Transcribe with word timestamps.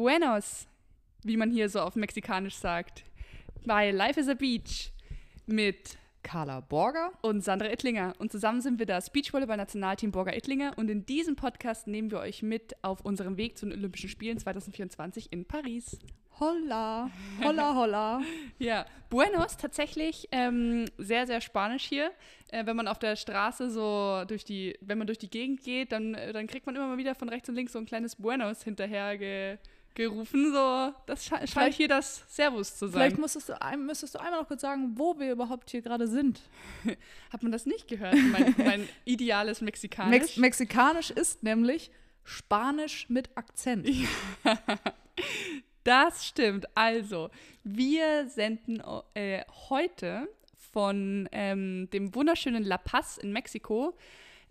Buenos, 0.00 0.66
wie 1.24 1.36
man 1.36 1.50
hier 1.50 1.68
so 1.68 1.80
auf 1.80 1.94
Mexikanisch 1.94 2.54
sagt, 2.54 3.04
bei 3.66 3.90
Life 3.90 4.18
is 4.18 4.28
a 4.30 4.32
Beach 4.32 4.92
mit 5.44 5.98
Carla 6.22 6.60
Borger 6.60 7.12
und 7.20 7.44
Sandra 7.44 7.70
Ittlinger. 7.70 8.14
Und 8.16 8.32
zusammen 8.32 8.62
sind 8.62 8.78
wir 8.78 8.86
das 8.86 9.10
Beachvolleyball-Nationalteam 9.12 10.10
Borger 10.10 10.34
Ittlinger. 10.34 10.72
Und 10.78 10.88
in 10.88 11.04
diesem 11.04 11.36
Podcast 11.36 11.86
nehmen 11.86 12.10
wir 12.10 12.20
euch 12.20 12.42
mit 12.42 12.82
auf 12.82 13.02
unserem 13.02 13.36
Weg 13.36 13.58
zu 13.58 13.66
den 13.66 13.78
Olympischen 13.78 14.08
Spielen 14.08 14.38
2024 14.38 15.34
in 15.34 15.44
Paris. 15.44 15.98
Holla, 16.38 17.10
holla, 17.44 17.74
holla. 17.74 18.22
ja, 18.58 18.86
Buenos 19.10 19.58
tatsächlich 19.58 20.28
ähm, 20.32 20.86
sehr, 20.96 21.26
sehr 21.26 21.42
spanisch 21.42 21.84
hier. 21.84 22.10
Äh, 22.48 22.64
wenn 22.64 22.76
man 22.76 22.88
auf 22.88 22.98
der 22.98 23.16
Straße 23.16 23.68
so 23.68 24.24
durch 24.26 24.46
die, 24.46 24.78
wenn 24.80 24.96
man 24.96 25.06
durch 25.06 25.18
die 25.18 25.28
Gegend 25.28 25.62
geht, 25.62 25.92
dann, 25.92 26.14
äh, 26.14 26.32
dann 26.32 26.46
kriegt 26.46 26.64
man 26.64 26.74
immer 26.74 26.86
mal 26.86 26.96
wieder 26.96 27.14
von 27.14 27.28
rechts 27.28 27.50
und 27.50 27.54
links 27.56 27.74
so 27.74 27.78
ein 27.78 27.84
kleines 27.84 28.16
Buenos 28.16 28.62
hinterher 28.62 29.18
gerufen. 29.94 30.52
So, 30.52 30.94
das 31.06 31.24
sche 31.24 31.46
scheint 31.46 31.74
hier 31.74 31.88
das 31.88 32.24
Servus 32.28 32.76
zu 32.76 32.86
sein. 32.86 32.92
Vielleicht 32.92 33.18
müsstest 33.18 33.48
du, 33.48 33.60
ein, 33.60 33.86
müsstest 33.86 34.14
du 34.14 34.20
einmal 34.20 34.40
noch 34.40 34.48
kurz 34.48 34.62
sagen, 34.62 34.92
wo 34.96 35.18
wir 35.18 35.32
überhaupt 35.32 35.70
hier 35.70 35.82
gerade 35.82 36.06
sind. 36.06 36.40
Hat 37.32 37.42
man 37.42 37.52
das 37.52 37.66
nicht 37.66 37.88
gehört? 37.88 38.14
Mein, 38.30 38.54
mein 38.58 38.88
ideales 39.04 39.60
Mexikanisch. 39.60 40.10
Mex 40.10 40.36
Mexikanisch 40.36 41.10
ist 41.10 41.42
nämlich 41.42 41.90
Spanisch 42.24 43.08
mit 43.08 43.36
Akzent. 43.36 43.88
Ja. 43.88 44.08
Das 45.84 46.26
stimmt. 46.26 46.66
Also, 46.76 47.30
wir 47.64 48.28
senden 48.28 48.82
äh, 49.14 49.42
heute 49.70 50.28
von 50.72 51.28
ähm, 51.32 51.88
dem 51.90 52.14
wunderschönen 52.14 52.64
La 52.64 52.78
Paz 52.78 53.16
in 53.16 53.32
Mexiko. 53.32 53.96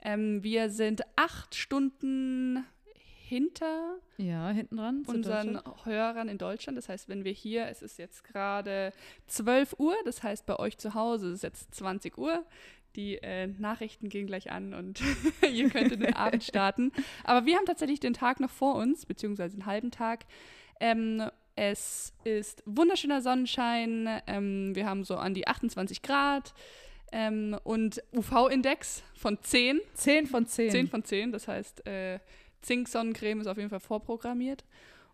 Ähm, 0.01 0.43
wir 0.43 0.69
sind 0.69 1.01
acht 1.15 1.53
Stunden 1.55 2.65
hinter 3.29 3.99
ja, 4.17 4.49
hinten 4.49 4.77
dran 4.77 5.03
unseren 5.05 5.61
Hörern 5.83 6.29
in 6.29 6.39
Deutschland. 6.39 6.77
Das 6.79 6.89
heißt, 6.89 7.07
wenn 7.09 7.23
wir 7.23 7.31
hier, 7.31 7.67
es 7.67 7.83
ist 7.83 7.99
jetzt 7.99 8.23
gerade 8.23 8.91
12 9.27 9.75
Uhr, 9.77 9.95
das 10.03 10.23
heißt 10.23 10.47
bei 10.47 10.57
euch 10.57 10.79
zu 10.79 10.95
Hause 10.95 11.27
ist 11.27 11.35
es 11.35 11.41
jetzt 11.43 11.75
20 11.75 12.17
Uhr. 12.17 12.43
Die 12.95 13.17
äh, 13.19 13.45
Nachrichten 13.45 14.09
gehen 14.09 14.25
gleich 14.25 14.51
an 14.51 14.73
und 14.73 14.99
ihr 15.53 15.69
könnt 15.69 15.91
in 15.91 15.99
den 15.99 16.15
Abend 16.15 16.43
starten. 16.55 16.91
Aber 17.23 17.45
wir 17.45 17.55
haben 17.55 17.67
tatsächlich 17.67 17.99
den 17.99 18.15
Tag 18.15 18.39
noch 18.39 18.49
vor 18.49 18.73
uns, 18.75 19.05
beziehungsweise 19.05 19.53
einen 19.53 19.67
halben 19.67 19.91
Tag. 19.91 20.25
Ähm, 20.79 21.29
es 21.55 22.13
ist 22.23 22.63
wunderschöner 22.65 23.21
Sonnenschein. 23.21 24.21
Ähm, 24.25 24.73
wir 24.73 24.87
haben 24.87 25.03
so 25.03 25.17
an 25.17 25.35
die 25.35 25.47
28 25.47 26.01
Grad. 26.01 26.55
Ähm, 27.11 27.57
und 27.63 28.01
UV-Index 28.15 29.03
von 29.13 29.37
10. 29.39 29.81
10 29.93 30.25
von 30.25 30.47
10. 30.47 30.71
10 30.71 30.87
von 30.87 31.03
10, 31.03 31.31
das 31.31 31.47
heißt, 31.47 31.85
äh, 31.87 32.19
Zink-Sonnencreme 32.61 33.41
ist 33.41 33.47
auf 33.47 33.57
jeden 33.57 33.69
Fall 33.69 33.79
vorprogrammiert. 33.79 34.63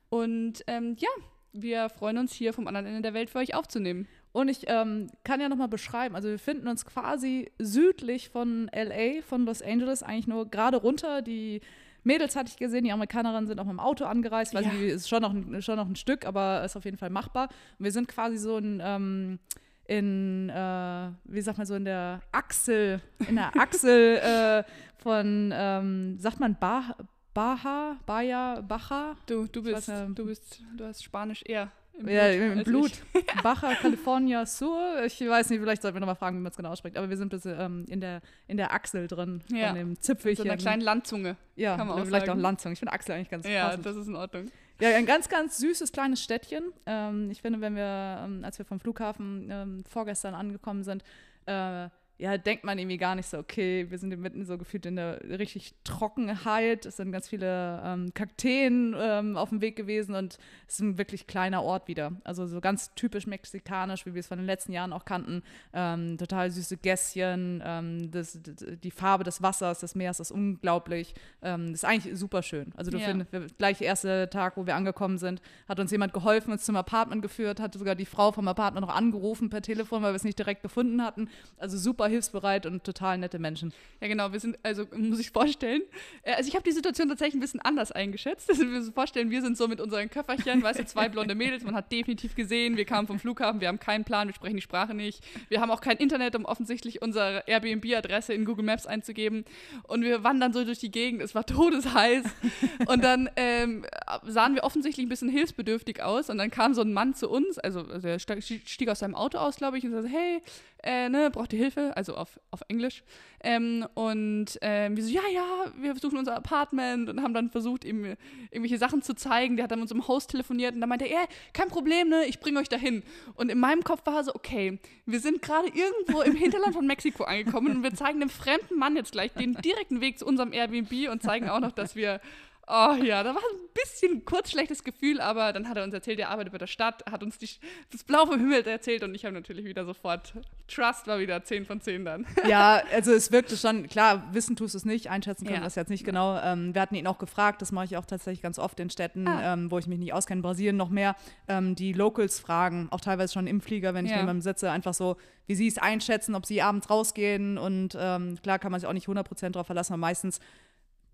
Und 0.09 0.63
ähm, 0.67 0.95
ja, 0.99 1.09
wir 1.53 1.89
freuen 1.89 2.17
uns 2.17 2.33
hier 2.33 2.53
vom 2.53 2.67
anderen 2.67 2.87
Ende 2.87 3.01
der 3.01 3.13
Welt 3.13 3.29
für 3.29 3.39
euch 3.39 3.55
aufzunehmen. 3.55 4.07
Und 4.31 4.49
ich 4.49 4.63
ähm, 4.67 5.07
kann 5.23 5.39
ja 5.39 5.47
nochmal 5.47 5.69
beschreiben, 5.69 6.15
also 6.15 6.27
wir 6.27 6.39
finden 6.39 6.67
uns 6.67 6.85
quasi 6.85 7.51
südlich 7.57 8.29
von 8.29 8.69
LA, 8.75 9.21
von 9.21 9.45
Los 9.45 9.61
Angeles, 9.61 10.03
eigentlich 10.03 10.27
nur 10.27 10.49
gerade 10.49 10.77
runter. 10.77 11.21
Die 11.21 11.61
Mädels 12.03 12.35
hatte 12.35 12.49
ich 12.49 12.57
gesehen, 12.57 12.83
die 12.83 12.91
Amerikanerinnen 12.91 13.47
sind 13.47 13.59
auch 13.59 13.65
mit 13.65 13.73
dem 13.73 13.79
Auto 13.79 14.03
angereist, 14.03 14.53
weil 14.53 14.65
ja. 14.65 14.71
sie 14.71 14.87
ist 14.87 15.07
schon 15.07 15.21
noch, 15.21 15.33
ein, 15.33 15.61
schon 15.61 15.77
noch 15.77 15.87
ein 15.87 15.95
Stück, 15.95 16.25
aber 16.25 16.65
ist 16.65 16.75
auf 16.75 16.83
jeden 16.83 16.97
Fall 16.97 17.09
machbar. 17.09 17.47
Und 17.79 17.85
wir 17.85 17.91
sind 17.91 18.09
quasi 18.09 18.37
so 18.37 18.57
ein 18.57 18.81
ähm, 18.83 19.39
in, 19.87 20.49
äh, 20.49 21.09
wie 21.25 21.41
sagt 21.41 21.57
man 21.57 21.67
so, 21.67 21.75
in 21.75 21.85
der 21.85 22.21
Achsel, 22.31 23.01
in 23.27 23.35
der 23.35 23.55
Achsel 23.55 24.17
äh, 24.23 24.63
von, 24.97 25.53
ähm, 25.55 26.17
sagt 26.19 26.39
man, 26.39 26.57
Bar, 26.59 26.97
Baja, 27.35 27.97
Baja, 28.05 28.61
Baja. 28.61 29.17
Du, 29.25 29.45
du 29.47 29.61
bist, 29.61 29.89
weiß, 29.89 30.05
du 30.15 30.25
bist, 30.25 30.61
du 30.77 30.85
hast 30.85 31.03
Spanisch 31.03 31.43
eher 31.45 31.69
im 31.99 32.07
ja, 32.07 32.29
Blut. 32.31 32.57
Im 32.57 32.63
Blut. 32.63 32.91
Baja 33.43 33.75
California 33.75 34.45
Sur. 34.45 35.03
Ich 35.03 35.19
weiß 35.19 35.49
nicht, 35.49 35.59
vielleicht 35.59 35.81
sollten 35.81 35.97
wir 35.97 35.99
nochmal 35.99 36.15
fragen, 36.15 36.37
wie 36.37 36.41
man 36.41 36.51
es 36.51 36.55
genau 36.55 36.69
ausspricht. 36.69 36.95
Aber 36.95 37.09
wir 37.09 37.17
sind 37.17 37.27
bis, 37.27 37.45
ähm, 37.45 37.83
in, 37.89 37.99
der, 37.99 38.21
in 38.47 38.55
der 38.55 38.71
Achsel 38.71 39.07
drin, 39.07 39.43
ja. 39.49 39.67
von 39.67 39.75
dem 39.75 39.99
Zipfelchen. 39.99 40.45
So 40.45 40.49
einer 40.49 40.57
kleinen 40.57 40.81
Landzunge. 40.81 41.35
Ja, 41.57 41.75
kann 41.75 41.87
man 41.87 41.99
auch 41.99 42.05
vielleicht 42.05 42.27
sagen. 42.27 42.39
auch 42.39 42.41
Landzunge. 42.41 42.71
Ich 42.71 42.79
finde 42.79 42.93
Achsel 42.93 43.15
eigentlich 43.15 43.29
ganz 43.29 43.45
Ja, 43.45 43.65
passend. 43.65 43.85
das 43.85 43.97
ist 43.97 44.07
in 44.07 44.15
Ordnung. 44.15 44.45
Ja, 44.79 44.95
ein 44.95 45.05
ganz, 45.05 45.27
ganz 45.27 45.57
süßes 45.57 45.91
kleines 45.91 46.23
Städtchen. 46.23 46.63
Ähm, 46.85 47.29
ich 47.31 47.41
finde, 47.41 47.59
wenn 47.59 47.75
wir, 47.75 48.23
ähm, 48.23 48.45
als 48.45 48.59
wir 48.59 48.65
vom 48.65 48.79
Flughafen 48.79 49.49
ähm, 49.51 49.83
vorgestern 49.89 50.35
angekommen 50.35 50.85
sind, 50.85 51.03
äh, 51.47 51.89
ja, 52.17 52.37
denkt 52.37 52.63
man 52.63 52.79
irgendwie 52.79 52.97
gar 52.97 53.15
nicht 53.15 53.27
so, 53.27 53.37
okay, 53.37 53.87
wir 53.89 53.97
sind 53.97 54.17
mitten 54.17 54.45
so 54.45 54.57
gefühlt 54.57 54.85
in 54.85 54.95
der 54.95 55.19
richtig 55.37 55.73
Trockenheit. 55.83 56.85
Es 56.85 56.95
sind 56.97 57.11
ganz 57.11 57.27
viele 57.27 57.81
ähm, 57.83 58.13
Kakteen 58.13 58.95
ähm, 58.97 59.35
auf 59.35 59.49
dem 59.49 59.59
Weg 59.59 59.75
gewesen 59.75 60.15
und 60.15 60.37
es 60.65 60.75
ist 60.75 60.79
ein 60.79 60.97
wirklich 60.97 61.27
kleiner 61.27 61.61
Ort 61.61 61.89
wieder. 61.89 62.13
Also 62.23 62.47
so 62.47 62.61
ganz 62.61 62.93
typisch 62.95 63.27
mexikanisch, 63.27 64.05
wie 64.05 64.13
wir 64.13 64.21
es 64.21 64.27
von 64.27 64.37
den 64.37 64.45
letzten 64.45 64.71
Jahren 64.71 64.93
auch 64.93 65.03
kannten. 65.03 65.43
Ähm, 65.73 66.17
total 66.17 66.51
süße 66.51 66.77
Gässchen, 66.77 67.61
ähm, 67.65 68.09
das, 68.11 68.39
die 68.41 68.91
Farbe 68.91 69.25
des 69.25 69.41
Wassers, 69.41 69.81
des 69.81 69.95
Meeres 69.95 70.21
ist 70.21 70.31
unglaublich. 70.31 71.15
Ähm, 71.41 71.73
das 71.73 71.83
ist 71.83 71.85
eigentlich 71.85 72.17
super 72.17 72.43
schön. 72.43 72.71
Also 72.77 72.91
du 72.91 72.97
ja. 72.97 73.07
findest, 73.07 73.57
gleich 73.57 73.79
der 73.79 73.87
erste 73.87 74.29
Tag, 74.29 74.55
wo 74.55 74.65
wir 74.65 74.75
angekommen 74.75 75.17
sind, 75.17 75.41
hat 75.67 75.81
uns 75.81 75.91
jemand 75.91 76.13
geholfen, 76.13 76.53
uns 76.53 76.63
zum 76.63 76.77
Apartment 76.77 77.21
geführt, 77.21 77.59
hat 77.59 77.73
sogar 77.73 77.95
die 77.95 78.05
Frau 78.05 78.31
vom 78.31 78.47
Apartment 78.47 78.87
noch 78.87 78.95
angerufen 78.95 79.49
per 79.49 79.61
Telefon, 79.61 80.01
weil 80.01 80.13
wir 80.13 80.15
es 80.15 80.23
nicht 80.23 80.39
direkt 80.39 80.63
gefunden 80.63 81.03
hatten. 81.03 81.27
Also 81.57 81.77
super 81.77 82.04
super 82.05 82.07
hilfsbereit 82.07 82.65
und 82.65 82.83
total 82.83 83.17
nette 83.17 83.39
Menschen. 83.39 83.73
Ja, 84.01 84.07
genau. 84.07 84.31
Wir 84.31 84.39
sind, 84.39 84.57
also 84.63 84.85
muss 84.95 85.19
ich 85.19 85.31
vorstellen, 85.31 85.81
äh, 86.23 86.33
also 86.33 86.47
ich 86.47 86.55
habe 86.55 86.63
die 86.63 86.71
Situation 86.71 87.07
tatsächlich 87.07 87.35
ein 87.35 87.39
bisschen 87.39 87.61
anders 87.61 87.91
eingeschätzt. 87.91 88.49
Also 88.55 88.63
wir 88.63 88.79
müssen 88.79 88.93
vorstellen, 88.93 89.31
wir 89.31 89.41
sind 89.41 89.57
so 89.57 89.67
mit 89.67 89.81
unseren 89.81 90.09
Köfferchen, 90.09 90.63
weißt 90.63 90.79
du, 90.79 90.85
zwei 90.85 91.09
blonde 91.09 91.35
Mädels, 91.35 91.63
man 91.63 91.75
hat 91.75 91.91
definitiv 91.91 92.35
gesehen, 92.35 92.77
wir 92.77 92.85
kamen 92.85 93.05
vom 93.05 93.19
Flughafen, 93.19 93.59
wir 93.59 93.67
haben 93.67 93.79
keinen 93.79 94.05
Plan, 94.05 94.29
wir 94.29 94.33
sprechen 94.33 94.55
die 94.55 94.61
Sprache 94.61 94.93
nicht. 94.93 95.21
Wir 95.49 95.59
haben 95.59 95.71
auch 95.71 95.81
kein 95.81 95.97
Internet, 95.97 96.35
um 96.35 96.45
offensichtlich 96.45 97.01
unsere 97.01 97.43
Airbnb-Adresse 97.47 98.33
in 98.33 98.45
Google 98.45 98.63
Maps 98.63 98.85
einzugeben. 98.85 99.43
Und 99.83 100.03
wir 100.03 100.23
wandern 100.23 100.53
so 100.53 100.63
durch 100.63 100.79
die 100.79 100.91
Gegend, 100.91 101.21
es 101.21 101.35
war 101.35 101.45
todesheiß. 101.45 102.23
Und 102.87 103.03
dann 103.03 103.29
ähm, 103.35 103.85
sahen 104.25 104.55
wir 104.55 104.63
offensichtlich 104.63 105.05
ein 105.05 105.09
bisschen 105.09 105.29
hilfsbedürftig 105.29 106.01
aus. 106.01 106.29
Und 106.29 106.37
dann 106.37 106.49
kam 106.49 106.73
so 106.73 106.81
ein 106.81 106.93
Mann 106.93 107.13
zu 107.13 107.29
uns, 107.29 107.57
also, 107.59 107.81
also 107.81 108.07
er 108.07 108.19
stieg 108.19 108.89
aus 108.89 108.99
seinem 108.99 109.15
Auto 109.15 109.37
aus, 109.37 109.57
glaube 109.57 109.77
ich, 109.77 109.83
und 109.83 109.91
sagte, 109.91 110.09
hey, 110.09 110.41
äh, 110.85 111.09
ne, 111.09 111.31
braucht 111.31 111.51
ihr 111.51 111.59
Hilfe? 111.59 111.97
Also 111.97 112.15
auf, 112.15 112.39
auf 112.51 112.61
Englisch. 112.67 113.03
Ähm, 113.43 113.85
und 113.95 114.57
ähm, 114.61 114.95
wir 114.95 115.03
so, 115.03 115.09
ja, 115.09 115.21
ja, 115.33 115.43
wir 115.79 115.95
suchen 115.95 116.17
unser 116.17 116.35
Apartment 116.35 117.09
und 117.09 117.21
haben 117.21 117.33
dann 117.33 117.49
versucht, 117.49 117.83
ihm 117.83 118.15
irgendwelche 118.51 118.77
Sachen 118.77 119.01
zu 119.01 119.15
zeigen. 119.15 119.55
Der 119.57 119.63
hat 119.63 119.71
dann 119.71 119.79
mit 119.79 119.91
unserem 119.91 120.07
Host 120.07 120.29
telefoniert 120.29 120.75
und 120.75 120.81
dann 120.81 120.89
meinte 120.89 121.05
er, 121.05 121.27
kein 121.53 121.67
Problem, 121.67 122.09
ne, 122.09 122.25
ich 122.25 122.39
bringe 122.39 122.59
euch 122.59 122.69
dahin. 122.69 123.03
Und 123.33 123.49
in 123.49 123.59
meinem 123.59 123.83
Kopf 123.83 124.05
war 124.05 124.23
so, 124.23 124.33
okay, 124.35 124.79
wir 125.05 125.19
sind 125.19 125.41
gerade 125.41 125.67
irgendwo 125.67 126.21
im 126.21 126.35
Hinterland 126.35 126.75
von 126.75 126.85
Mexiko 126.85 127.23
angekommen 127.23 127.77
und 127.77 127.83
wir 127.83 127.93
zeigen 127.93 128.19
dem 128.19 128.29
fremden 128.29 128.77
Mann 128.77 128.95
jetzt 128.95 129.11
gleich 129.11 129.33
den 129.33 129.53
direkten 129.55 130.01
Weg 130.01 130.19
zu 130.19 130.25
unserem 130.25 130.53
Airbnb 130.53 131.09
und 131.11 131.23
zeigen 131.23 131.49
auch 131.49 131.59
noch, 131.59 131.71
dass 131.71 131.95
wir 131.95 132.21
Oh 132.67 132.95
ja, 133.03 133.21
da 133.21 133.35
war 133.35 133.41
ein 133.41 133.69
bisschen 133.73 134.25
kurz 134.25 134.49
schlechtes 134.49 134.83
Gefühl, 134.83 135.21
aber 135.21 135.53
dann 135.53 135.69
hat 135.69 135.77
er 135.77 135.83
uns 135.83 135.93
erzählt, 135.93 136.19
er 136.19 136.29
arbeitet 136.29 136.51
bei 136.51 136.57
der 136.57 136.67
Stadt, 136.67 137.03
hat 137.09 137.21
uns 137.21 137.37
die, 137.37 137.49
das 137.91 138.03
Blau 138.03 138.25
vom 138.25 138.39
Himmel 138.39 138.65
erzählt 138.67 139.03
und 139.03 139.13
ich 139.13 139.23
habe 139.23 139.35
natürlich 139.35 139.65
wieder 139.65 139.85
sofort, 139.85 140.33
Trust 140.67 141.05
war 141.05 141.19
wieder 141.19 141.43
10 141.43 141.65
von 141.65 141.79
10 141.79 142.05
dann. 142.05 142.25
Ja, 142.47 142.81
also 142.93 143.11
es 143.11 143.31
wirkte 143.31 143.57
schon, 143.57 143.87
klar, 143.87 144.29
wissen 144.31 144.55
tust 144.55 144.73
du 144.73 144.77
es 144.77 144.85
nicht, 144.85 145.09
einschätzen 145.09 145.45
können 145.45 145.59
ja. 145.59 145.63
das 145.63 145.75
jetzt 145.75 145.89
nicht 145.89 146.05
genau. 146.05 146.39
Ähm, 146.39 146.73
wir 146.73 146.81
hatten 146.81 146.95
ihn 146.95 147.07
auch 147.07 147.17
gefragt, 147.17 147.61
das 147.61 147.71
mache 147.71 147.85
ich 147.85 147.97
auch 147.97 148.05
tatsächlich 148.05 148.41
ganz 148.41 148.57
oft 148.57 148.79
in 148.79 148.89
Städten, 148.89 149.27
ah. 149.27 149.53
ähm, 149.53 149.69
wo 149.69 149.77
ich 149.77 149.87
mich 149.87 149.99
nicht 149.99 150.13
auskenne, 150.13 150.41
Brasilien 150.41 150.77
noch 150.77 150.89
mehr, 150.89 151.15
ähm, 151.47 151.75
die 151.75 151.93
Locals 151.93 152.39
fragen, 152.39 152.87
auch 152.91 153.01
teilweise 153.01 153.33
schon 153.33 153.47
im 153.47 153.61
Flieger, 153.61 153.93
wenn 153.93 154.05
ich 154.05 154.11
ja. 154.11 154.17
neben 154.17 154.37
ihm 154.37 154.41
sitze, 154.41 154.71
einfach 154.71 154.93
so, 154.93 155.17
wie 155.47 155.55
sie 155.55 155.67
es 155.67 155.77
einschätzen, 155.77 156.33
ob 156.33 156.45
sie 156.45 156.61
abends 156.61 156.89
rausgehen 156.89 157.57
und 157.57 157.95
ähm, 157.99 158.37
klar 158.41 158.57
kann 158.57 158.71
man 158.71 158.79
sich 158.79 158.87
auch 158.87 158.93
nicht 158.93 159.07
100% 159.07 159.51
darauf 159.51 159.67
verlassen, 159.67 159.93
aber 159.93 160.01
meistens 160.01 160.39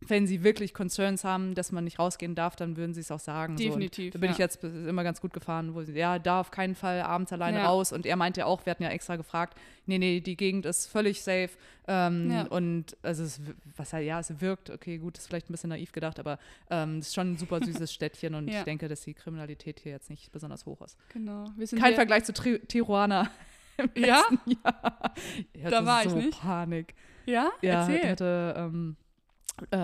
wenn 0.08 0.26
sie 0.26 0.44
wirklich 0.44 0.74
Concerns 0.74 1.24
haben, 1.24 1.54
dass 1.54 1.72
man 1.72 1.84
nicht 1.84 2.00
rausgehen 2.00 2.34
darf, 2.34 2.56
dann 2.56 2.76
würden 2.76 2.94
sie 2.94 3.02
es 3.02 3.12
auch 3.12 3.20
sagen. 3.20 3.56
Definitiv. 3.56 4.12
So. 4.14 4.18
da 4.18 4.20
bin 4.20 4.30
ja. 4.30 4.34
ich 4.34 4.38
jetzt 4.40 4.64
immer 4.64 5.03
ganz 5.03 5.22
gut 5.22 5.32
gefahren, 5.32 5.76
wo 5.76 5.84
sie, 5.84 5.94
ja, 5.94 6.18
da 6.18 6.40
auf 6.40 6.50
keinen 6.50 6.74
Fall 6.74 7.02
abends 7.02 7.32
alleine 7.32 7.59
ja. 7.59 7.68
raus. 7.68 7.92
Und 7.92 8.06
er 8.06 8.16
meinte 8.16 8.46
auch, 8.46 8.66
wir 8.66 8.72
hatten 8.72 8.84
ja 8.84 8.90
extra 8.90 9.16
gefragt, 9.16 9.58
nee, 9.86 10.00
nee, 10.00 10.20
die 10.20 10.36
Gegend 10.36 10.66
ist 10.66 10.88
völlig 10.88 11.22
safe. 11.22 11.52
Ähm, 11.88 12.32
ja. 12.32 12.44
Und 12.48 12.98
also 13.03 13.24
es, 13.24 13.42
was 13.78 13.92
ja, 13.92 14.20
es 14.20 14.42
wirkt, 14.42 14.72
okay, 14.72 14.98
gut, 14.98 15.18
ist 15.18 15.28
vielleicht 15.28 15.50
ein 15.50 15.53
bisschen 15.53 15.70
naiv 15.70 15.92
gedacht, 15.92 16.20
aber 16.20 16.40
ähm, 16.70 16.97
es 16.97 17.08
ist 17.08 17.16
schon 17.16 17.34
ein 17.34 17.38
super 17.38 17.59
süßes 17.64 17.94
Städtchen 17.94 18.34
und 18.34 18.47
ich 18.47 18.62
denke, 18.64 18.88
dass 18.88 19.02
die 19.02 19.14
Kriminalität 19.14 19.80
hier 19.80 19.92
jetzt 19.92 20.09
nicht 20.09 20.32
besonders 20.32 20.66
hoch 20.66 20.82
ist. 20.82 20.97
Genau. 21.09 21.46
Kein 21.78 21.94
Vergleich 21.94 22.24
zu 22.24 22.34
Tri 22.34 22.59
Tijuana. 22.59 23.30
Ja? 23.96 24.24
Jahr. 24.46 25.14
Da 25.72 25.86
war 25.86 26.04
so 26.04 26.18
ich 26.18 26.26
nicht. 26.26 26.40
Panik. 26.40 26.94
Ja? 27.26 27.50
Ja, 27.62 27.88
Erzähl. 27.88 28.09
hatte, 28.12 28.54
ähm, 28.56 28.96
äh, 29.69 29.78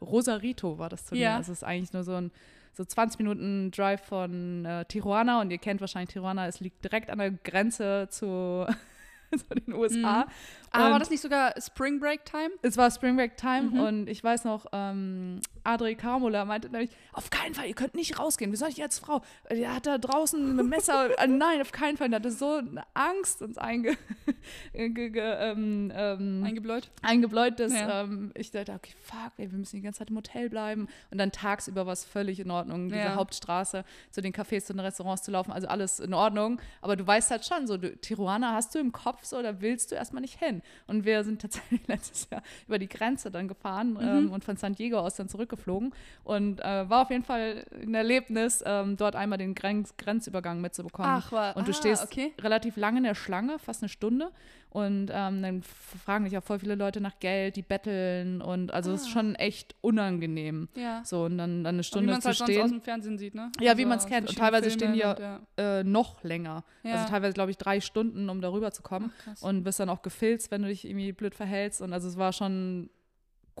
Rosarito 0.00 0.78
war 0.78 0.88
das 0.88 1.04
Turnier. 1.04 1.24
Ja. 1.24 1.36
Also 1.36 1.52
es 1.52 1.58
ist 1.58 1.64
eigentlich 1.64 1.92
nur 1.92 2.04
so 2.04 2.14
ein 2.14 2.30
so 2.78 2.84
20 2.84 3.18
Minuten 3.18 3.70
Drive 3.72 4.02
von 4.02 4.64
äh, 4.64 4.84
Tijuana 4.84 5.40
und 5.40 5.50
ihr 5.50 5.58
kennt 5.58 5.80
wahrscheinlich 5.80 6.12
Tijuana, 6.12 6.46
es 6.46 6.60
liegt 6.60 6.84
direkt 6.84 7.10
an 7.10 7.18
der 7.18 7.32
Grenze 7.32 8.06
zu 8.08 8.66
in 9.50 9.64
den 9.66 9.74
USA. 9.74 9.96
Mhm. 10.24 10.30
Aber 10.70 10.84
war 10.84 10.92
Und- 10.94 11.00
das 11.00 11.10
nicht 11.10 11.20
sogar 11.22 11.54
Spring 11.60 11.98
Break 12.00 12.24
Time? 12.24 12.50
es 12.62 12.76
war 12.76 12.90
Spring 12.90 13.16
Break 13.16 13.36
Time 13.36 13.62
Mhm. 13.70 13.80
und 13.80 14.08
ich 14.08 14.22
weiß 14.22 14.44
noch, 14.44 14.66
ähm, 14.72 15.40
Adri 15.64 15.94
Kamola 15.94 16.44
meinte 16.44 16.68
nämlich, 16.70 16.90
auf 17.12 17.30
keinen 17.30 17.54
Fall, 17.54 17.66
ihr 17.66 17.74
könnt 17.74 17.94
nicht 17.94 18.18
rausgehen. 18.18 18.52
Wie 18.52 18.56
soll 18.56 18.68
ich 18.68 18.82
als 18.82 18.98
Frau? 18.98 19.22
Der 19.50 19.74
hat 19.74 19.86
da 19.86 19.98
draußen 19.98 20.56
mit 20.56 20.58
dem 20.58 20.68
Messer, 20.68 21.08
äh, 21.18 21.26
nein, 21.26 21.60
auf 21.60 21.72
keinen 21.72 21.96
Fall. 21.96 22.08
Der 22.10 22.18
hatte 22.20 22.30
so 22.30 22.54
eine 22.56 22.82
Angst 22.94 23.40
uns 23.42 23.56
einge, 23.58 23.96
ge, 24.72 24.88
ge, 25.10 25.18
ähm, 25.22 25.92
ähm, 25.94 26.44
Eingebläut? 26.44 26.90
eingebläut, 27.02 27.58
dass 27.60 27.72
Ja. 27.72 28.02
ähm, 28.02 28.30
ich 28.34 28.50
dachte, 28.50 28.72
okay, 28.72 28.92
fuck, 29.02 29.32
ey, 29.38 29.50
wir 29.50 29.58
müssen 29.58 29.76
die 29.76 29.82
ganze 29.82 30.00
Zeit 30.00 30.10
im 30.10 30.16
Hotel 30.16 30.48
bleiben. 30.50 30.88
Und 31.10 31.18
dann 31.18 31.32
tagsüber 31.32 31.86
war 31.86 31.92
es 31.92 32.04
völlig 32.04 32.40
in 32.40 32.50
Ordnung, 32.50 32.88
diese 32.88 33.00
Ja. 33.00 33.14
Hauptstraße 33.14 33.84
zu 34.10 34.20
den 34.20 34.32
Cafés, 34.32 34.64
zu 34.66 34.72
den 34.72 34.80
Restaurants 34.80 35.22
zu 35.22 35.30
laufen, 35.30 35.52
also 35.52 35.66
alles 35.68 36.00
in 36.00 36.14
Ordnung. 36.14 36.60
Aber 36.82 36.96
du 36.96 37.06
weißt 37.06 37.30
halt 37.30 37.44
schon, 37.46 37.66
so, 37.66 37.76
du, 37.76 37.96
Tijuana 37.96 38.52
hast 38.52 38.74
du 38.74 38.78
im 38.78 38.92
Kopf 38.92 39.17
so, 39.22 39.42
da 39.42 39.60
willst 39.60 39.90
du 39.90 39.94
erstmal 39.96 40.20
nicht 40.22 40.38
hin. 40.38 40.62
Und 40.86 41.04
wir 41.04 41.24
sind 41.24 41.40
tatsächlich 41.42 41.80
letztes 41.86 42.28
Jahr 42.30 42.42
über 42.66 42.78
die 42.78 42.88
Grenze 42.88 43.30
dann 43.30 43.48
gefahren 43.48 43.92
Mhm. 43.94 44.00
ähm, 44.00 44.32
und 44.32 44.44
von 44.44 44.56
San 44.56 44.74
Diego 44.74 44.98
aus 44.98 45.16
dann 45.16 45.28
zurückgeflogen. 45.28 45.92
Und 46.24 46.60
äh, 46.60 46.88
war 46.88 47.02
auf 47.02 47.10
jeden 47.10 47.24
Fall 47.24 47.64
ein 47.82 47.94
Erlebnis, 47.94 48.62
ähm, 48.66 48.96
dort 48.96 49.16
einmal 49.16 49.38
den 49.38 49.54
Grenz 49.54 49.94
Grenzübergang 49.96 50.60
mitzubekommen. 50.60 51.10
Ach, 51.10 51.32
war- 51.32 51.56
Und 51.56 51.66
du 51.68 51.72
ah, 51.72 51.74
stehst 51.74 52.04
okay. 52.04 52.32
relativ 52.40 52.76
lange 52.76 52.98
in 52.98 53.04
der 53.04 53.14
Schlange, 53.14 53.58
fast 53.58 53.82
eine 53.82 53.88
Stunde. 53.88 54.30
Und 54.70 55.10
ähm, 55.12 55.42
dann 55.42 55.62
fragen 55.62 56.24
dich 56.26 56.36
auch 56.36 56.42
voll 56.42 56.58
viele 56.58 56.74
Leute 56.74 57.00
nach 57.00 57.18
Geld, 57.20 57.56
die 57.56 57.62
betteln 57.62 58.42
und 58.42 58.72
also 58.72 58.92
es 58.92 59.00
ist 59.02 59.06
Ah. 59.08 59.10
schon 59.12 59.34
echt 59.34 59.74
unangenehm. 59.80 60.68
Ja. 60.74 61.02
So, 61.04 61.24
und 61.24 61.38
dann, 61.38 61.64
dann 61.64 61.74
eine 61.74 61.78
wie 61.78 61.84
Stunde 61.84 62.10
man 62.12 62.18
es 62.18 62.22
zu 62.24 62.28
halt 62.28 62.36
sonst 62.38 62.50
aus 62.50 62.54
stehen. 62.56 62.70
dem 62.70 62.80
Fernsehen 62.82 63.18
sieht, 63.18 63.34
ne? 63.34 63.50
Ja, 63.60 63.76
wie 63.78 63.82
Also 63.82 63.88
man's 63.88 64.04
aus 64.04 64.10
kennt. 64.10 64.28
Und 64.28 64.36
teilweise 64.38 64.70
stehen 64.70 64.92
die 64.92 65.00
Filmen 65.00 65.18
ja- 65.18 65.38
und, 65.38 65.58
ja. 65.58 65.80
Äh, 65.80 65.84
noch 65.84 66.22
länger. 66.22 66.64
Ja. 66.82 66.94
Also 66.96 67.08
teilweise, 67.08 67.32
glaube 67.32 67.50
ich, 67.50 67.56
drei 67.56 67.80
Stunden, 67.80 68.28
um 68.28 68.40
darüber 68.40 68.70
zu 68.70 68.82
kommen. 68.82 69.10
Ach. 69.26 69.42
Und 69.42 69.64
bist 69.64 69.80
dann 69.80 69.88
auch 69.88 70.02
gefilzt, 70.02 70.50
wenn 70.50 70.62
du 70.62 70.68
dich 70.68 70.84
irgendwie 70.86 71.12
blöd 71.12 71.34
verhältst. 71.34 71.80
Und 71.80 71.92
also 71.94 72.06
es 72.08 72.18
war 72.18 72.32
schon 72.34 72.90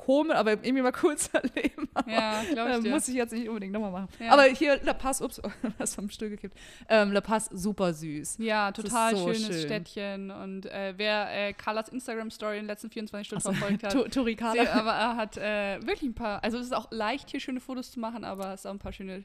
komisch, 0.04 0.34
aber 0.36 0.52
irgendwie 0.52 0.82
mal 0.82 0.92
cool 1.02 1.16
zu 1.18 1.34
erleben. 1.34 1.88
Aber, 1.94 2.10
Ja, 2.10 2.42
glaube 2.52 2.70
ich 2.78 2.86
äh, 2.86 2.90
muss 2.90 3.08
ich 3.08 3.14
jetzt 3.14 3.32
nicht 3.32 3.48
unbedingt 3.48 3.72
nochmal 3.72 3.90
machen. 3.90 4.08
Ja. 4.20 4.32
Aber 4.32 4.44
hier 4.44 4.80
La 4.84 4.94
Paz, 4.94 5.20
ups, 5.20 5.40
was 5.78 5.94
vom 5.94 6.08
Stuhl 6.10 6.30
gekippt. 6.30 6.56
Ähm, 6.88 7.12
La 7.12 7.20
Paz, 7.20 7.48
super 7.52 7.92
süß. 7.92 8.38
Ja, 8.38 8.72
total 8.72 9.16
so 9.16 9.32
schönes 9.32 9.46
schön. 9.46 9.66
Städtchen. 9.66 10.30
Und 10.30 10.66
äh, 10.66 10.94
wer 10.96 11.28
äh, 11.48 11.52
Carlas 11.52 11.88
Instagram-Story 11.88 12.56
in 12.56 12.62
den 12.62 12.68
letzten 12.68 12.90
24 12.90 13.26
Stunden 13.26 13.42
verfolgt 13.42 13.82
hat, 13.84 14.12
Turikana. 14.12 14.52
sie, 14.52 14.68
aber 14.68 14.92
er 14.92 15.16
hat 15.16 15.36
äh, 15.36 15.80
wirklich 15.86 16.10
ein 16.10 16.14
paar, 16.14 16.42
also 16.42 16.58
es 16.58 16.66
ist 16.66 16.74
auch 16.74 16.90
leicht, 16.90 17.30
hier 17.30 17.40
schöne 17.40 17.60
Fotos 17.60 17.90
zu 17.90 18.00
machen, 18.00 18.24
aber 18.24 18.52
es 18.54 18.60
ist 18.60 18.66
auch 18.66 18.70
ein 18.72 18.78
paar 18.78 18.92
schöne, 18.92 19.24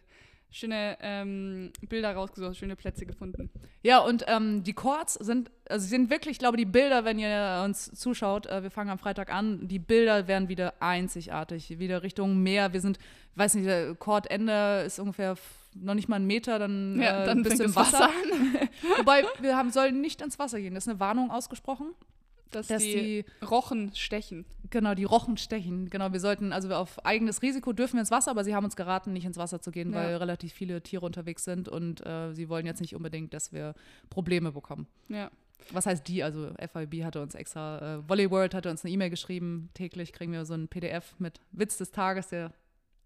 schöne 0.54 0.98
ähm, 1.02 1.72
Bilder 1.90 2.14
rausgesucht, 2.14 2.56
schöne 2.56 2.76
Plätze 2.76 3.06
gefunden. 3.06 3.50
Ja, 3.82 4.00
und 4.00 4.24
ähm, 4.28 4.64
die 4.64 4.74
Chords 4.74 5.16
sind, 5.16 5.52
also 5.68 5.86
sind 5.88 6.10
wirklich, 6.10 6.34
ich 6.34 6.40
glaube, 6.40 6.58
die 6.58 6.66
Bilder, 6.66 7.04
wenn 7.04 7.18
ihr 7.20 7.64
uns 7.66 7.92
zuschaut, 7.92 8.46
äh, 8.46 8.62
wir 8.64 8.72
fangen 8.72 8.92
am 8.92 9.00
Freitag 9.00 9.34
an, 9.34 9.68
die 9.68 9.80
Bilder 9.80 10.28
werden 10.28 10.48
wieder 10.50 10.76
einzigartig, 10.80 11.80
wieder 11.80 12.04
Richtung 12.04 12.42
Meer. 12.42 12.72
Wir 12.72 12.82
sind, 12.82 13.00
weiß 13.36 13.56
nicht, 13.56 13.68
der 13.68 13.96
Chordende 13.96 14.84
ist 14.86 15.00
ungefähr 15.00 15.36
noch 15.76 15.96
nicht 15.96 16.08
mal 16.08 16.18
einen 16.18 16.28
Meter, 16.28 16.60
dann, 16.60 17.02
Ja, 17.02 17.24
äh, 17.24 17.26
dann 17.26 17.42
bist 17.42 17.60
du 17.60 17.64
im 17.64 17.76
Wasser. 17.76 18.00
Wasser 18.00 18.10
Wobei, 19.00 19.24
wir 19.40 19.58
haben, 19.58 19.72
sollen 19.72 20.02
nicht 20.02 20.22
ins 20.22 20.38
Wasser 20.38 20.60
gehen. 20.60 20.76
Das 20.76 20.84
ist 20.86 20.90
eine 20.90 21.00
Warnung 21.00 21.32
ausgesprochen, 21.32 21.96
Dass, 22.56 22.68
dass 22.68 22.82
die, 22.84 23.24
die, 23.42 23.46
Rochen 23.46 23.94
stechen. 23.96 24.46
genau, 24.70 24.94
die 24.96 25.04
Rochen 25.04 25.38
stechen. 25.38 25.90
Genau, 25.90 26.12
wir 26.14 26.20
sollten, 26.20 26.54
also 26.54 26.74
auf 26.74 27.04
eigenes 27.06 27.42
Risiko 27.42 27.74
dürfen 27.74 27.94
wir 27.96 28.02
ins 28.02 28.12
Wasser, 28.12 28.32
aber 28.32 28.44
sie 28.44 28.56
haben 28.56 28.64
uns 28.66 28.76
geraten, 28.76 29.14
nicht 29.14 29.26
ins 29.26 29.38
Wasser 29.38 29.62
zu 29.62 29.72
gehen, 29.72 29.92
Ja. 29.92 29.98
weil 29.98 30.16
relativ 30.18 30.54
viele 30.54 30.82
Tiere 30.82 31.06
unterwegs 31.06 31.44
sind 31.44 31.68
und 31.70 32.06
äh, 32.06 32.34
sie 32.34 32.50
wollen 32.50 32.66
jetzt 32.66 32.82
nicht 32.82 32.96
unbedingt, 32.96 33.34
dass 33.34 33.52
wir 33.52 33.74
Probleme 34.10 34.52
bekommen. 34.52 34.88
Ja. 35.10 35.30
was 35.72 35.86
heißt 35.86 36.08
die? 36.08 36.24
Also 36.24 36.52
FIB 36.60 37.04
hatte 37.04 37.22
uns 37.22 37.36
extra, 37.36 37.96
äh, 37.98 38.10
Volley 38.10 38.30
World 38.30 38.54
hatte 38.54 38.70
uns 38.70 38.84
eine 38.84 38.94
E-Mail 38.94 39.10
geschrieben. 39.10 39.70
Täglich 39.74 40.12
kriegen 40.14 40.32
wir 40.34 40.46
so 40.46 40.54
ein 40.54 40.68
PDF 40.68 41.16
mit 41.20 41.40
Witz 41.52 41.78
des 41.78 41.92
Tages, 41.92 42.28
der 42.30 42.52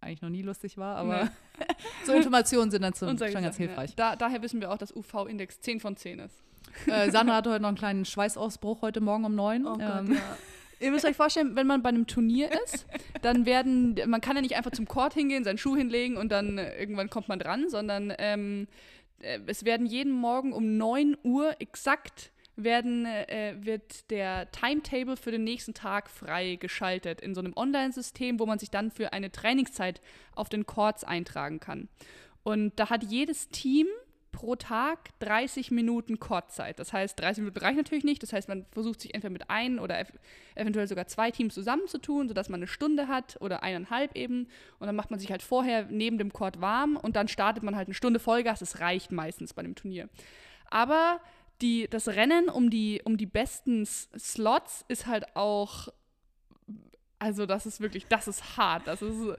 eigentlich 0.01 0.21
noch 0.21 0.29
nie 0.29 0.41
lustig 0.43 0.77
war, 0.77 0.95
aber 0.97 1.25
Nee. 1.25 1.65
so 2.05 2.13
Informationen 2.13 2.69
sind 2.71 2.83
dann 2.83 2.93
zum, 2.93 3.17
schon 3.17 3.41
ganz 3.43 3.57
hilfreich. 3.57 3.91
Ja. 3.91 3.95
Da, 4.11 4.15
daher 4.15 4.41
wissen 4.43 4.61
wir 4.61 4.71
auch, 4.71 4.77
dass 4.77 4.95
UV-Index 4.95 5.59
10 5.61 5.79
von 5.79 5.95
10 5.95 6.19
ist. 6.19 6.35
Äh, 6.85 7.11
Sandra 7.11 7.37
hatte 7.37 7.49
heute 7.49 7.61
noch 7.61 7.69
einen 7.69 7.77
kleinen 7.77 8.05
Schweißausbruch 8.05 8.81
heute 8.81 9.01
Morgen 9.01 9.25
um 9.25 9.35
neun. 9.35 9.65
Oh 9.65 9.77
ähm, 9.79 10.13
ja. 10.13 10.37
Ihr 10.79 10.91
müsst 10.91 11.05
euch 11.05 11.15
vorstellen, 11.15 11.55
wenn 11.55 11.65
man 11.65 11.81
bei 11.81 11.89
einem 11.89 12.05
Turnier 12.05 12.51
ist, 12.63 12.85
dann 13.23 13.45
werden, 13.47 13.99
man 14.05 14.21
kann 14.21 14.35
ja 14.35 14.41
nicht 14.43 14.55
einfach 14.55 14.71
zum 14.71 14.87
Court 14.87 15.13
hingehen, 15.13 15.43
seinen 15.43 15.57
Schuh 15.57 15.75
hinlegen 15.75 16.17
und 16.17 16.31
dann 16.31 16.59
äh, 16.59 16.77
irgendwann 16.79 17.09
kommt 17.09 17.27
man 17.27 17.39
dran, 17.39 17.69
sondern 17.69 18.13
ähm, 18.19 18.67
äh, 19.19 19.39
es 19.47 19.65
werden 19.65 19.87
jeden 19.87 20.11
Morgen 20.11 20.53
um 20.53 20.77
9 20.77 21.17
Uhr 21.23 21.55
exakt 21.59 22.31
werden, 22.55 23.05
äh, 23.05 23.55
wird 23.59 24.09
der 24.09 24.51
Timetable 24.51 25.17
für 25.17 25.31
den 25.31 25.43
nächsten 25.43 25.73
Tag 25.73 26.09
freigeschaltet 26.09 27.21
in 27.21 27.35
so 27.35 27.41
einem 27.41 27.53
Online-System, 27.55 28.39
wo 28.39 28.45
man 28.45 28.59
sich 28.59 28.71
dann 28.71 28.91
für 28.91 29.13
eine 29.13 29.31
Trainingszeit 29.31 30.01
auf 30.35 30.49
den 30.49 30.65
Courts 30.65 31.03
eintragen 31.03 31.59
kann. 31.59 31.87
Und 32.43 32.79
da 32.79 32.89
hat 32.89 33.03
jedes 33.03 33.49
Team 33.49 33.87
pro 34.37 34.55
Tag 34.55 35.09
30 35.17 35.71
Minuten 35.71 36.19
Courtzeit. 36.19 36.77
Das 36.77 36.93
heißt, 36.93 37.19
30 37.19 37.41
Minuten 37.41 37.57
reicht 37.57 37.77
natürlich 37.77 38.03
nicht. 38.03 38.21
Das 38.21 38.33
heißt, 38.33 38.47
man 38.47 38.67
versucht 38.71 39.01
sich 39.01 39.15
entweder 39.15 39.31
mit 39.31 39.49
ein 39.49 39.79
oder 39.79 39.97
ev 39.99 40.11
eventuell 40.53 40.87
sogar 40.87 41.07
zwei 41.07 41.31
Teams 41.31 41.55
zusammenzutun, 41.55 42.27
sodass 42.27 42.47
man 42.47 42.59
eine 42.59 42.67
Stunde 42.67 43.07
hat 43.07 43.37
oder 43.41 43.63
eineinhalb 43.63 44.15
eben. 44.15 44.47
Und 44.77 44.85
dann 44.85 44.95
macht 44.95 45.09
man 45.09 45.19
sich 45.19 45.31
halt 45.31 45.41
vorher 45.41 45.87
neben 45.89 46.19
dem 46.19 46.31
Court 46.31 46.61
warm 46.61 46.97
und 46.97 47.15
dann 47.15 47.27
startet 47.27 47.63
man 47.63 47.75
halt 47.75 47.87
eine 47.87 47.95
Stunde 47.95 48.19
Vollgas. 48.19 48.59
Das 48.59 48.79
reicht 48.79 49.11
meistens 49.11 49.55
bei 49.55 49.63
dem 49.63 49.73
Turnier. 49.73 50.07
Aber 50.69 51.19
die, 51.61 51.87
das 51.89 52.07
Rennen 52.07 52.47
um 52.47 52.69
die, 52.69 53.01
um 53.05 53.17
die 53.17 53.25
besten 53.25 53.81
S 53.81 54.07
Slots 54.15 54.85
ist 54.87 55.07
halt 55.07 55.35
auch. 55.35 55.87
Also, 57.17 57.47
das 57.47 57.65
ist 57.65 57.81
wirklich, 57.81 58.05
das 58.05 58.27
ist 58.27 58.55
hart. 58.55 58.85
Das 58.85 59.01
ist. 59.01 59.35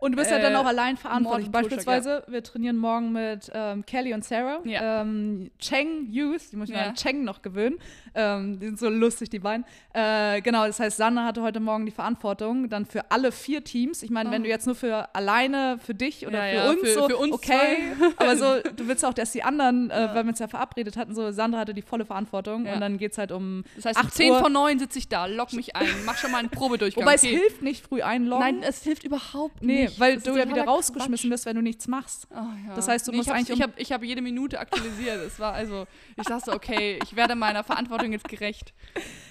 Und 0.00 0.12
du 0.12 0.16
bist 0.18 0.30
ja 0.30 0.38
dann 0.38 0.52
Äh, 0.52 0.56
auch 0.56 0.64
allein 0.66 0.96
verantwortlich. 0.96 1.50
Beispielsweise, 1.50 2.22
wir 2.28 2.42
trainieren 2.44 2.76
morgen 2.76 3.10
mit 3.10 3.50
ähm, 3.52 3.84
Kelly 3.84 4.14
und 4.14 4.24
Sarah. 4.24 4.60
Ja. 4.64 5.00
Ähm, 5.02 5.50
Cheng 5.58 6.06
Youth, 6.12 6.52
die 6.52 6.56
muss 6.56 6.68
ich 6.68 6.76
Ja. 6.76 6.82
an 6.82 6.94
Cheng 6.94 7.24
noch 7.24 7.42
gewöhnen. 7.42 7.78
Ähm, 8.14 8.60
die 8.60 8.66
sind 8.66 8.78
so 8.78 8.88
lustig, 8.88 9.28
die 9.30 9.40
beiden. 9.40 9.64
Äh, 9.92 10.40
genau, 10.42 10.66
das 10.68 10.78
heißt, 10.78 10.96
Sanna 10.98 11.24
hatte 11.24 11.42
heute 11.42 11.58
Morgen 11.58 11.84
die 11.84 11.90
Verantwortung 11.90 12.68
dann 12.68 12.86
für 12.86 13.10
alle 13.10 13.32
vier 13.32 13.64
Teams. 13.64 14.04
Ich 14.04 14.10
meine, 14.10 14.30
wenn 14.30 14.42
Oh. 14.42 14.44
du 14.44 14.50
jetzt 14.50 14.66
nur 14.66 14.76
für 14.76 15.12
alleine, 15.16 15.78
für 15.84 15.94
dich 15.94 16.26
oder 16.28 16.46
Ja, 16.46 16.50
für 16.50 16.56
ja, 16.66 16.70
uns 16.70 16.80
für- 16.80 16.94
so, 16.94 17.08
für 17.08 17.16
uns 17.16 17.32
okay. 17.32 17.76
Aber 18.18 18.36
so, 18.36 18.44
du 18.76 18.86
willst 18.86 19.04
auch, 19.04 19.14
dass 19.14 19.32
die 19.32 19.42
anderen, 19.42 19.90
äh, 19.90 20.00
Ja. 20.02 20.14
weil 20.14 20.24
wir 20.24 20.30
uns 20.30 20.38
ja 20.38 20.46
verabredet 20.46 20.96
hatten, 20.96 21.12
so 21.14 21.32
Sandra 21.32 21.58
hatte 21.58 21.74
die 21.74 21.82
volle 21.82 22.04
Verantwortung 22.04 22.66
Ja. 22.66 22.74
und 22.74 22.80
dann 22.80 22.98
geht 22.98 23.12
es 23.12 23.18
halt 23.18 23.32
um 23.32 23.64
Das 23.74 23.84
heißt, 23.86 23.98
um 24.00 24.06
8 24.06 24.14
10 24.14 24.30
Uhr. 24.32 24.38
von 24.38 24.52
9 24.52 24.78
sitze 24.78 24.98
ich 25.00 25.08
da, 25.08 25.26
lock 25.26 25.52
mich 25.54 25.74
ein, 25.74 25.88
mach 26.06 26.16
schon 26.18 26.30
mal 26.30 26.38
einen 26.38 26.50
Probedurchgang. 26.50 27.02
Wobei 27.04 27.14
es 27.14 27.24
Okay. 27.24 27.36
hilft 27.36 27.62
nicht 27.62 27.84
früh 27.84 28.00
einloggen. 28.02 28.44
Nein, 28.44 28.62
es 28.62 28.84
hilft 28.84 29.02
überhaupt 29.02 29.60
nee, 29.62 29.82
nicht. 29.82 29.87
Weil 29.98 30.16
Das 30.16 30.24
du 30.24 30.36
ja 30.36 30.48
wieder 30.48 30.64
rausgeschmissen 30.64 31.30
wirst, 31.30 31.46
wenn 31.46 31.56
du 31.56 31.62
nichts 31.62 31.88
machst. 31.88 32.28
Quatsch. 32.28 32.38
Oh, 32.42 32.68
ja. 32.68 32.74
Das 32.74 32.88
heißt, 32.88 33.08
du 33.08 33.12
musst 33.12 33.28
ich 33.28 33.34
eigentlich 33.34 33.50
um- 33.52 33.56
Ich 33.56 33.62
habe 33.62 33.72
ich 33.76 33.92
hab 33.92 34.02
jede 34.04 34.22
Minute 34.22 34.58
aktualisiert. 34.60 35.18
Es 35.26 35.38
war 35.40 35.52
also, 35.54 35.86
ich 36.16 36.24
dachte, 36.26 36.52
okay, 36.52 36.98
ich 37.02 37.16
werde 37.16 37.34
meiner 37.34 37.64
Verantwortung 37.64 38.12
jetzt 38.12 38.28
gerecht. 38.28 38.74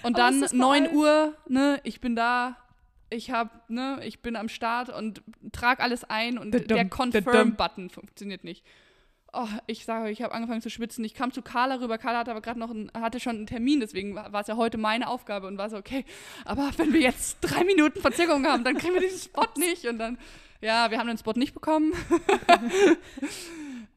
Und 0.02 0.14
Aber 0.16 0.24
dann 0.24 0.36
es 0.36 0.42
ist 0.42 0.50
vor 0.50 0.58
9 0.58 0.86
allem- 0.86 0.96
Uhr, 0.96 1.34
ne, 1.48 1.80
ich 1.84 2.00
bin 2.00 2.16
da, 2.16 2.56
ich 3.10 3.30
hab, 3.30 3.68
ne, 3.70 4.00
ich 4.04 4.20
bin 4.20 4.36
am 4.36 4.48
Start 4.48 4.88
und 4.90 5.22
trag 5.52 5.80
alles 5.80 6.04
ein 6.04 6.38
und 6.38 6.52
Dadum, 6.52 6.66
der. 6.68 6.84
Confirm-Button 6.88 7.90
funktioniert 7.90 8.44
nicht. 8.44 8.64
Oh, 9.30 9.46
ich 9.66 9.84
sage 9.84 10.06
euch, 10.06 10.12
ich 10.12 10.22
habe 10.22 10.32
angefangen 10.32 10.62
zu 10.62 10.70
schwitzen. 10.70 11.04
Ich 11.04 11.12
kam 11.12 11.32
zu 11.32 11.42
Carla 11.42 11.74
rüber. 11.76 11.98
Carla 11.98 12.20
hatte 12.20 12.30
aber 12.30 12.40
gerade 12.40 12.58
noch 12.58 12.70
einen, 12.70 12.90
hatte 12.94 13.20
schon 13.20 13.36
einen 13.36 13.46
Termin, 13.46 13.78
deswegen 13.78 14.14
war 14.14 14.32
war 14.32 14.40
es 14.40 14.46
ja 14.46 14.56
heute 14.56 14.78
meine 14.78 15.06
Aufgabe 15.06 15.46
und 15.46 15.58
war 15.58 15.68
so, 15.68 15.76
okay, 15.76 16.06
aber 16.46 16.70
wenn 16.78 16.94
wir 16.94 17.00
jetzt 17.02 17.36
drei 17.42 17.62
Minuten 17.64 18.00
Verzögerung 18.00 18.46
haben, 18.46 18.64
dann 18.64 18.78
kriegen 18.78 18.94
wir 18.94 19.02
diesen 19.02 19.18
Spot 19.20 19.44
nicht. 19.56 19.86
Und 19.86 19.98
dann, 19.98 20.16
ja, 20.60 20.90
wir 20.90 20.98
haben 20.98 21.06
den 21.08 21.18
Spot 21.18 21.32
nicht 21.32 21.54
bekommen. 21.54 21.92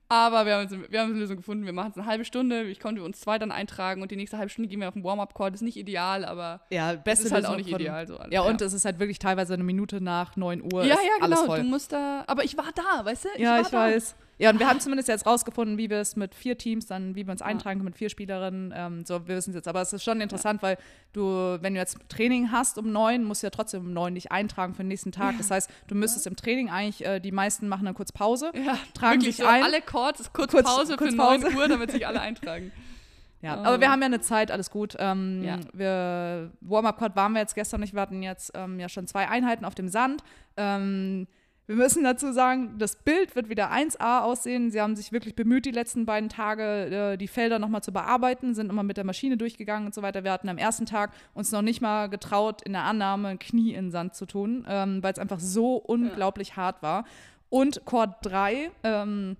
aber 0.10 0.46
wir 0.46 0.56
haben, 0.56 0.64
uns- 0.68 0.92
wir 0.92 1.00
haben 1.00 1.12
eine 1.12 1.20
Lösung 1.20 1.38
gefunden. 1.38 1.66
Wir 1.66 1.72
machen 1.74 1.92
es 1.92 1.98
eine 1.98 2.06
halbe 2.06 2.26
Stunde. 2.26 2.64
Ich 2.64 2.80
konnte 2.80 3.02
uns 3.04 3.22
zwei 3.22 3.40
dann 3.40 3.52
eintragen 3.52 4.02
und 4.02 4.12
die 4.12 4.18
nächste 4.18 4.38
halbe 4.38 4.50
Stunde 4.50 4.68
gehen 4.70 4.80
wir 4.82 4.88
auf 4.90 4.94
den 4.94 5.04
Warm-Up-Call. 5.04 5.52
Das 5.52 5.62
ist 5.62 5.66
nicht 5.66 5.78
ideal, 5.78 6.26
aber 6.26 6.62
Ja, 6.70 6.94
es 6.94 7.04
beste 7.04 7.26
ist 7.28 7.32
halt 7.32 7.46
auch 7.46 7.52
Lösung 7.52 7.58
nicht 7.64 7.72
von- 7.72 7.80
ideal. 7.80 8.08
So 8.08 8.18
alles. 8.18 8.34
Ja, 8.34 8.42
und 8.42 8.62
es 8.62 8.74
ist 8.74 8.84
halt 8.86 9.00
wirklich 9.00 9.20
teilweise 9.20 9.54
eine 9.54 9.64
Minute 9.64 10.02
nach 10.02 10.36
9 10.36 10.62
Uhr. 10.74 10.84
ja, 10.84 10.96
ja, 10.96 11.26
genau. 11.26 11.56
Du 11.56 11.64
musst 11.64 11.94
da. 11.94 12.24
Aber 12.28 12.44
ich 12.44 12.58
war 12.58 12.70
da, 12.76 13.06
weißt 13.06 13.26
du? 13.26 13.30
ja, 13.42 13.52
war 13.54 13.62
ich 13.62 13.68
da. 13.70 13.78
weiß. 13.78 14.16
Ja, 14.42 14.50
und 14.50 14.60
wir 14.60 14.68
haben 14.68 14.80
zumindest 14.80 15.08
jetzt 15.08 15.26
rausgefunden, 15.28 15.78
wie 15.78 15.90
wir 15.90 16.00
es 16.00 16.16
mit 16.16 16.34
vier 16.34 16.58
Teams 16.58 16.88
dann, 16.88 17.16
wie 17.16 17.28
wir 17.28 17.32
uns 17.32 17.42
Ja. 17.42 17.46
eintragen 17.46 17.80
können 17.80 17.86
mit 17.86 17.96
vier 17.96 18.10
Spielerinnen. 18.10 18.74
Ähm, 18.76 19.06
so, 19.06 19.28
wir 19.28 19.36
wissen 19.36 19.52
es 19.52 19.56
jetzt. 19.56 19.68
Aber 19.68 19.82
es 19.82 19.94
ist 19.94 20.04
schon 20.04 20.20
interessant, 20.20 20.64
weil 20.64 20.78
du, 21.14 21.22
wenn 21.62 21.74
du 21.76 21.80
jetzt 21.80 21.98
Training 22.10 22.52
hast 22.52 22.78
um 22.80 22.92
neun, 22.92 23.24
musst 23.24 23.44
du 23.44 23.48
ja 23.48 23.52
trotzdem 23.52 23.82
um 23.82 23.94
neun 23.94 24.16
dich 24.16 24.32
eintragen 24.32 24.74
für 24.74 24.82
den 24.84 24.88
nächsten 24.88 25.12
Tag. 25.12 25.36
Das 25.38 25.52
heißt, 25.52 25.70
du 25.88 25.96
müsstest 25.96 26.26
im 26.26 26.36
Training 26.36 26.70
eigentlich, 26.70 27.06
äh, 27.06 27.20
die 27.20 27.32
meisten 27.32 27.68
machen 27.68 27.86
dann 27.86 27.94
kurz 27.94 28.12
Pause. 28.12 28.52
Ja, 28.56 28.78
tragen 28.94 29.22
wirklich 29.22 29.36
sich 29.38 29.46
so 29.46 29.50
ein. 29.50 29.64
alle 29.64 29.80
Chords, 29.82 30.34
kurz, 30.34 30.52
Kurz- 30.52 30.64
Pause 30.66 30.98
kurz 30.98 31.12
für 31.12 31.18
Pause. 31.18 31.46
9 31.46 31.56
Uhr, 31.56 31.68
damit 31.68 31.92
sich 31.92 32.08
alle 32.08 32.20
eintragen. 32.22 32.72
Ja, 33.44 33.60
Oh. 33.60 33.66
aber 33.66 33.80
wir 33.80 33.90
haben 33.92 34.02
ja 34.02 34.06
eine 34.08 34.22
Zeit, 34.22 34.52
alles 34.52 34.70
gut. 34.70 34.96
Ähm, 35.00 35.44
Ja. 35.44 35.60
wir, 35.74 36.52
Warm-Up-Court 36.62 37.16
waren 37.16 37.34
wir 37.34 37.40
jetzt 37.42 37.56
gestern 37.56 37.82
nicht, 37.82 37.94
wir 37.94 38.02
hatten 38.02 38.22
jetzt 38.24 38.52
ähm, 38.56 38.80
ja 38.80 38.88
schon 38.90 39.08
zwei 39.08 39.28
Einheiten 39.30 39.66
auf 39.66 39.76
dem 39.76 39.88
Sand. 39.88 40.24
Ähm, 40.58 41.28
Wir 41.72 41.78
müssen 41.78 42.04
dazu 42.04 42.34
sagen, 42.34 42.78
das 42.80 42.98
Bild 42.98 43.34
wird 43.34 43.48
wieder 43.48 43.72
1A 43.72 44.24
aussehen. 44.24 44.72
Sie 44.72 44.82
haben 44.82 44.98
sich 44.98 45.14
wirklich 45.14 45.36
bemüht, 45.36 45.64
die 45.64 45.72
letzten 45.72 46.06
beiden 46.06 46.28
Tage 46.28 47.14
äh, 47.14 47.18
die 47.18 47.30
Felder 47.30 47.60
nochmal 47.60 47.82
zu 47.82 47.94
bearbeiten, 47.94 48.54
sind 48.54 48.70
immer 48.70 48.84
mit 48.84 48.98
der 48.98 49.06
Maschine 49.06 49.38
durchgegangen 49.38 49.86
und 49.86 49.96
so 49.96 50.02
weiter. 50.02 50.26
Wir 50.26 50.34
hatten 50.34 50.50
am 50.50 50.58
ersten 50.58 50.86
Tag 50.86 51.14
uns 51.34 51.54
noch 51.54 51.62
nicht 51.62 51.80
mal 51.80 52.10
getraut, 52.10 52.62
in 52.62 52.74
der 52.74 52.84
Annahme 52.84 53.30
ein 53.30 53.40
Knie 53.40 53.70
in 53.70 53.86
den 53.86 53.92
Sand 53.92 54.16
zu 54.16 54.26
tun, 54.26 54.66
ähm, 54.68 55.02
weil 55.02 55.14
es 55.14 55.20
einfach 55.20 55.40
so 55.40 55.78
unglaublich 55.78 56.50
ja. 56.50 56.56
hart 56.58 56.84
war. 56.84 57.06
Und 57.48 57.86
Chord 57.86 58.18
3, 58.24 58.70
ähm, 58.84 59.38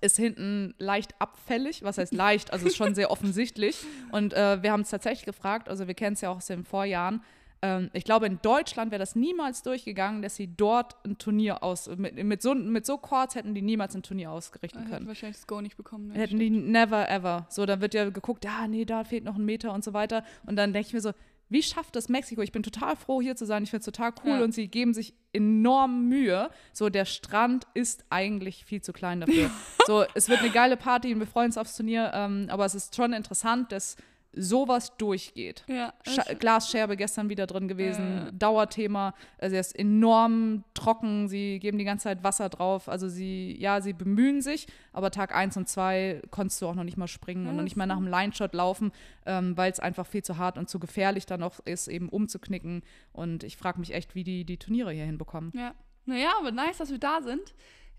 ist 0.00 0.16
hinten 0.16 0.74
leicht 0.78 1.20
abfällig. 1.20 1.82
Was 1.82 1.98
heißt 1.98 2.14
leicht? 2.14 2.52
Also 2.52 2.68
ist 2.68 2.76
schon 2.76 2.94
sehr 2.94 3.10
offensichtlich. 3.10 3.84
Und 4.12 4.32
äh, 4.32 4.62
wir 4.62 4.70
haben 4.70 4.82
es 4.82 4.90
tatsächlich 4.90 5.24
gefragt, 5.24 5.68
also 5.68 5.88
wir 5.88 5.94
kennen 5.94 6.14
es 6.14 6.20
ja 6.20 6.30
auch 6.30 6.36
aus 6.36 6.46
den 6.46 6.64
Vorjahren. 6.64 7.20
Ähm, 7.64 7.90
ich 7.94 8.04
glaube, 8.04 8.26
in 8.26 8.38
Deutschland 8.42 8.90
wäre 8.90 8.98
das 8.98 9.16
niemals 9.16 9.62
durchgegangen, 9.62 10.20
dass 10.20 10.36
sie 10.36 10.54
dort 10.54 10.96
ein 11.06 11.16
Turnier 11.16 11.62
aus. 11.62 11.88
Mit, 11.96 12.22
mit, 12.22 12.42
so, 12.42 12.54
mit 12.54 12.84
so 12.84 12.98
Chords 12.98 13.34
hätten 13.36 13.54
die 13.54 13.62
niemals 13.62 13.94
ein 13.94 14.02
Turnier 14.02 14.30
ausgerichten 14.30 14.82
können. 14.82 14.92
Hätten 14.92 15.06
wahrscheinlich 15.06 15.38
das 15.38 15.46
Go 15.46 15.62
nicht 15.62 15.78
bekommen. 15.78 16.08
Ne? 16.08 16.14
Hätten 16.14 16.38
die 16.38 16.50
never 16.50 17.08
ever. 17.08 17.46
So, 17.48 17.64
dann 17.64 17.80
wird 17.80 17.94
ja 17.94 18.10
geguckt, 18.10 18.44
ja, 18.44 18.68
nee, 18.68 18.84
da 18.84 19.04
fehlt 19.04 19.24
noch 19.24 19.36
ein 19.36 19.44
Meter 19.46 19.72
und 19.72 19.82
so 19.82 19.94
weiter. 19.94 20.24
Und 20.44 20.56
dann 20.56 20.74
denke 20.74 20.88
ich 20.88 20.92
mir 20.92 21.00
so, 21.00 21.12
wie 21.48 21.62
schafft 21.62 21.96
das 21.96 22.10
Mexiko? 22.10 22.42
Ich 22.42 22.52
bin 22.52 22.62
total 22.62 22.96
froh, 22.96 23.22
hier 23.22 23.36
zu 23.36 23.46
sein. 23.46 23.62
Ich 23.62 23.70
finde 23.70 23.80
es 23.80 23.86
total 23.86 24.12
cool 24.24 24.38
ja. 24.38 24.44
und 24.44 24.52
sie 24.52 24.68
geben 24.68 24.92
sich 24.92 25.14
enorm 25.32 26.06
Mühe. 26.08 26.50
So, 26.72 26.90
der 26.90 27.06
Strand 27.06 27.66
ist 27.72 28.04
eigentlich 28.10 28.66
viel 28.66 28.82
zu 28.82 28.92
klein 28.92 29.20
dafür. 29.20 29.50
so, 29.86 30.04
es 30.14 30.28
wird 30.28 30.40
eine 30.40 30.50
geile 30.50 30.76
Party 30.76 31.14
und 31.14 31.20
wir 31.20 31.26
freuen 31.26 31.46
uns 31.46 31.56
aufs 31.56 31.76
Turnier, 31.76 32.10
ähm, 32.14 32.48
aber 32.50 32.66
es 32.66 32.74
ist 32.74 32.94
schon 32.94 33.14
interessant, 33.14 33.72
dass 33.72 33.96
sowas 34.36 34.96
durchgeht. 34.96 35.64
Ja, 35.68 35.92
Glasscherbe 36.38 36.96
gestern 36.96 37.28
wieder 37.28 37.46
drin 37.46 37.68
gewesen, 37.68 38.28
äh. 38.28 38.32
Dauerthema. 38.32 39.14
Also 39.38 39.54
er 39.54 39.60
ist 39.60 39.78
enorm 39.78 40.64
trocken, 40.74 41.28
sie 41.28 41.58
geben 41.58 41.78
die 41.78 41.84
ganze 41.84 42.04
Zeit 42.04 42.24
Wasser 42.24 42.48
drauf. 42.48 42.88
Also 42.88 43.08
sie, 43.08 43.56
ja, 43.58 43.80
sie 43.80 43.92
bemühen 43.92 44.42
sich, 44.42 44.66
aber 44.92 45.10
Tag 45.10 45.34
1 45.34 45.56
und 45.56 45.68
2 45.68 46.22
konntest 46.30 46.60
du 46.62 46.66
auch 46.66 46.74
noch 46.74 46.84
nicht 46.84 46.96
mal 46.96 47.08
springen 47.08 47.44
ja, 47.44 47.50
und 47.50 47.56
noch 47.56 47.64
nicht 47.64 47.76
mal 47.76 47.86
nach 47.86 47.96
einem 47.96 48.08
Line-Shot 48.08 48.54
laufen, 48.54 48.92
ähm, 49.26 49.56
weil 49.56 49.70
es 49.70 49.80
einfach 49.80 50.06
viel 50.06 50.22
zu 50.22 50.38
hart 50.38 50.58
und 50.58 50.68
zu 50.68 50.78
gefährlich 50.78 51.26
dann 51.26 51.42
auch 51.42 51.60
ist, 51.64 51.88
eben 51.88 52.08
umzuknicken. 52.08 52.82
Und 53.12 53.44
ich 53.44 53.56
frage 53.56 53.80
mich 53.80 53.94
echt, 53.94 54.14
wie 54.14 54.24
die 54.24 54.44
die 54.44 54.58
Turniere 54.58 54.92
hier 54.92 55.04
hinbekommen. 55.04 55.52
Ja. 55.54 55.74
Naja, 56.06 56.32
aber 56.38 56.52
nice, 56.52 56.78
dass 56.78 56.90
wir 56.90 56.98
da 56.98 57.22
sind. 57.22 57.54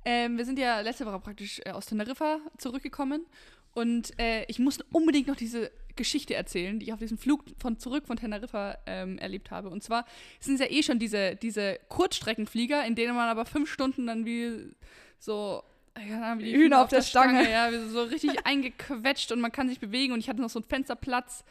Ähm, 0.05 0.37
wir 0.37 0.45
sind 0.45 0.59
ja 0.59 0.81
letzte 0.81 1.05
Woche 1.05 1.19
praktisch 1.19 1.59
äh, 1.65 1.71
aus 1.71 1.87
Teneriffa 1.87 2.37
zurückgekommen 2.59 3.25
und 3.73 4.17
äh, 4.19 4.45
ich 4.45 4.59
musste 4.59 4.85
unbedingt 4.91 5.27
noch 5.27 5.35
diese 5.35 5.71
Geschichte 5.95 6.35
erzählen, 6.35 6.79
die 6.79 6.87
ich 6.87 6.93
auf 6.93 6.99
diesem 6.99 7.17
Flug 7.17 7.43
von 7.59 7.79
zurück 7.79 8.05
von 8.07 8.17
Teneriffa 8.17 8.77
ähm, 8.85 9.17
erlebt 9.17 9.51
habe. 9.51 9.69
Und 9.69 9.83
zwar 9.83 10.05
sind 10.39 10.55
es 10.55 10.61
ja 10.61 10.67
eh 10.69 10.83
schon 10.83 10.99
diese, 10.99 11.35
diese 11.35 11.79
Kurzstreckenflieger, 11.89 12.85
in 12.85 12.95
denen 12.95 13.15
man 13.15 13.29
aber 13.29 13.45
fünf 13.45 13.71
Stunden 13.71 14.07
dann 14.07 14.25
wie 14.25 14.71
so 15.19 15.63
ja, 15.97 16.37
wie 16.39 16.53
Hühner 16.53 16.81
auf, 16.81 16.89
der, 16.89 16.99
der 16.99 17.05
Stange, 17.05 17.45
Stange, 17.45 17.51
ja, 17.51 17.87
so 17.87 18.03
richtig 18.03 18.31
eingequetscht 18.45 19.31
und 19.31 19.39
man 19.39 19.51
kann 19.51 19.69
sich 19.69 19.79
bewegen 19.79 20.13
und 20.13 20.19
ich 20.19 20.29
hatte 20.29 20.41
noch 20.41 20.49
so 20.49 20.59
einen 20.59 20.67
Fensterplatz 20.67 21.45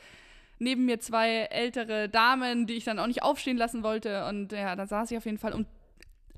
neben 0.59 0.85
mir 0.85 1.01
zwei 1.01 1.31
ältere 1.51 2.09
Damen, 2.09 2.67
die 2.67 2.75
ich 2.75 2.85
dann 2.85 2.99
auch 2.99 3.07
nicht 3.07 3.23
aufstehen 3.23 3.57
lassen 3.57 3.83
wollte 3.83 4.27
und 4.27 4.53
ja, 4.53 4.77
da 4.77 4.87
saß 4.87 5.11
ich 5.11 5.17
auf 5.17 5.25
jeden 5.25 5.39
Fall 5.39 5.55
und 5.55 5.67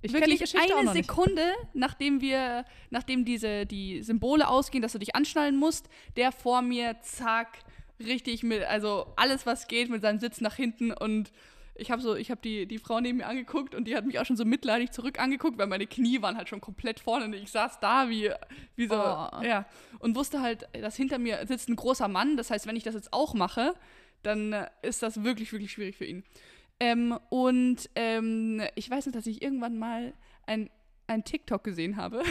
ich 0.03 0.13
wirklich 0.13 0.57
eine 0.57 0.93
Sekunde, 0.93 1.43
nachdem 1.75 2.21
wir, 2.21 2.65
nachdem 2.91 3.25
diese 3.25 3.67
die 3.67 4.03
Symbole 4.03 4.47
ausgehen, 4.47 4.83
dass 4.83 4.93
du 4.93 4.99
dich 4.99 5.17
anschnallen 5.17 5.57
musst, 5.57 5.89
der 6.17 6.33
vor 6.33 6.63
mir 6.63 6.97
zack 7.01 7.59
richtig 8.01 8.43
mit, 8.43 8.63
also 8.65 9.13
alles, 9.17 9.47
was 9.47 9.69
geht, 9.69 9.91
mit 9.91 10.03
seinem 10.03 10.19
Sitz 10.19 10.41
nach 10.41 10.57
hinten 10.57 10.93
und 10.93 11.33
ich 11.79 11.91
habe 11.91 12.01
so, 12.01 12.15
ich 12.15 12.31
habe 12.31 12.41
die, 12.41 12.67
die 12.67 12.79
Frau 12.79 13.01
neben 13.01 13.19
mir 13.19 13.27
angeguckt 13.27 13.75
und 13.75 13.85
die 13.87 13.97
hat 13.97 14.07
mich 14.07 14.19
auch 14.19 14.25
schon 14.25 14.37
so 14.37 14.45
mitleidig 14.45 14.93
zurück 14.93 15.21
angeguckt, 15.21 15.59
weil 15.59 15.67
meine 15.67 15.87
Knie 15.87 16.23
waren 16.23 16.37
halt 16.37 16.49
schon 16.49 16.61
komplett 16.61 17.01
vorne 17.01 17.27
und 17.27 17.35
ich 17.35 17.51
saß 17.51 17.81
da 17.81 18.09
wie, 18.09 18.31
wie 18.77 18.89
so, 18.89 18.95
oh. 18.95 19.43
ja. 19.43 19.67
Und 19.99 20.17
wusste 20.17 20.41
halt, 20.41 20.67
dass 20.73 20.97
hinter 20.97 21.19
mir 21.19 21.47
sitzt 21.47 21.69
ein 21.69 21.77
großer 21.77 22.09
Mann, 22.09 22.37
das 22.37 22.51
heißt, 22.51 22.67
wenn 22.67 22.77
ich 22.77 22.85
das 22.85 22.95
jetzt 22.95 23.13
auch 23.13 23.35
mache, 23.35 23.75
dann 24.23 24.67
ist 24.83 25.03
das 25.03 25.23
wirklich, 25.23 25.53
wirklich 25.53 25.73
schwierig 25.73 25.97
für 25.97 26.07
ihn. 26.07 26.25
Ähm, 26.81 27.19
und 27.31 27.89
ähm, 27.95 28.63
ich 28.75 28.91
weiß 28.91 29.07
nicht, 29.07 29.17
dass 29.17 29.27
ich 29.27 29.43
irgendwann 29.43 29.79
mal 29.79 30.13
ein 30.47 30.71
ein 31.07 31.25
TikTok 31.25 31.65
gesehen 31.65 31.97
habe, 31.97 32.23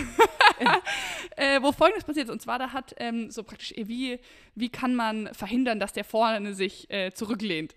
äh, 1.36 1.62
wo 1.62 1.72
folgendes 1.72 2.04
passiert 2.04 2.28
ist. 2.28 2.32
Und 2.32 2.42
zwar, 2.42 2.60
da 2.60 2.74
hat 2.74 2.96
ähm, 2.98 3.32
so 3.32 3.44
praktisch, 3.44 3.72
äh, 3.74 3.88
wie, 3.88 4.20
wie 4.56 4.70
kann 4.70 4.96
man 4.96 5.34
verhindern, 5.34 5.80
dass 5.80 5.94
der 5.94 6.04
vorne 6.04 6.54
sich 6.54 6.90
äh, 6.90 7.12
zurücklehnt. 7.14 7.76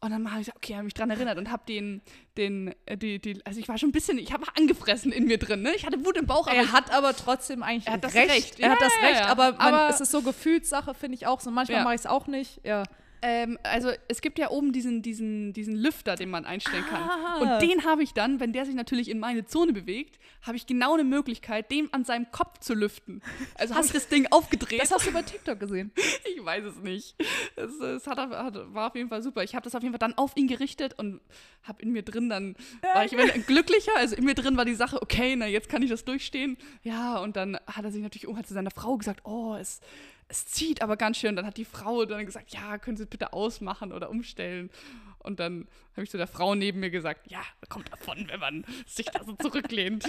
Und 0.00 0.10
dann 0.10 0.28
habe 0.32 0.40
ich 0.40 0.46
gesagt, 0.46 0.56
okay, 0.56 0.74
habe 0.74 0.84
mich 0.84 0.94
dran 0.94 1.10
erinnert 1.10 1.38
und 1.38 1.48
habe 1.52 1.62
den, 1.68 2.02
den, 2.36 2.74
äh, 2.86 2.96
die, 2.96 3.20
die, 3.20 3.40
also 3.46 3.60
ich 3.60 3.68
war 3.68 3.78
schon 3.78 3.90
ein 3.90 3.92
bisschen, 3.92 4.18
ich 4.18 4.32
habe 4.32 4.44
angefressen 4.56 5.12
in 5.12 5.26
mir 5.26 5.38
drin, 5.38 5.62
ne? 5.62 5.72
Ich 5.76 5.86
hatte 5.86 6.04
Wut 6.04 6.16
im 6.16 6.26
Bauch. 6.26 6.48
Aber 6.48 6.56
er 6.56 6.72
hat 6.72 6.92
aber 6.92 7.14
trotzdem 7.14 7.62
eigentlich 7.62 7.86
er 7.86 7.92
hat 7.92 8.04
das 8.04 8.14
recht. 8.14 8.30
recht. 8.30 8.60
Er 8.60 8.66
ja, 8.66 8.72
hat 8.72 8.80
das 8.80 8.92
Recht, 9.00 9.22
aber, 9.22 9.52
man, 9.52 9.60
aber 9.60 9.88
es 9.90 10.00
ist 10.00 10.10
so 10.10 10.22
Gefühlssache, 10.22 10.94
finde 10.94 11.14
ich 11.14 11.28
auch 11.28 11.40
so. 11.40 11.52
Manchmal 11.52 11.78
ja. 11.78 11.84
mache 11.84 11.94
ich 11.94 12.00
es 12.00 12.06
auch 12.06 12.26
nicht, 12.26 12.64
ja. 12.64 12.82
Ähm, 13.22 13.56
also 13.62 13.90
es 14.08 14.20
gibt 14.20 14.38
ja 14.38 14.50
oben 14.50 14.72
diesen, 14.72 15.00
diesen, 15.00 15.52
diesen 15.52 15.76
Lüfter, 15.76 16.16
den 16.16 16.28
man 16.28 16.44
einstellen 16.44 16.84
kann. 16.84 17.02
Ah. 17.02 17.38
Und 17.38 17.62
den 17.62 17.84
habe 17.84 18.02
ich 18.02 18.14
dann, 18.14 18.40
wenn 18.40 18.52
der 18.52 18.66
sich 18.66 18.74
natürlich 18.74 19.08
in 19.08 19.20
meine 19.20 19.46
Zone 19.46 19.72
bewegt, 19.72 20.18
habe 20.42 20.56
ich 20.56 20.66
genau 20.66 20.94
eine 20.94 21.04
Möglichkeit, 21.04 21.70
dem 21.70 21.88
an 21.92 22.04
seinem 22.04 22.30
Kopf 22.32 22.58
zu 22.58 22.74
lüften. 22.74 23.22
Also 23.54 23.76
habe 23.76 23.86
ich 23.86 23.92
das 23.92 24.08
Ding 24.08 24.26
aufgedreht. 24.30 24.82
Das 24.82 24.90
hast 24.90 25.06
du 25.06 25.12
bei 25.12 25.22
TikTok 25.22 25.60
gesehen. 25.60 25.92
ich 26.34 26.44
weiß 26.44 26.64
es 26.64 26.76
nicht. 26.78 27.14
Es, 27.54 27.78
es 27.78 28.06
hat, 28.08 28.18
hat, 28.18 28.74
war 28.74 28.88
auf 28.88 28.96
jeden 28.96 29.08
Fall 29.08 29.22
super. 29.22 29.44
Ich 29.44 29.54
habe 29.54 29.62
das 29.62 29.74
auf 29.76 29.82
jeden 29.82 29.92
Fall 29.92 30.00
dann 30.00 30.18
auf 30.18 30.36
ihn 30.36 30.48
gerichtet 30.48 30.98
und 30.98 31.20
habe 31.62 31.80
in 31.82 31.92
mir 31.92 32.02
drin 32.02 32.28
dann, 32.28 32.56
war 32.92 33.04
ich 33.04 33.12
glücklicher. 33.46 33.92
Also 33.96 34.16
in 34.16 34.24
mir 34.24 34.34
drin 34.34 34.56
war 34.56 34.64
die 34.64 34.74
Sache, 34.74 35.00
okay, 35.00 35.36
na 35.36 35.46
jetzt 35.46 35.68
kann 35.68 35.82
ich 35.82 35.90
das 35.90 36.04
durchstehen. 36.04 36.56
Ja, 36.82 37.18
und 37.18 37.36
dann 37.36 37.56
hat 37.68 37.84
er 37.84 37.92
sich 37.92 38.02
natürlich 38.02 38.26
um, 38.26 38.36
hat 38.36 38.48
zu 38.48 38.54
seiner 38.54 38.72
Frau 38.72 38.96
gesagt, 38.96 39.20
oh, 39.24 39.54
es 39.54 39.80
es 40.28 40.46
zieht 40.46 40.82
aber 40.82 40.96
ganz 40.96 41.18
schön. 41.18 41.36
Dann 41.36 41.46
hat 41.46 41.56
die 41.56 41.64
Frau 41.64 42.04
dann 42.04 42.26
gesagt, 42.26 42.54
ja, 42.54 42.78
können 42.78 42.96
Sie 42.96 43.06
bitte 43.06 43.32
ausmachen 43.32 43.92
oder 43.92 44.10
umstellen. 44.10 44.70
Und 45.18 45.38
dann 45.38 45.68
habe 45.92 46.02
ich 46.02 46.10
zu 46.10 46.16
der 46.16 46.26
Frau 46.26 46.54
neben 46.54 46.80
mir 46.80 46.90
gesagt, 46.90 47.30
ja, 47.30 47.42
kommt 47.68 47.92
davon, 47.92 48.26
wenn 48.28 48.40
man 48.40 48.64
sich 48.86 49.06
da 49.06 49.22
so 49.24 49.34
zurücklehnt. 49.34 50.04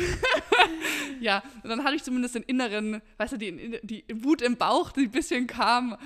ja, 1.20 1.44
und 1.62 1.70
dann 1.70 1.84
hatte 1.84 1.96
ich 1.96 2.04
zumindest 2.04 2.36
den 2.36 2.44
inneren, 2.44 3.02
weißt 3.18 3.34
du, 3.34 3.38
die, 3.38 3.80
die 3.84 4.06
Wut 4.24 4.42
im 4.42 4.58
Bauch, 4.58 4.92
die 4.92 5.04
ein 5.04 5.12
bisschen 5.12 5.46
kam, 5.46 5.98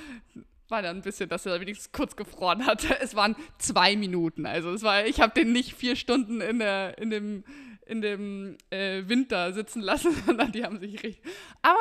war 0.69 0.81
dann 0.81 0.97
ein 0.97 1.01
bisschen, 1.01 1.29
dass 1.29 1.45
er 1.45 1.59
wenigstens 1.61 1.91
kurz 1.91 2.15
gefroren 2.15 2.65
hatte. 2.65 2.99
Es 3.01 3.15
waren 3.15 3.35
zwei 3.57 3.95
Minuten. 3.95 4.45
Also 4.45 4.71
es 4.71 4.83
war, 4.83 5.05
ich 5.05 5.21
habe 5.21 5.33
den 5.33 5.53
nicht 5.53 5.73
vier 5.73 5.95
Stunden 5.95 6.41
in, 6.41 6.59
der, 6.59 6.97
in 6.97 7.09
dem, 7.09 7.43
in 7.85 8.01
dem 8.01 8.57
äh, 8.69 9.03
Winter 9.07 9.53
sitzen 9.53 9.81
lassen, 9.81 10.11
sondern 10.25 10.51
die 10.51 10.63
haben 10.63 10.79
sich 10.79 11.03
richtig. 11.03 11.21
Aber 11.61 11.77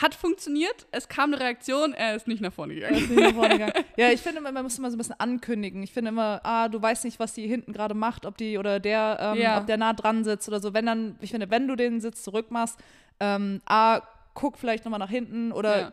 hat 0.00 0.14
funktioniert, 0.14 0.86
es 0.92 1.08
kam 1.08 1.32
eine 1.32 1.42
Reaktion, 1.42 1.92
er 1.92 2.14
ist 2.14 2.28
nicht 2.28 2.40
nach 2.40 2.52
vorne 2.52 2.74
gegangen. 2.74 3.14
Nach 3.16 3.34
vorne 3.34 3.54
gegangen. 3.54 3.72
ja, 3.96 4.10
ich 4.10 4.20
finde, 4.20 4.40
man 4.40 4.54
muss 4.62 4.78
immer 4.78 4.90
so 4.90 4.96
ein 4.96 4.98
bisschen 4.98 5.18
ankündigen. 5.18 5.82
Ich 5.82 5.92
finde 5.92 6.10
immer, 6.10 6.40
ah, 6.44 6.68
du 6.68 6.80
weißt 6.80 7.04
nicht, 7.04 7.18
was 7.18 7.34
die 7.34 7.48
hinten 7.48 7.72
gerade 7.72 7.94
macht, 7.94 8.24
ob 8.24 8.36
die 8.36 8.58
oder 8.58 8.78
der, 8.78 9.18
ähm, 9.20 9.40
ja. 9.40 9.58
ob 9.58 9.66
der 9.66 9.76
nah 9.76 9.92
dran 9.92 10.22
sitzt 10.22 10.48
oder 10.48 10.60
so. 10.60 10.72
Wenn 10.72 10.86
dann, 10.86 11.16
ich 11.20 11.32
finde, 11.32 11.50
wenn 11.50 11.66
du 11.66 11.74
den 11.74 12.00
Sitz 12.00 12.22
zurückmachst, 12.22 12.78
ähm, 13.18 13.60
ah, 13.66 14.02
guck 14.34 14.56
vielleicht 14.58 14.84
nochmal 14.84 15.00
nach 15.00 15.10
hinten 15.10 15.50
oder 15.50 15.80
ja. 15.80 15.92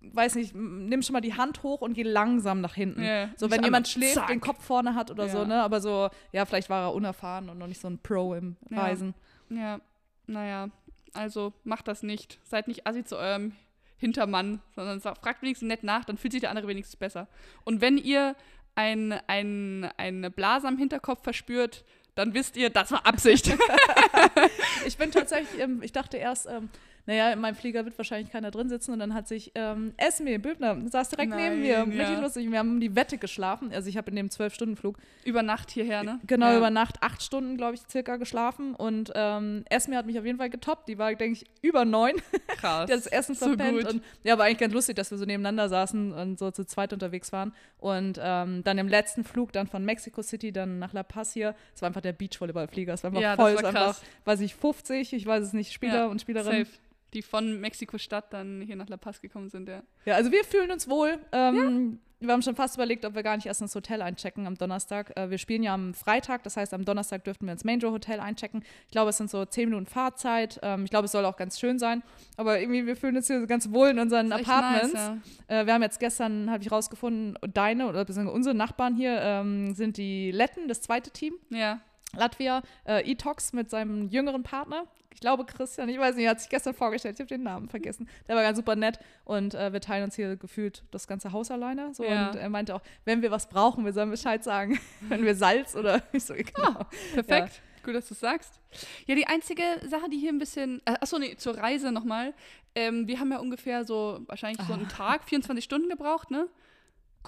weiß 0.00 0.36
nicht, 0.36 0.54
nimm 0.54 1.02
schon 1.02 1.12
mal 1.12 1.20
die 1.20 1.34
Hand 1.34 1.62
hoch 1.62 1.82
und 1.82 1.92
geh 1.92 2.04
langsam 2.04 2.62
nach 2.62 2.74
hinten. 2.74 3.02
Ja. 3.02 3.28
So, 3.36 3.50
wenn 3.50 3.62
jemand 3.62 3.88
schläft, 3.88 4.14
zack. 4.14 4.28
den 4.28 4.40
Kopf 4.40 4.64
vorne 4.64 4.94
hat 4.94 5.10
oder 5.10 5.28
so, 5.28 5.44
ne? 5.44 5.62
Aber 5.62 5.82
so, 5.82 6.08
ja, 6.32 6.46
vielleicht 6.46 6.70
war 6.70 6.88
er 6.88 6.94
unerfahren 6.94 7.50
und 7.50 7.58
noch 7.58 7.66
nicht 7.66 7.80
so 7.80 7.88
ein 7.88 7.98
Pro 7.98 8.34
im 8.34 8.56
Reisen. 8.70 9.14
Ja, 9.50 9.80
naja, 10.26 10.68
also 11.14 11.52
macht 11.64 11.88
das 11.88 12.02
nicht. 12.02 12.38
Seid 12.44 12.68
nicht 12.68 12.86
assi 12.86 13.04
zu 13.04 13.16
eurem 13.16 13.52
Hintermann, 13.96 14.60
sondern 14.74 15.00
fragt 15.00 15.42
wenigstens 15.42 15.68
nett 15.68 15.82
nach, 15.82 16.04
dann 16.04 16.16
fühlt 16.16 16.32
sich 16.32 16.40
der 16.40 16.50
andere 16.50 16.68
wenigstens 16.68 16.96
besser. 16.96 17.28
Und 17.64 17.80
wenn 17.80 17.98
ihr 17.98 18.36
ein, 18.76 19.12
ein, 19.26 19.90
eine 19.96 20.30
Blase 20.30 20.68
am 20.68 20.78
Hinterkopf 20.78 21.22
verspürt, 21.24 21.84
dann 22.14 22.34
wisst 22.34 22.56
ihr, 22.56 22.70
das 22.70 22.92
war 22.92 23.06
Absicht. 23.06 23.48
ich 24.86 24.96
bin 24.96 25.10
tatsächlich, 25.10 25.64
ich 25.82 25.92
dachte 25.92 26.16
erst, 26.16 26.46
ähm, 26.46 26.68
naja, 27.08 27.32
in 27.32 27.40
meinem 27.40 27.54
Flieger 27.54 27.86
wird 27.86 27.96
wahrscheinlich 27.96 28.30
keiner 28.30 28.50
drin 28.50 28.68
sitzen 28.68 28.92
und 28.92 28.98
dann 28.98 29.14
hat 29.14 29.26
sich 29.26 29.50
ähm, 29.54 29.94
Esme 29.96 30.38
Böbner, 30.38 30.76
saß 30.90 31.08
direkt 31.08 31.30
Nein, 31.30 31.58
neben 31.58 31.60
mir, 31.62 31.96
ja. 31.96 32.04
richtig 32.04 32.20
lustig. 32.20 32.50
Wir 32.50 32.58
haben 32.58 32.80
die 32.80 32.94
Wette 32.94 33.16
geschlafen, 33.16 33.72
also 33.72 33.88
ich 33.88 33.96
habe 33.96 34.10
in 34.10 34.16
dem 34.16 34.28
Zwölf-Stunden-Flug. 34.28 34.98
Über 35.24 35.42
Nacht 35.42 35.70
hierher, 35.70 36.04
ne? 36.04 36.20
Genau, 36.26 36.48
ja. 36.50 36.58
über 36.58 36.68
Nacht 36.68 37.02
acht 37.02 37.22
Stunden, 37.22 37.56
glaube 37.56 37.76
ich, 37.76 37.80
circa 37.88 38.16
geschlafen 38.16 38.74
und 38.74 39.10
ähm, 39.14 39.64
Esme 39.70 39.96
hat 39.96 40.04
mich 40.04 40.18
auf 40.18 40.26
jeden 40.26 40.36
Fall 40.36 40.50
getoppt, 40.50 40.86
die 40.86 40.98
war, 40.98 41.14
denke 41.14 41.40
ich, 41.40 41.46
über 41.62 41.86
neun. 41.86 42.16
Krass. 42.58 42.84
die 42.84 42.92
hat 42.92 43.00
das 43.00 43.06
Essen 43.06 43.34
so 43.34 43.46
verpennt 43.46 43.84
gut. 43.84 43.90
und 43.90 44.04
ja, 44.22 44.36
war 44.36 44.44
eigentlich 44.44 44.58
ganz 44.58 44.74
lustig, 44.74 44.96
dass 44.96 45.10
wir 45.10 45.16
so 45.16 45.24
nebeneinander 45.24 45.70
saßen 45.70 46.12
und 46.12 46.38
so 46.38 46.50
zu 46.50 46.66
zweit 46.66 46.92
unterwegs 46.92 47.32
waren 47.32 47.54
und 47.78 48.20
ähm, 48.22 48.62
dann 48.64 48.76
im 48.76 48.86
letzten 48.86 49.24
Flug 49.24 49.52
dann 49.52 49.66
von 49.66 49.82
Mexico 49.82 50.20
City 50.20 50.52
dann 50.52 50.78
nach 50.78 50.92
La 50.92 51.04
Paz 51.04 51.32
hier, 51.32 51.54
es 51.74 51.80
war 51.80 51.86
einfach 51.86 52.02
der 52.02 52.12
Beachvolleyballflieger, 52.12 52.92
es 52.92 53.02
war 53.02 53.08
einfach 53.08 53.22
ja, 53.22 53.34
voll, 53.34 53.54
das 53.54 53.62
war, 53.62 53.72
krass. 53.72 54.02
einfach, 54.02 54.26
weiß 54.26 54.40
ich, 54.40 54.54
50, 54.54 55.14
ich 55.14 55.24
weiß 55.24 55.42
es 55.42 55.54
nicht, 55.54 55.72
Spieler 55.72 55.94
ja, 55.94 56.06
und 56.08 56.20
Spielerinnen. 56.20 56.66
Die 57.14 57.22
von 57.22 57.60
Mexiko-Stadt 57.60 58.32
dann 58.32 58.60
hier 58.60 58.76
nach 58.76 58.88
La 58.88 58.96
Paz 58.96 59.20
gekommen 59.20 59.48
sind, 59.48 59.68
ja. 59.68 59.82
Ja, 60.04 60.14
also 60.16 60.30
wir 60.30 60.44
fühlen 60.44 60.70
uns 60.70 60.88
wohl. 60.88 61.18
Ähm, 61.32 62.00
Wir 62.20 62.32
haben 62.32 62.42
schon 62.42 62.56
fast 62.56 62.74
überlegt, 62.74 63.04
ob 63.04 63.14
wir 63.14 63.22
gar 63.22 63.36
nicht 63.36 63.46
erst 63.46 63.62
ins 63.62 63.74
Hotel 63.76 64.02
einchecken 64.02 64.48
am 64.48 64.56
Donnerstag. 64.56 65.16
Äh, 65.16 65.30
wir 65.30 65.38
spielen 65.38 65.62
ja 65.62 65.72
am 65.72 65.94
Freitag, 65.94 66.42
das 66.42 66.56
heißt, 66.56 66.74
am 66.74 66.84
Donnerstag 66.84 67.22
dürften 67.22 67.46
wir 67.46 67.52
ins 67.52 67.62
Main 67.62 67.78
Joe 67.78 67.92
Hotel 67.92 68.18
einchecken. 68.18 68.64
Ich 68.86 68.90
glaube, 68.90 69.10
es 69.10 69.18
sind 69.18 69.30
so 69.30 69.44
zehn 69.44 69.68
Minuten 69.68 69.86
Fahrzeit. 69.86 70.58
Ähm, 70.62 70.82
ich 70.82 70.90
glaube, 70.90 71.04
es 71.04 71.12
soll 71.12 71.24
auch 71.24 71.36
ganz 71.36 71.60
schön 71.60 71.78
sein. 71.78 72.02
Aber 72.36 72.58
irgendwie, 72.58 72.86
wir 72.86 72.96
fühlen 72.96 73.16
uns 73.16 73.28
hier 73.28 73.46
ganz 73.46 73.70
wohl 73.70 73.90
in 73.90 74.00
unseren 74.00 74.32
Apartments. 74.32 74.94
nice, 74.94 75.16
ja. 75.48 75.60
Äh, 75.60 75.66
wir 75.66 75.74
haben 75.74 75.82
jetzt 75.82 76.00
gestern, 76.00 76.50
habe 76.50 76.60
ich 76.60 76.72
rausgefunden, 76.72 77.38
deine 77.54 77.86
oder 77.88 78.04
unsere 78.32 78.54
Nachbarn 78.54 78.96
hier 78.96 79.20
ähm, 79.22 79.74
sind 79.74 79.96
die 79.96 80.32
Letten, 80.32 80.66
das 80.66 80.80
zweite 80.80 81.12
Team. 81.12 81.34
Ja. 81.50 81.80
Latvia, 82.16 82.62
äh, 82.84 83.10
Etox 83.10 83.52
mit 83.52 83.70
seinem 83.70 84.08
jüngeren 84.08 84.42
Partner. 84.42 84.84
Ich 85.12 85.20
glaube 85.20 85.44
Christian, 85.44 85.88
ich 85.88 85.98
weiß 85.98 86.14
nicht, 86.14 86.26
er 86.26 86.30
hat 86.30 86.40
sich 86.40 86.48
gestern 86.48 86.74
vorgestellt, 86.74 87.16
ich 87.16 87.20
habe 87.20 87.28
den 87.28 87.42
Namen 87.42 87.68
vergessen. 87.68 88.08
Der 88.28 88.36
war 88.36 88.42
ganz 88.42 88.56
super 88.56 88.76
nett 88.76 89.00
und 89.24 89.54
äh, 89.54 89.72
wir 89.72 89.80
teilen 89.80 90.04
uns 90.04 90.14
hier 90.14 90.36
gefühlt 90.36 90.84
das 90.92 91.08
ganze 91.08 91.32
Haus 91.32 91.50
alleine. 91.50 91.92
So, 91.92 92.04
Ja. 92.04 92.28
Und 92.30 92.36
er 92.36 92.48
meinte 92.48 92.74
auch, 92.74 92.82
wenn 93.04 93.20
wir 93.20 93.30
was 93.30 93.48
brauchen, 93.48 93.84
wir 93.84 93.92
sollen 93.92 94.10
Bescheid 94.10 94.44
sagen, 94.44 94.78
wenn 95.00 95.24
wir 95.24 95.34
Salz 95.34 95.74
oder 95.74 96.02
ich 96.12 96.24
so, 96.24 96.34
genau. 96.34 96.86
Perfekt. 97.14 97.62
Gut, 97.84 97.94
dass 97.94 98.08
du 98.08 98.14
es 98.14 98.20
sagst. 98.20 98.60
Ja, 99.06 99.14
die 99.14 99.26
einzige 99.26 99.62
Sache, 99.86 100.08
die 100.10 100.18
hier 100.18 100.30
ein 100.30 100.38
bisschen. 100.38 100.82
Äh, 100.84 100.94
achso, 101.00 101.18
nee, 101.18 101.36
zur 101.36 101.56
Reise 101.56 101.90
nochmal. 101.90 102.34
Ähm, 102.74 103.08
wir 103.08 103.18
haben 103.18 103.32
ja 103.32 103.38
ungefähr 103.38 103.84
so, 103.84 104.20
wahrscheinlich 104.26 104.64
so 104.66 104.74
einen 104.74 104.88
Tag, 104.88 105.24
24 105.24 105.64
Stunden 105.64 105.88
gebraucht, 105.88 106.30
ne? 106.30 106.48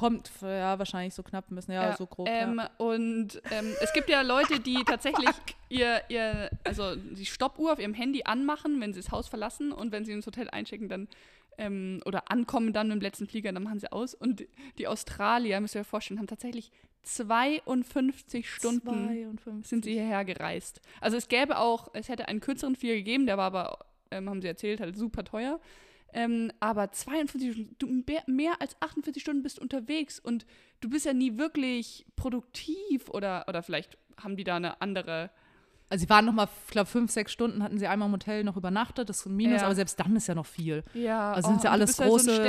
Kommt, 0.01 0.31
ja, 0.41 0.79
wahrscheinlich 0.79 1.13
so 1.13 1.23
knapp 1.23 1.51
müssen, 1.51 1.73
ja, 1.73 1.95
so 1.95 2.07
grob. 2.07 2.27
Ähm, 2.27 2.57
ja. 2.57 2.71
Und 2.79 3.43
ähm, 3.51 3.75
es 3.83 3.93
gibt 3.93 4.09
ja 4.09 4.23
Leute, 4.23 4.59
die 4.59 4.83
tatsächlich 4.87 5.29
ihr, 5.69 6.01
ihr, 6.09 6.49
also 6.65 6.97
die 6.97 7.27
Stoppuhr 7.27 7.75
auf 7.75 7.79
ihrem 7.79 7.93
Handy 7.93 8.23
anmachen, 8.25 8.81
wenn 8.81 8.95
sie 8.95 9.01
das 9.01 9.11
Haus 9.11 9.29
verlassen 9.29 9.73
und 9.73 9.93
wenn 9.93 10.07
sie 10.07 10.13
ins 10.13 10.27
Hotel 10.27 10.49
einchecken, 10.49 10.89
dann 10.89 11.07
ähm, 11.59 12.01
oder 12.07 12.31
ankommen 12.31 12.73
dann 12.73 12.89
mit 12.89 12.97
dem 12.97 13.03
letzten 13.03 13.27
Flieger, 13.27 13.53
dann 13.53 13.63
machen 13.63 13.79
sie 13.79 13.93
aus. 13.93 14.15
Und 14.15 14.47
die 14.79 14.89
Australier, 14.89 15.61
müsst 15.61 15.75
ihr 15.75 15.83
euch 15.83 15.87
vorstellen, 15.87 16.19
haben 16.19 16.27
tatsächlich 16.27 16.73
52 17.03 18.51
Stunden 18.51 19.07
52. 19.07 19.67
sind 19.67 19.85
sie 19.85 19.93
hierher 19.93 20.25
gereist. 20.25 20.81
Also 21.03 21.19
es 21.19 21.29
gäbe 21.29 21.59
auch, 21.59 21.89
es 21.93 22.09
hätte 22.09 22.29
einen 22.29 22.41
kürzeren 22.41 22.75
Flieger 22.75 22.95
gegeben, 22.95 23.27
der 23.27 23.37
war 23.37 23.47
aber, 23.47 23.79
ähm, 24.11 24.31
haben 24.31 24.41
sie 24.41 24.49
erzählt, 24.49 24.81
halt 24.81 24.97
super 24.97 25.25
teuer. 25.25 25.61
Ähm, 26.13 26.51
aber 26.61 26.91
42 26.93 27.53
Stunden, 27.53 27.77
du 27.79 27.87
mehr, 28.27 28.53
als 28.61 28.77
48 28.81 29.23
Stunden 29.23 29.43
bist 29.43 29.59
unterwegs 29.59 30.19
und 30.19 30.47
du 30.81 30.91
bist 30.91 31.07
ja 31.07 31.13
nie 31.13 31.39
wirklich 31.39 32.07
produktiv 32.17 33.09
oder, 33.11 33.45
oder 33.49 33.63
vielleicht 33.63 33.97
haben 34.17 34.37
die 34.37 34.45
da 34.45 34.57
eine 34.57 34.81
andere. 34.81 35.31
Also 35.89 36.03
sie 36.05 36.09
waren 36.09 36.25
noch 36.25 36.33
mal, 36.33 36.49
ich 36.67 36.71
glaube, 36.71 36.89
fünf, 36.89 37.11
sechs 37.11 37.33
Stunden 37.33 37.63
hatten 37.63 37.79
sie 37.79 37.87
einmal 37.89 38.07
im 38.07 38.13
Hotel 38.13 38.45
noch 38.45 38.57
übernachtet, 38.57 39.09
das 39.09 39.21
ist 39.21 39.27
ein 39.27 39.35
Minus, 39.37 39.61
Ja. 39.61 39.67
aber 39.67 39.75
selbst 39.75 39.99
dann 39.99 40.15
ist 40.15 40.29
ja 40.29 40.35
noch 40.37 40.47
viel. 40.47 40.85
Ja, 40.95 41.33
Also 41.33 41.49
sind 41.49 41.65
ja 41.65 41.71
und 41.71 41.79
du 41.79 41.83
alles 41.83 41.91
bist 41.91 42.01
halt 42.01 42.11
so 42.11 42.17
große 42.17 42.43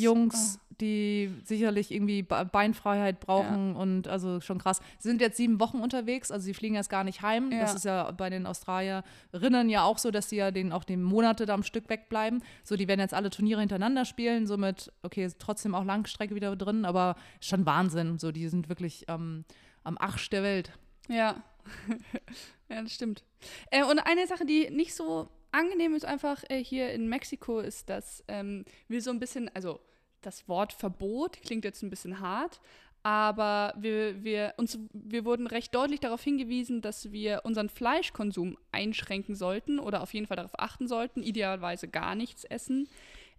Jungs, 0.00 0.58
die 0.80 1.32
sicherlich 1.44 1.90
irgendwie 1.90 2.22
Be- 2.22 2.48
Beinfreiheit 2.50 3.20
brauchen 3.20 3.74
und 3.76 4.08
also 4.08 4.40
schon 4.40 4.58
krass. 4.58 4.80
Sie 4.98 5.08
sind 5.08 5.20
jetzt 5.20 5.36
sieben 5.36 5.60
Wochen 5.60 5.78
unterwegs, 5.80 6.30
also 6.30 6.44
sie 6.44 6.54
fliegen 6.54 6.74
jetzt 6.74 6.90
gar 6.90 7.04
nicht 7.04 7.22
heim. 7.22 7.50
Ja. 7.52 7.60
Das 7.60 7.74
ist 7.74 7.84
ja 7.84 8.10
bei 8.12 8.30
den 8.30 8.46
Australierinnen 8.46 9.68
ja 9.68 9.82
auch 9.84 9.98
so, 9.98 10.10
dass 10.10 10.28
sie 10.28 10.36
ja 10.36 10.50
den 10.50 10.72
auch 10.72 10.84
den 10.84 11.02
Monate 11.02 11.46
da 11.46 11.54
am 11.54 11.62
Stück 11.62 11.88
wegbleiben. 11.88 12.42
So, 12.64 12.76
die 12.76 12.88
werden 12.88 13.00
jetzt 13.00 13.14
alle 13.14 13.30
Turniere 13.30 13.60
hintereinander 13.60 14.04
spielen, 14.04 14.46
somit, 14.46 14.92
okay, 15.02 15.28
trotzdem 15.38 15.74
auch 15.74 15.84
Langstrecke 15.84 16.34
wieder 16.34 16.54
drin, 16.56 16.84
aber 16.84 17.16
schon 17.40 17.66
Wahnsinn. 17.66 18.18
So, 18.18 18.32
die 18.32 18.48
sind 18.48 18.68
wirklich 18.68 19.04
ähm, 19.08 19.44
am 19.84 19.98
Arsch 19.98 20.30
der 20.30 20.42
Welt. 20.42 20.72
Ja. 21.08 21.42
ja, 22.68 22.82
das 22.82 22.94
stimmt. 22.94 23.24
Äh, 23.70 23.84
und 23.84 23.98
eine 23.98 24.26
Sache, 24.26 24.46
die 24.46 24.70
nicht 24.70 24.94
so 24.94 25.28
angenehm 25.50 25.94
ist, 25.94 26.04
einfach 26.04 26.42
äh, 26.48 26.62
hier 26.62 26.92
in 26.92 27.08
Mexiko, 27.08 27.60
ist, 27.60 27.88
dass 27.88 28.22
ähm, 28.28 28.64
wir 28.86 29.00
so 29.02 29.10
ein 29.10 29.18
bisschen, 29.18 29.50
also 29.54 29.80
das 30.22 30.48
Wort 30.48 30.72
Verbot 30.72 31.40
klingt 31.42 31.64
jetzt 31.64 31.82
ein 31.82 31.90
bisschen 31.90 32.20
hart, 32.20 32.60
aber 33.02 33.74
wir, 33.78 34.22
wir, 34.24 34.54
uns, 34.56 34.78
wir 34.92 35.24
wurden 35.24 35.46
recht 35.46 35.74
deutlich 35.74 36.00
darauf 36.00 36.22
hingewiesen, 36.22 36.82
dass 36.82 37.12
wir 37.12 37.42
unseren 37.44 37.68
Fleischkonsum 37.68 38.58
einschränken 38.72 39.34
sollten 39.34 39.78
oder 39.78 40.02
auf 40.02 40.12
jeden 40.12 40.26
Fall 40.26 40.36
darauf 40.36 40.58
achten 40.58 40.88
sollten, 40.88 41.22
idealerweise 41.22 41.88
gar 41.88 42.14
nichts 42.14 42.44
essen. 42.44 42.88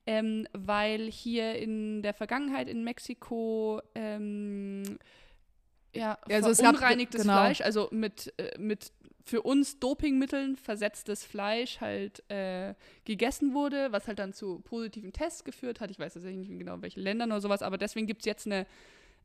Ähm, 0.06 0.48
weil 0.54 1.12
hier 1.12 1.56
in 1.56 2.02
der 2.02 2.14
Vergangenheit 2.14 2.68
in 2.70 2.84
Mexiko 2.84 3.82
ähm, 3.94 4.98
ja, 5.94 6.18
also 6.30 6.50
es 6.52 6.60
gab- 6.60 6.78
verunreinigtes 6.78 7.24
genau. 7.24 7.34
Fleisch, 7.34 7.62
also 7.62 7.90
mit, 7.92 8.34
äh, 8.38 8.58
mit 8.58 8.92
für 9.30 9.44
uns 9.44 9.80
Dopingmitteln 9.80 10.58
versetztes 10.58 11.24
Fleisch 11.24 11.80
halt 11.80 12.24
äh, 12.30 12.74
gegessen 13.06 13.54
wurde, 13.54 13.92
was 13.92 14.08
halt 14.08 14.20
dann 14.20 14.34
zu 14.34 14.60
positiven 14.60 15.14
Tests 15.14 15.44
geführt 15.44 15.80
hat. 15.80 15.92
Ich 15.92 16.00
weiß 16.00 16.16
tatsächlich 16.16 16.50
nicht 16.50 16.60
genau, 16.60 16.82
welche 16.82 17.00
Länder 17.00 17.26
oder 17.26 17.40
sowas, 17.40 17.62
aber 17.62 17.78
deswegen 17.78 18.08
gibt 18.08 18.22
es 18.22 18.26
jetzt 18.26 18.48
eine, 18.48 18.66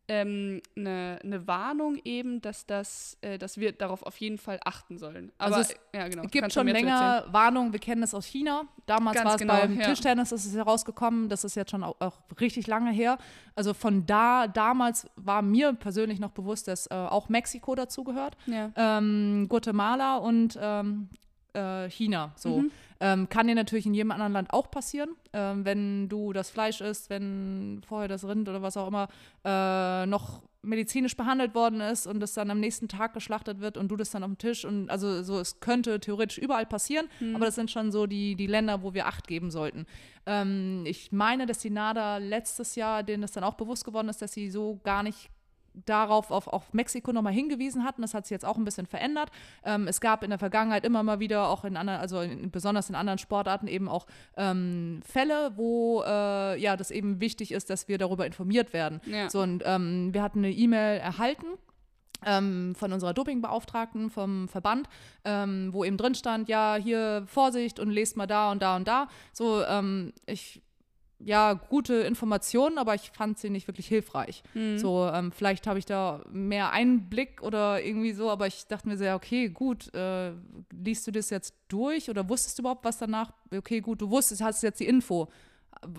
ähm, 0.07 0.61
eine, 0.77 1.19
eine 1.23 1.47
Warnung 1.47 1.99
eben, 2.05 2.41
dass, 2.43 2.67
das, 2.67 3.17
äh, 3.23 3.39
dass 3.39 3.59
wir 3.59 3.73
darauf 3.73 4.03
auf 4.03 4.17
jeden 4.19 4.37
Fall 4.39 4.61
achten 4.65 4.99
sollen. 4.99 5.33
Aber 5.39 5.57
Also 5.57 5.73
es 5.73 5.79
ja, 5.95 6.09
genau, 6.09 6.25
gibt 6.25 6.53
schon 6.53 6.67
länger 6.69 7.25
Warnungen, 7.31 7.73
wir 7.73 7.81
kennen 7.81 8.03
das 8.03 8.13
aus 8.15 8.27
China. 8.27 8.65
Damals 8.87 9.17
Ganz 9.17 9.27
war 9.27 9.35
es 9.35 9.41
genau, 9.41 9.61
beim 9.61 9.79
ja. 9.81 9.87
Tischtennis, 9.87 10.29
das 10.29 10.45
ist 10.45 10.55
herausgekommen, 10.55 11.29
das 11.29 11.45
ist 11.45 11.55
jetzt 11.55 11.71
schon 11.71 11.83
auch, 11.83 11.97
auch 12.01 12.19
richtig 12.39 12.67
lange 12.67 12.91
her. 12.91 13.17
Also 13.55 13.73
von 13.73 14.05
da, 14.05 14.47
damals 14.47 15.07
war 15.17 15.41
mir 15.41 15.73
persönlich 15.73 16.21
noch 16.21 16.31
bewusst, 16.33 16.69
dass 16.69 16.87
äh, 16.89 16.95
auch 16.95 17.29
Mexiko 17.31 17.75
dazugehört, 17.75 18.37
Ja. 18.47 18.71
ähm, 18.77 19.47
Guatemala 19.49 20.17
und 20.17 20.59
ähm, 20.61 21.09
äh, 21.55 21.89
China. 21.89 22.33
So. 22.37 22.59
Mhm. 22.59 22.71
Ähm, 23.05 23.29
kann 23.29 23.47
dir 23.47 23.55
natürlich 23.55 23.85
in 23.85 23.93
jedem 23.93 24.13
anderen 24.13 24.33
Land 24.33 24.51
auch 24.55 24.71
passieren, 24.71 25.11
ähm, 25.35 25.67
wenn 25.67 26.09
du 26.09 26.33
das 26.33 26.49
Fleisch 26.49 26.81
isst, 26.81 27.11
wenn 27.11 27.83
vorher 27.87 28.09
das 28.09 28.27
Rind 28.27 28.49
oder 28.49 28.63
was 28.63 28.79
auch 28.79 28.89
immer 28.89 29.09
äh, 29.45 30.07
noch 30.07 30.41
medizinisch 30.63 31.15
behandelt 31.15 31.55
worden 31.55 31.83
ist 31.83 32.07
und 32.07 32.23
es 32.23 32.33
dann 32.33 32.51
am 32.51 32.61
nächsten 32.61 32.89
Tag 32.89 33.13
geschlachtet 33.13 33.61
wird 33.61 33.77
und 33.77 33.89
du 33.89 33.97
das 33.97 34.11
dann 34.11 34.23
auf 34.23 34.31
dem 34.31 34.39
Tisch 34.39 34.65
und 34.65 34.89
also 34.89 35.23
so 35.23 35.39
es 35.39 35.61
könnte 35.61 36.01
theoretisch 36.01 36.39
überall 36.39 36.65
passieren, 36.65 37.09
aber 37.35 37.45
das 37.45 37.57
sind 37.57 37.71
schon 37.71 37.93
so 37.93 38.07
die, 38.07 38.37
die 38.37 38.47
Länder, 38.47 38.83
wo 38.83 38.95
wir 38.95 39.07
Acht 39.07 39.29
geben 39.29 39.51
sollten. 39.51 39.85
Ähm, 40.25 40.85
ich 40.87 41.13
meine, 41.13 41.45
dass 41.45 41.59
die 41.59 41.69
NADA 41.69 42.17
letztes 42.17 42.75
Jahr, 42.75 43.03
denen 43.03 43.21
das 43.21 43.33
dann 43.33 43.45
auch 43.45 43.55
bewusst 43.55 43.85
geworden 43.85 44.09
ist, 44.09 44.23
dass 44.23 44.33
sie 44.33 44.49
so 44.49 44.81
gar 44.83 45.03
nicht 45.03 45.29
darauf 45.87 46.31
auf, 46.31 46.47
auf 46.47 46.73
Mexiko 46.73 47.13
nochmal 47.13 47.33
hingewiesen 47.33 47.85
hatten. 47.85 48.03
Das 48.03 48.15
hat 48.15 48.27
sich 48.27 48.31
jetzt 48.31 48.45
auch 48.45 48.57
ein 48.57 48.65
bisschen 48.65 48.87
verändert. 48.87 49.31
Ähm, 49.65 49.89
es 49.89 50.01
gab 50.01 50.23
in 50.23 50.31
der 50.31 50.39
Vergangenheit 50.39 50.85
immer 50.85 51.03
mal 51.03 51.21
wieder, 51.21 51.49
auch 51.49 51.65
in 51.65 51.77
anderen, 51.77 52.01
also 52.01 52.21
in, 52.21 52.51
besonders 52.51 52.89
in 52.89 52.95
anderen 52.95 53.19
Sportarten 53.19 53.67
eben 53.67 53.89
auch 53.89 54.07
ähm, 54.37 55.01
Fälle, 55.05 55.53
wo 55.57 56.03
äh, 56.07 56.61
ja 56.61 56.77
das 56.77 56.91
eben 56.91 57.21
wichtig 57.21 57.53
ist, 57.53 57.71
dass 57.71 57.89
wir 57.89 57.99
darüber 57.99 58.27
informiert 58.27 58.73
werden. 58.73 59.01
Ja. 59.07 59.29
So 59.29 59.41
und 59.41 59.63
ähm, 59.67 60.15
wir 60.15 60.23
hatten 60.23 60.39
eine 60.39 60.53
E-Mail 60.53 60.99
erhalten 61.01 61.47
ähm, 62.27 62.75
von 62.75 62.93
unserer 62.93 63.15
Dopingbeauftragten 63.15 64.11
vom 64.11 64.49
Verband, 64.49 64.89
ähm, 65.25 65.71
wo 65.73 65.85
eben 65.85 65.97
drin 65.97 66.15
stand, 66.15 66.49
ja, 66.49 66.77
hier 66.77 67.25
Vorsicht 67.27 67.79
und 67.81 67.91
lest 67.91 68.17
mal 68.17 68.27
da 68.27 68.51
und 68.51 68.63
da 68.63 68.77
und 68.77 68.89
da. 68.89 69.09
So, 69.33 69.63
ähm, 69.65 70.13
ich, 70.27 70.63
ja, 71.19 71.55
gute 71.55 71.95
Informationen, 71.95 72.79
aber 72.79 72.95
ich 72.95 73.11
fand 73.13 73.39
sie 73.39 73.51
nicht 73.51 73.67
wirklich 73.67 73.87
hilfreich. 73.87 74.43
Mhm. 74.55 74.79
So, 74.79 75.09
ähm, 75.13 75.33
vielleicht 75.33 75.67
habe 75.67 75.79
ich 75.79 75.87
da 75.87 76.23
mehr 76.31 76.73
Einblick 76.73 77.43
oder 77.43 77.83
irgendwie 77.83 78.13
so, 78.13 78.31
aber 78.31 78.47
ich 78.47 78.67
dachte 78.67 78.89
mir 78.89 78.97
ja, 78.97 79.15
okay, 79.15 79.49
gut, 79.49 79.93
äh, 79.95 80.33
liest 80.73 81.07
du 81.07 81.11
das 81.13 81.31
jetzt 81.31 81.55
durch 81.69 82.11
oder 82.11 82.29
wusstest 82.29 82.59
du 82.59 82.63
überhaupt 82.63 82.85
was 82.85 82.99
danach? 82.99 83.33
Okay, 83.57 83.81
gut, 83.81 84.01
du 84.01 84.11
wusstest, 84.11 84.43
hast 84.43 84.63
jetzt 84.63 84.81
die 84.81 84.87
Info. 84.87 85.29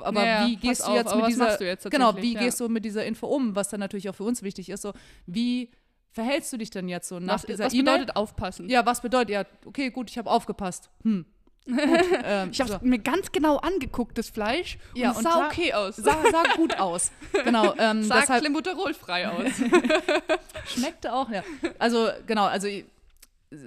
Aber 0.01 0.25
Ja, 0.25 0.47
wie 0.47 0.55
gehst 0.55 0.87
du 0.87 0.93
jetzt 0.93 1.15
mit 1.15 1.27
dieser 1.27 1.61
jetzt 1.61 1.89
genau, 1.91 2.15
wie 2.15 2.33
Ja. 2.33 2.39
gehst 2.39 2.59
du 2.59 2.69
mit 2.69 2.85
dieser 2.85 3.05
Info 3.05 3.27
um, 3.27 3.55
was 3.55 3.69
dann 3.69 3.79
natürlich 3.79 4.09
auch 4.09 4.15
für 4.15 4.23
uns 4.23 4.41
wichtig 4.41 4.69
ist, 4.69 4.81
so 4.81 4.93
wie 5.25 5.69
verhältst 6.11 6.51
du 6.53 6.57
dich 6.57 6.69
denn 6.69 6.87
jetzt 6.87 7.09
so 7.09 7.19
nach 7.19 7.35
Was, 7.35 7.45
dieser 7.45 7.65
was 7.65 7.75
bedeutet 7.75 8.15
aufpassen? 8.15 8.69
Ja, 8.69 8.85
was 8.85 9.01
bedeutet 9.01 9.29
ja, 9.31 9.45
okay, 9.65 9.89
gut, 9.91 10.09
ich 10.09 10.17
habe 10.17 10.29
aufgepasst. 10.29 10.89
Hm. 11.03 11.25
Gut, 11.67 11.77
ähm, 12.23 12.49
Ich 12.51 12.61
habe 12.61 12.73
es 12.73 12.79
so. 12.79 12.85
mir 12.85 12.99
ganz 12.99 13.31
genau 13.31 13.57
angeguckt, 13.57 14.17
das 14.17 14.29
Fleisch, 14.29 14.77
Ja, 14.93 15.07
und 15.09 15.11
es 15.11 15.17
und 15.17 15.23
sah 15.23 15.31
sah- 15.31 15.47
okay 15.47 15.73
aus. 15.73 15.95
sah, 15.95 16.17
sah 16.31 16.43
gut 16.55 16.77
aus. 16.79 17.11
Genau, 17.43 17.73
ähm, 17.77 18.03
sah 18.03 18.19
deshalb 18.21 18.43
aus. 19.31 19.51
schmeckte 20.75 21.13
auch, 21.13 21.29
ja. 21.29 21.43
Also 21.79 22.09
genau, 22.27 22.45
also 22.45 22.67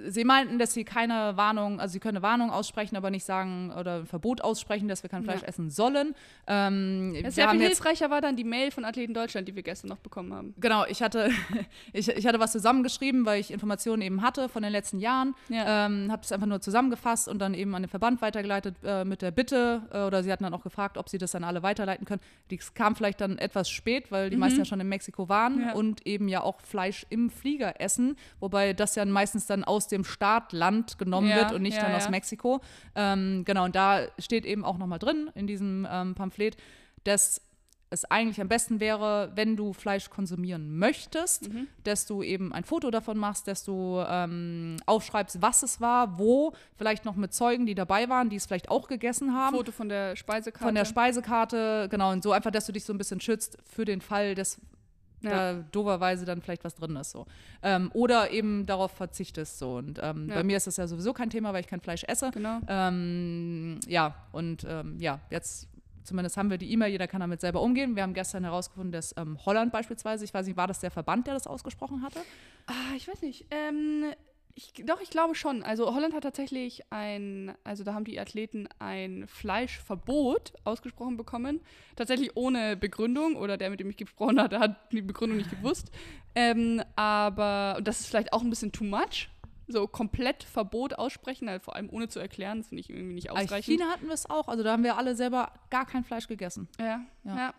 sie 0.07 0.23
meinten, 0.23 0.59
dass 0.59 0.73
sie 0.73 0.83
keine 0.83 1.35
Warnung, 1.37 1.79
also 1.79 1.93
sie 1.93 1.99
können 1.99 2.17
eine 2.17 2.23
Warnung 2.23 2.49
aussprechen, 2.51 2.95
aber 2.95 3.09
nicht 3.09 3.23
sagen 3.25 3.71
oder 3.77 3.97
ein 3.99 4.05
Verbot 4.05 4.41
aussprechen, 4.41 4.87
dass 4.87 5.03
wir 5.03 5.09
kein 5.09 5.23
Fleisch 5.23 5.41
Ja. 5.41 5.47
essen 5.47 5.69
sollen. 5.69 6.15
Ähm, 6.47 7.13
Ja, 7.15 7.31
Sehr 7.31 7.49
viel 7.49 7.59
hilfreicher 7.61 8.09
war 8.09 8.21
dann 8.21 8.35
die 8.35 8.43
Mail 8.43 8.71
von 8.71 8.85
Athleten 8.85 9.13
Deutschland, 9.13 9.47
die 9.47 9.55
wir 9.55 9.63
gestern 9.63 9.87
noch 9.89 9.99
bekommen 9.99 10.33
haben. 10.33 10.53
Genau, 10.59 10.85
ich 10.85 11.01
hatte, 11.01 11.29
ich, 11.93 12.07
ich 12.09 12.25
hatte 12.27 12.39
was 12.39 12.51
zusammengeschrieben, 12.51 13.25
weil 13.25 13.39
ich 13.39 13.51
Informationen 13.51 14.01
eben 14.01 14.21
hatte 14.21 14.49
von 14.49 14.63
den 14.63 14.71
letzten 14.71 14.99
Jahren. 14.99 15.35
Ja. 15.49 15.85
Ähm, 15.85 16.11
habe 16.11 16.21
das 16.21 16.31
einfach 16.31 16.47
nur 16.47 16.61
zusammengefasst 16.61 17.27
und 17.27 17.39
dann 17.39 17.53
eben 17.53 17.73
an 17.75 17.83
den 17.83 17.89
Verband 17.89 18.21
weitergeleitet 18.21 18.75
äh, 18.83 19.05
mit 19.05 19.21
der 19.21 19.31
Bitte, 19.31 19.83
äh, 19.91 20.01
oder 20.03 20.23
sie 20.23 20.31
hatten 20.31 20.43
dann 20.43 20.53
auch 20.53 20.63
gefragt, 20.63 20.97
ob 20.97 21.09
sie 21.09 21.17
das 21.17 21.31
dann 21.31 21.43
alle 21.43 21.63
weiterleiten 21.63 22.05
können. 22.05 22.21
Das 22.51 22.73
kam 22.73 22.95
vielleicht 22.95 23.21
dann 23.21 23.37
etwas 23.37 23.69
spät, 23.69 24.11
weil 24.11 24.29
die 24.29 24.37
meisten 24.37 24.59
ja 24.59 24.65
schon 24.65 24.79
in 24.79 24.87
Mexiko 24.89 25.29
waren 25.29 25.49
Mhm. 25.59 25.69
Und 25.73 26.05
eben 26.05 26.27
ja 26.27 26.41
auch 26.41 26.61
Fleisch 26.61 27.05
im 27.09 27.29
Flieger 27.29 27.81
essen, 27.81 28.15
wobei 28.39 28.73
das 28.73 28.95
ja 28.95 29.03
meistens 29.05 29.45
dann 29.47 29.63
aus 29.63 29.78
dem 29.87 30.03
Startland 30.03 30.97
genommen 30.97 31.29
Ja, 31.29 31.37
wird 31.37 31.51
und 31.53 31.61
nicht 31.61 31.77
ja, 31.77 31.83
dann 31.83 31.95
aus. 31.95 32.09
Mexiko. 32.09 32.61
Ähm, 32.95 33.43
genau, 33.45 33.65
und 33.65 33.75
da 33.75 34.01
steht 34.19 34.45
eben 34.45 34.63
auch 34.65 34.77
nochmal 34.77 34.99
drin 34.99 35.29
in 35.35 35.47
diesem 35.47 35.87
ähm, 35.89 36.15
Pamphlet, 36.15 36.57
dass 37.03 37.41
es 37.91 38.05
eigentlich 38.05 38.39
am 38.39 38.47
besten 38.47 38.79
wäre, 38.79 39.31
wenn 39.33 39.55
du 39.57 39.73
Fleisch 39.73 40.11
konsumieren 40.11 40.77
möchtest, 40.77 41.51
Mhm. 41.51 41.65
dass 41.83 42.05
du 42.05 42.21
eben 42.21 42.53
ein 42.53 42.63
Foto 42.63 42.91
davon 42.91 43.17
machst, 43.17 43.47
dass 43.47 43.63
du 43.63 44.03
ähm, 44.07 44.77
aufschreibst, 44.85 45.41
was 45.41 45.63
es 45.63 45.81
war, 45.81 46.19
wo, 46.19 46.53
vielleicht 46.77 47.03
noch 47.03 47.15
mit 47.15 47.33
Zeugen, 47.33 47.65
die 47.65 47.73
dabei 47.73 48.07
waren, 48.07 48.29
die 48.29 48.35
es 48.35 48.45
vielleicht 48.45 48.69
auch 48.69 48.87
gegessen 48.87 49.33
haben. 49.33 49.55
Foto 49.55 49.71
von 49.71 49.89
der 49.89 50.15
Speisekarte. 50.15 50.63
Von 50.65 50.75
der 50.75 50.85
Speisekarte, 50.85 51.87
genau, 51.89 52.11
und 52.11 52.21
so 52.21 52.31
einfach, 52.31 52.51
dass 52.51 52.67
du 52.67 52.71
dich 52.73 52.83
so 52.85 52.93
ein 52.93 52.99
bisschen 52.99 53.21
schützt 53.21 53.57
für 53.65 53.85
den 53.85 54.01
Fall, 54.01 54.35
dass 54.35 54.59
Ja. 55.21 55.53
da 55.53 55.63
doverweise 55.71 56.25
dann 56.25 56.41
vielleicht 56.41 56.63
was 56.63 56.75
drin 56.75 56.95
ist. 56.95 57.11
So. 57.11 57.25
Ähm, 57.63 57.89
oder 57.93 58.31
eben 58.31 58.65
darauf 58.65 58.91
verzichtest. 58.91 59.59
So. 59.59 59.75
Und 59.77 59.99
ähm, 60.01 60.29
Ja. 60.29 60.35
bei 60.35 60.43
mir 60.43 60.57
ist 60.57 60.67
das 60.67 60.77
ja 60.77 60.87
sowieso 60.87 61.13
kein 61.13 61.29
Thema, 61.29 61.53
weil 61.53 61.61
ich 61.61 61.67
kein 61.67 61.81
Fleisch 61.81 62.03
esse. 62.05 62.31
Genau. 62.31 62.59
Ähm, 62.67 63.79
ja, 63.87 64.15
und 64.31 64.65
ähm, 64.67 64.97
ja, 64.99 65.19
jetzt 65.29 65.67
zumindest 66.03 66.37
haben 66.37 66.49
wir 66.49 66.57
die 66.57 66.71
E-Mail, 66.71 66.89
jeder 66.91 67.07
kann 67.07 67.19
damit 67.21 67.39
selber 67.41 67.61
umgehen. 67.61 67.95
Wir 67.95 68.01
haben 68.03 68.13
gestern 68.15 68.43
herausgefunden, 68.43 68.91
dass 68.91 69.13
ähm, 69.17 69.37
Holland 69.45 69.71
beispielsweise, 69.71 70.25
ich 70.25 70.33
weiß 70.33 70.47
nicht, 70.47 70.57
war 70.57 70.65
das 70.67 70.79
der 70.79 70.89
Verband, 70.89 71.27
der 71.27 71.35
das 71.35 71.45
ausgesprochen 71.45 72.01
hatte? 72.01 72.19
Ah, 72.65 72.95
ich 72.95 73.07
weiß 73.07 73.21
nicht. 73.21 73.45
Ich, 74.55 74.73
doch, 74.85 74.99
ich 74.99 75.09
glaube 75.09 75.35
schon. 75.35 75.63
Also 75.63 75.93
Holland 75.93 76.13
hat 76.13 76.23
tatsächlich 76.23 76.81
ein, 76.91 77.53
also 77.63 77.83
da 77.83 77.93
haben 77.93 78.03
die 78.03 78.19
Athleten 78.19 78.67
ein 78.79 79.25
Fleischverbot 79.27 80.53
ausgesprochen 80.65 81.17
bekommen. 81.17 81.61
Tatsächlich 81.95 82.35
ohne 82.35 82.75
Begründung 82.75 83.35
oder 83.35 83.57
der, 83.57 83.69
mit 83.69 83.79
dem 83.79 83.89
ich 83.89 83.97
gesprochen 83.97 84.39
hatte, 84.41 84.59
hat 84.59 84.91
die 84.91 85.01
Begründung 85.01 85.37
nicht 85.37 85.49
gewusst. 85.51 85.91
Ähm, 86.35 86.81
aber 86.95 87.75
und 87.77 87.87
das 87.87 88.01
ist 88.01 88.07
vielleicht 88.07 88.33
auch 88.33 88.41
ein 88.41 88.49
bisschen 88.49 88.71
too 88.71 88.83
much. 88.83 89.29
So 89.67 89.87
komplett 89.87 90.43
Verbot 90.43 90.95
aussprechen, 90.95 91.47
halt 91.47 91.61
vor 91.61 91.75
allem 91.75 91.89
ohne 91.91 92.09
zu 92.09 92.19
erklären, 92.19 92.57
das 92.57 92.69
finde 92.69 92.81
ich 92.81 92.89
irgendwie 92.89 93.13
nicht 93.13 93.29
Aber 93.29 93.39
ausreichend. 93.39 93.65
China 93.77 93.91
hatten 93.91 94.07
wir 94.07 94.15
es 94.15 94.27
auch, 94.27 94.47
also 94.47 94.63
da 94.63 94.71
haben 94.71 94.83
wir 94.83 94.97
alle 94.97 95.15
selber 95.15 95.53
gar 95.69 95.85
kein 95.85 96.03
Fleisch 96.03 96.27
gegessen. 96.27 96.67
Ja, 96.79 97.01
Ja. 97.23 97.37
ja. 97.37 97.53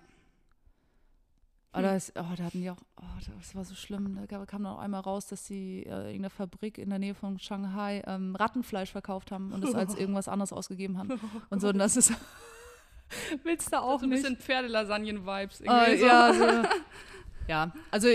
Aber 1.73 1.83
das, 1.83 2.11
oh, 2.17 2.25
da 2.37 2.45
hatten 2.45 2.61
die 2.63 2.69
auch, 2.71 2.77
oh, 3.01 3.05
das 3.39 3.55
war 3.55 3.65
so 3.65 3.75
schlimm. 3.77 4.17
Da 4.17 4.27
gab- 4.27 4.47
kam 4.49 4.63
noch 4.63 4.79
einmal 4.79 5.01
raus, 5.03 5.27
dass 5.29 5.47
sie 5.47 5.83
äh, 5.85 6.07
irgendeine 6.07 6.31
Fabrik 6.31 6.79
in 6.79 6.91
der 6.91 6.99
Nähe 6.99 7.15
von 7.15 7.39
Shanghai 7.39 8.03
ähm, 8.07 8.35
Rattenfleisch 8.35 8.91
verkauft 8.91 9.31
haben 9.31 9.53
und 9.53 9.63
es 9.65 9.75
als 9.75 9.95
irgendwas 9.99 10.27
anderes 10.27 10.53
ausgegeben 10.53 10.99
haben. 10.99 11.21
Und 11.49 11.61
so, 11.61 11.69
und 11.69 11.79
das 11.79 11.97
ist. 11.97 12.13
Willst 13.45 13.73
du 13.73 13.81
auch 13.81 13.99
so 14.01 14.07
ein 14.07 14.11
nicht? 14.11 14.23
bisschen 14.23 14.37
Pferdelasagnen-Vibes. 14.37 15.61
Äh, 15.61 15.65
irgendwie 15.67 15.99
so. 16.01 16.07
ja, 16.07 16.33
so. 16.35 16.69
ja, 17.49 17.73
also 17.91 18.09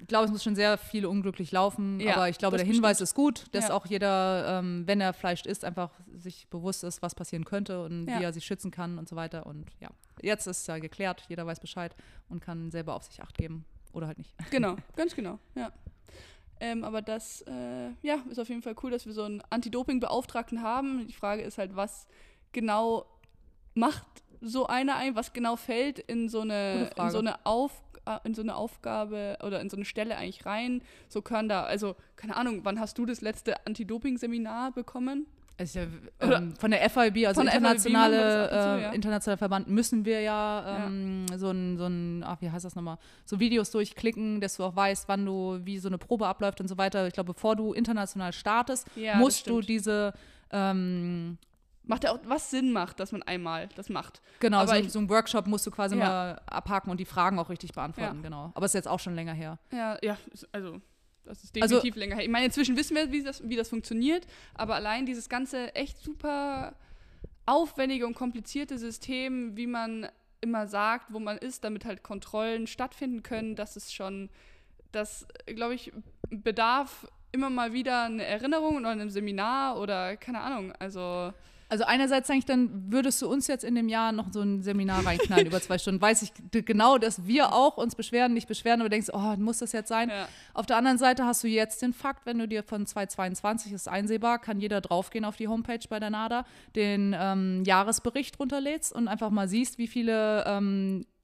ich 0.00 0.06
glaube, 0.06 0.26
es 0.26 0.30
muss 0.30 0.44
schon 0.44 0.54
sehr 0.54 0.78
viel 0.78 1.06
unglücklich 1.06 1.50
laufen, 1.52 1.98
Ja, 2.00 2.14
aber 2.14 2.28
ich 2.28 2.38
glaube, 2.38 2.56
der 2.56 2.64
Hinweis 2.66 3.00
ist 3.00 3.14
gut, 3.14 3.46
dass 3.52 3.68
Ja. 3.68 3.74
auch 3.74 3.86
jeder, 3.86 4.58
ähm, 4.60 4.84
wenn 4.86 5.00
er 5.00 5.12
Fleisch 5.12 5.44
isst, 5.44 5.64
einfach 5.64 5.90
sich 6.14 6.46
bewusst 6.48 6.84
ist, 6.84 7.02
was 7.02 7.14
passieren 7.14 7.44
könnte 7.44 7.82
und 7.84 8.06
Ja. 8.06 8.18
wie 8.20 8.22
er 8.24 8.32
sich 8.32 8.44
schützen 8.44 8.70
kann 8.70 8.98
und 8.98 9.08
so 9.08 9.16
weiter. 9.16 9.46
Und 9.46 9.66
ja, 9.80 9.88
jetzt 10.22 10.46
ist 10.46 10.60
es 10.60 10.66
ja 10.66 10.78
geklärt, 10.78 11.24
jeder 11.28 11.46
weiß 11.46 11.60
Bescheid 11.60 11.96
und 12.28 12.40
kann 12.40 12.70
selber 12.70 12.94
auf 12.94 13.02
sich 13.04 13.20
Acht 13.22 13.36
geben 13.36 13.64
oder 13.92 14.06
halt 14.06 14.18
nicht. 14.18 14.34
Genau, 14.50 14.76
ganz 14.96 15.14
genau, 15.14 15.38
ja. 15.54 15.72
Ähm, 16.60 16.82
aber 16.84 17.02
das 17.02 17.42
äh, 17.42 17.90
ja, 18.02 18.18
ist 18.30 18.38
auf 18.40 18.48
jeden 18.48 18.62
Fall 18.62 18.74
cool, 18.82 18.90
dass 18.90 19.06
wir 19.06 19.12
so 19.12 19.22
einen 19.22 19.40
Anti-Doping-Beauftragten 19.50 20.60
haben. 20.62 21.06
Die 21.06 21.12
Frage 21.14 21.42
ist 21.42 21.56
halt, 21.58 21.76
was 21.76 22.08
genau 22.52 23.06
macht 23.74 24.04
so 24.40 24.66
einer 24.66 24.96
ein, 24.96 25.14
was 25.16 25.32
genau 25.32 25.56
fällt 25.56 25.98
in 26.00 26.28
so 26.28 26.40
eine, 26.40 26.90
in 26.96 27.10
so 27.10 27.18
eine 27.18 27.44
Auf 27.46 27.82
in 28.24 28.34
so 28.34 28.42
eine 28.42 28.56
Aufgabe 28.56 29.38
oder 29.42 29.60
in 29.60 29.70
so 29.70 29.76
eine 29.76 29.84
Stelle 29.84 30.16
eigentlich 30.16 30.46
rein. 30.46 30.82
So 31.08 31.22
können 31.22 31.48
da, 31.48 31.64
also, 31.64 31.96
keine 32.16 32.36
Ahnung, 32.36 32.60
wann 32.64 32.80
hast 32.80 32.98
du 32.98 33.06
das 33.06 33.20
letzte 33.20 33.66
Anti-Doping-Seminar 33.66 34.72
bekommen? 34.72 35.26
Also, 35.60 35.80
ähm, 36.20 36.54
von 36.56 36.70
der 36.70 36.88
FIB, 36.88 37.26
also 37.26 37.40
FIB 37.40 37.52
internationale, 37.52 38.42
und 38.42 38.48
zu, 38.48 38.54
äh, 38.54 38.82
ja. 38.82 38.90
internationaler 38.92 39.38
Verband, 39.38 39.68
müssen 39.68 40.04
wir 40.04 40.20
ja, 40.20 40.86
ähm, 40.86 41.26
so 41.36 41.50
ein, 41.50 41.76
so 41.76 41.86
ein, 41.86 42.22
ach, 42.24 42.36
wie 42.40 42.48
heißt 42.48 42.64
das 42.64 42.76
nochmal, 42.76 42.98
so 43.24 43.40
Videos 43.40 43.72
durchklicken, 43.72 44.40
dass 44.40 44.56
du 44.56 44.62
auch 44.62 44.76
weißt, 44.76 45.08
wann 45.08 45.26
du, 45.26 45.58
wie 45.64 45.78
so 45.78 45.88
eine 45.88 45.98
Probe 45.98 46.28
abläuft 46.28 46.60
und 46.60 46.68
so 46.68 46.78
weiter. 46.78 47.08
Ich 47.08 47.12
glaube, 47.12 47.32
bevor 47.32 47.56
du 47.56 47.72
international 47.72 48.32
startest, 48.32 48.86
Ja, 48.94 49.16
musst 49.16 49.48
du 49.48 49.60
diese, 49.60 50.12
ähm, 50.52 51.38
Macht 51.88 52.04
ja 52.04 52.12
auch, 52.12 52.18
was 52.24 52.50
Sinn 52.50 52.70
macht, 52.72 53.00
dass 53.00 53.10
man 53.12 53.22
einmal 53.24 53.68
das 53.74 53.88
macht. 53.88 54.20
genau, 54.38 54.58
Aber 54.58 54.68
so, 54.68 54.74
ich- 54.74 54.92
so 54.92 54.98
ein 55.00 55.08
Workshop 55.08 55.46
musst 55.48 55.66
du 55.66 55.70
quasi 55.72 55.96
Ja. 55.96 56.04
mal 56.06 56.42
abhaken 56.46 56.90
und 56.90 57.00
die 57.00 57.04
Fragen 57.06 57.38
auch 57.40 57.48
richtig 57.50 57.72
beantworten, 57.72 58.16
Ja. 58.18 58.22
genau. 58.22 58.52
Aber 58.54 58.66
es 58.66 58.70
ist 58.70 58.74
jetzt 58.74 58.88
auch 58.88 59.00
schon 59.00 59.14
länger 59.16 59.32
her. 59.32 59.58
Ja, 59.72 59.98
ja, 60.02 60.16
also 60.52 60.80
das 61.24 61.42
ist 61.44 61.60
Also- 61.60 61.76
definitiv 61.76 61.96
länger 61.96 62.14
her. 62.16 62.24
Ich 62.24 62.30
meine, 62.30 62.44
inzwischen 62.46 62.76
wissen 62.76 62.94
wir, 62.94 63.10
wie 63.10 63.22
das, 63.24 63.46
wie 63.48 63.56
das 63.56 63.68
funktioniert, 63.70 64.26
aber 64.54 64.74
allein 64.76 65.06
dieses 65.06 65.28
ganze 65.28 65.74
echt 65.74 65.98
super 65.98 66.74
aufwendige 67.46 68.06
und 68.06 68.14
komplizierte 68.14 68.78
System, 68.78 69.56
wie 69.56 69.66
man 69.66 70.06
immer 70.40 70.66
sagt, 70.66 71.06
wo 71.12 71.18
man 71.18 71.38
ist, 71.38 71.64
damit 71.64 71.84
halt 71.84 72.02
Kontrollen 72.02 72.66
stattfinden 72.66 73.22
können, 73.22 73.56
das 73.56 73.76
ist 73.76 73.94
schon, 73.94 74.28
das, 74.92 75.26
glaube 75.46 75.74
ich, 75.74 75.92
bedarf 76.30 77.06
immer 77.32 77.50
mal 77.50 77.72
wieder 77.72 78.04
eine 78.04 78.24
Erinnerung 78.24 78.76
oder 78.76 78.90
einem 78.90 79.10
Seminar 79.10 79.78
oder 79.78 80.16
keine 80.16 80.40
Ahnung. 80.40 80.72
Also 80.78 81.32
Also 81.68 81.84
einerseits 81.84 82.28
denke 82.28 82.38
ich, 82.38 82.44
dann 82.46 82.90
würdest 82.90 83.20
du 83.20 83.30
uns 83.30 83.46
jetzt 83.46 83.62
in 83.62 83.74
dem 83.74 83.88
Jahr 83.88 84.12
noch 84.12 84.32
so 84.32 84.40
ein 84.40 84.62
Seminar 84.62 85.04
reinknallen 85.04 85.46
über 85.46 85.60
zwei 85.60 85.76
Stunden. 85.76 86.00
Weiß 86.00 86.22
ich 86.22 86.32
genau, 86.50 86.96
dass 86.96 87.26
wir 87.26 87.52
auch 87.52 87.76
uns 87.76 87.94
beschweren, 87.94 88.32
nicht 88.32 88.48
beschweren, 88.48 88.80
aber 88.80 88.88
denkst, 88.88 89.08
oh, 89.12 89.36
muss 89.36 89.58
das 89.58 89.72
jetzt 89.72 89.88
sein? 89.88 90.08
ja, 90.08 90.28
Auf 90.54 90.64
der 90.66 90.78
anderen 90.78 90.96
Seite 90.96 91.26
hast 91.26 91.44
du 91.44 91.48
jetzt 91.48 91.82
den 91.82 91.92
Fakt, 91.92 92.24
wenn 92.24 92.38
du 92.38 92.48
dir 92.48 92.62
von 92.62 92.86
2022 92.86 93.72
ist 93.72 93.88
einsehbar, 93.88 94.38
kann 94.38 94.60
jeder 94.60 94.80
draufgehen 94.80 95.24
auf 95.26 95.36
die 95.36 95.48
Homepage 95.48 95.86
bei 95.88 96.00
der 96.00 96.10
NADA, 96.10 96.44
den 96.74 97.14
ähm, 97.18 97.62
Jahresbericht 97.64 98.38
runterlädst 98.38 98.92
und 98.92 99.08
einfach 99.08 99.30
mal 99.30 99.48
siehst, 99.48 99.76
wie 99.76 99.88
viele 99.88 100.44
ähm, 100.46 101.04
äh, 101.04 101.17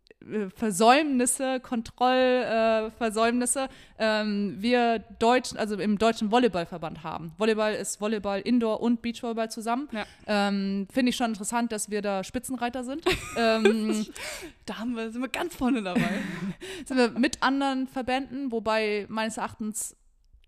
Versäumnisse, 0.54 1.60
Kontrollversäumnisse 1.60 3.68
äh, 3.98 4.22
ähm, 4.22 4.56
wir 4.58 5.00
Deutschen, 5.18 5.58
also 5.58 5.76
im 5.76 5.98
deutschen 5.98 6.30
Volleyballverband 6.30 7.02
haben. 7.02 7.32
Volleyball 7.38 7.74
ist 7.74 8.00
Volleyball, 8.00 8.40
Indoor 8.40 8.80
und 8.80 9.02
Beachvolleyball 9.02 9.50
zusammen. 9.50 9.88
Ja. 9.92 10.04
Ähm, 10.26 10.86
Finde 10.90 11.10
ich 11.10 11.16
schon 11.16 11.30
interessant, 11.30 11.72
dass 11.72 11.90
wir 11.90 12.02
da 12.02 12.24
Spitzenreiter 12.24 12.84
sind. 12.84 13.04
ähm, 13.36 14.06
da 14.66 14.78
haben 14.78 14.96
wir, 14.96 15.10
sind 15.10 15.20
wir 15.20 15.28
ganz 15.28 15.54
vorne 15.54 15.82
dabei. 15.82 16.22
sind 16.84 16.96
wir 16.96 17.10
mit 17.10 17.42
anderen 17.42 17.86
Verbänden, 17.86 18.50
wobei 18.50 19.06
meines 19.08 19.36
Erachtens 19.36 19.96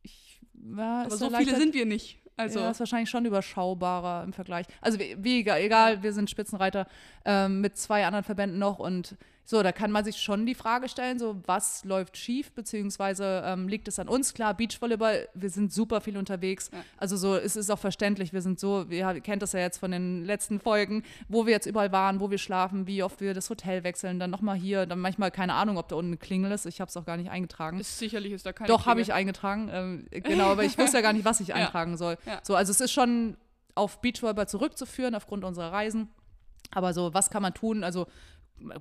ich, 0.03 0.41
ja, 0.77 1.03
aber 1.03 1.17
so 1.17 1.31
viele 1.31 1.57
sind 1.57 1.75
wir 1.75 1.87
nicht. 1.87 2.19
Also 2.39 2.61
ja, 2.61 2.71
ist 2.71 2.81
wahrscheinlich 2.81 3.09
schon 3.09 3.25
überschaubarer 3.25 4.23
im 4.23 4.35
Vergleich. 4.35 4.67
Also 4.83 4.99
wie, 4.99 5.17
wie 5.19 5.41
egal, 5.41 5.61
egal 5.61 6.03
wir 6.03 6.13
sind 6.13 6.29
Spitzenreiter 6.29 6.87
ähm, 7.25 7.63
mit 7.63 7.79
zwei 7.79 8.05
anderen 8.05 8.25
Verbänden 8.25 8.59
noch 8.59 8.79
und 8.79 9.17
so, 9.49 9.63
da 9.63 9.71
kann 9.71 9.93
man 9.93 10.05
sich 10.05 10.17
schon 10.17 10.45
die 10.45 10.57
Frage 10.57 10.89
stellen, 10.89 11.21
so 11.21 11.37
was 11.47 11.85
läuft 11.85 12.17
schief, 12.17 12.51
beziehungsweise 12.53 13.43
ähm, 13.47 13.69
liegt 13.69 13.87
es 13.87 14.01
an 14.01 14.09
uns? 14.09 14.35
Klar, 14.35 14.55
Beachvolleyball, 14.55 15.29
wir 15.35 15.51
sind 15.51 15.73
super 15.73 16.01
viel 16.01 16.17
unterwegs. 16.19 16.69
Ja. 16.73 16.81
Also 16.97 17.17
so, 17.17 17.37
es 17.37 17.55
ist 17.55 17.71
auch 17.71 17.79
verständlich, 17.79 18.33
wir 18.33 18.43
sind 18.43 18.59
so, 18.59 18.83
ihr 18.91 19.21
kennt 19.21 19.43
das 19.43 19.53
ja 19.53 19.61
jetzt 19.61 19.79
von 19.79 19.93
den 19.93 20.25
letzten 20.25 20.59
Folgen, 20.59 21.05
wo 21.29 21.47
wir 21.47 21.53
jetzt 21.53 21.67
überall 21.67 21.93
waren, 21.93 22.19
wo 22.19 22.31
wir 22.31 22.39
schlafen, 22.39 22.89
wie 22.89 23.05
oft 23.05 23.21
wir 23.21 23.35
das 23.35 23.49
Hotel 23.49 23.85
wechseln, 23.85 24.19
dann 24.19 24.31
nochmal 24.31 24.57
hier, 24.57 24.85
dann 24.85 24.99
manchmal 24.99 25.31
keine 25.31 25.55
Ahnung, 25.55 25.79
ob 25.79 25.87
da 25.89 25.95
unten 25.95 26.11
eine 26.11 26.17
Klingel 26.17 26.51
ist. 26.51 26.67
Ich 26.67 26.81
habe 26.81 26.89
es 26.89 26.97
auch 26.97 27.05
gar 27.05 27.17
nicht 27.17 27.31
eingetragen. 27.31 27.79
ist, 27.79 27.99
sicherlich 28.01 28.33
ist 28.33 28.45
da 28.47 28.53
keine 28.53 28.67
Doch, 28.67 28.87
habe 28.87 29.01
ich 29.01 29.13
eingetragen. 29.13 29.71
Ähm, 29.73 30.07
genau, 30.11 30.49
aber 30.49 30.65
ich 30.65 30.77
wusste 30.77 30.97
ja 30.97 31.03
gar 31.03 31.13
nicht, 31.13 31.25
was 31.25 31.39
ich 31.41 31.47
Ja. 31.51 31.55
eintragen 31.55 31.97
soll. 31.97 32.19
Ja. 32.27 32.41
So, 32.43 32.57
also 32.57 32.73
es 32.73 32.81
ist 32.81 32.91
schon 32.91 33.37
auf 33.77 34.01
Beachvolleyball 34.01 34.49
zurückzuführen 34.49 35.15
aufgrund 35.15 35.45
unserer 35.45 35.71
Reisen. 35.71 36.09
Aber 36.73 36.93
so, 36.93 37.15
was 37.15 37.31
kann 37.31 37.43
man 37.43 37.55
tun? 37.55 37.85
Also 37.85 38.09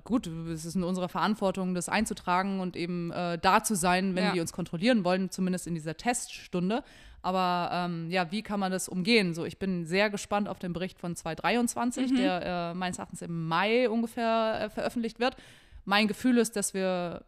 gut, 0.04 0.26
es 0.26 0.64
ist 0.64 0.74
in 0.76 0.84
unserer 0.84 1.08
Verantwortung, 1.08 1.74
das 1.74 1.88
einzutragen 1.88 2.60
und 2.60 2.76
eben 2.76 3.10
äh, 3.12 3.38
da 3.38 3.62
zu 3.62 3.74
sein, 3.76 4.14
wenn 4.14 4.24
Ja. 4.24 4.32
die 4.32 4.40
uns 4.40 4.52
kontrollieren 4.52 5.04
wollen, 5.04 5.30
zumindest 5.30 5.66
in 5.66 5.74
dieser 5.74 5.96
Teststunde. 5.96 6.82
Aber 7.22 7.70
ähm, 7.72 8.10
ja, 8.10 8.30
wie 8.30 8.42
kann 8.42 8.60
man 8.60 8.70
das 8.70 8.88
umgehen? 8.88 9.34
So, 9.34 9.44
ich 9.44 9.58
bin 9.58 9.84
sehr 9.86 10.10
gespannt 10.10 10.48
auf 10.48 10.58
den 10.58 10.72
Bericht 10.72 10.98
von 11.00 11.16
2023, 11.16 12.12
Mhm. 12.12 12.16
der 12.16 12.42
äh, 12.70 12.74
meines 12.74 12.98
Erachtens 12.98 13.20
im 13.22 13.48
Mai 13.48 13.88
ungefähr 13.90 14.60
äh, 14.62 14.70
veröffentlicht 14.70 15.18
wird. 15.20 15.36
Mein 15.84 16.06
Gefühl 16.08 16.38
ist, 16.38 16.56
dass 16.56 16.72
wir 16.74 17.24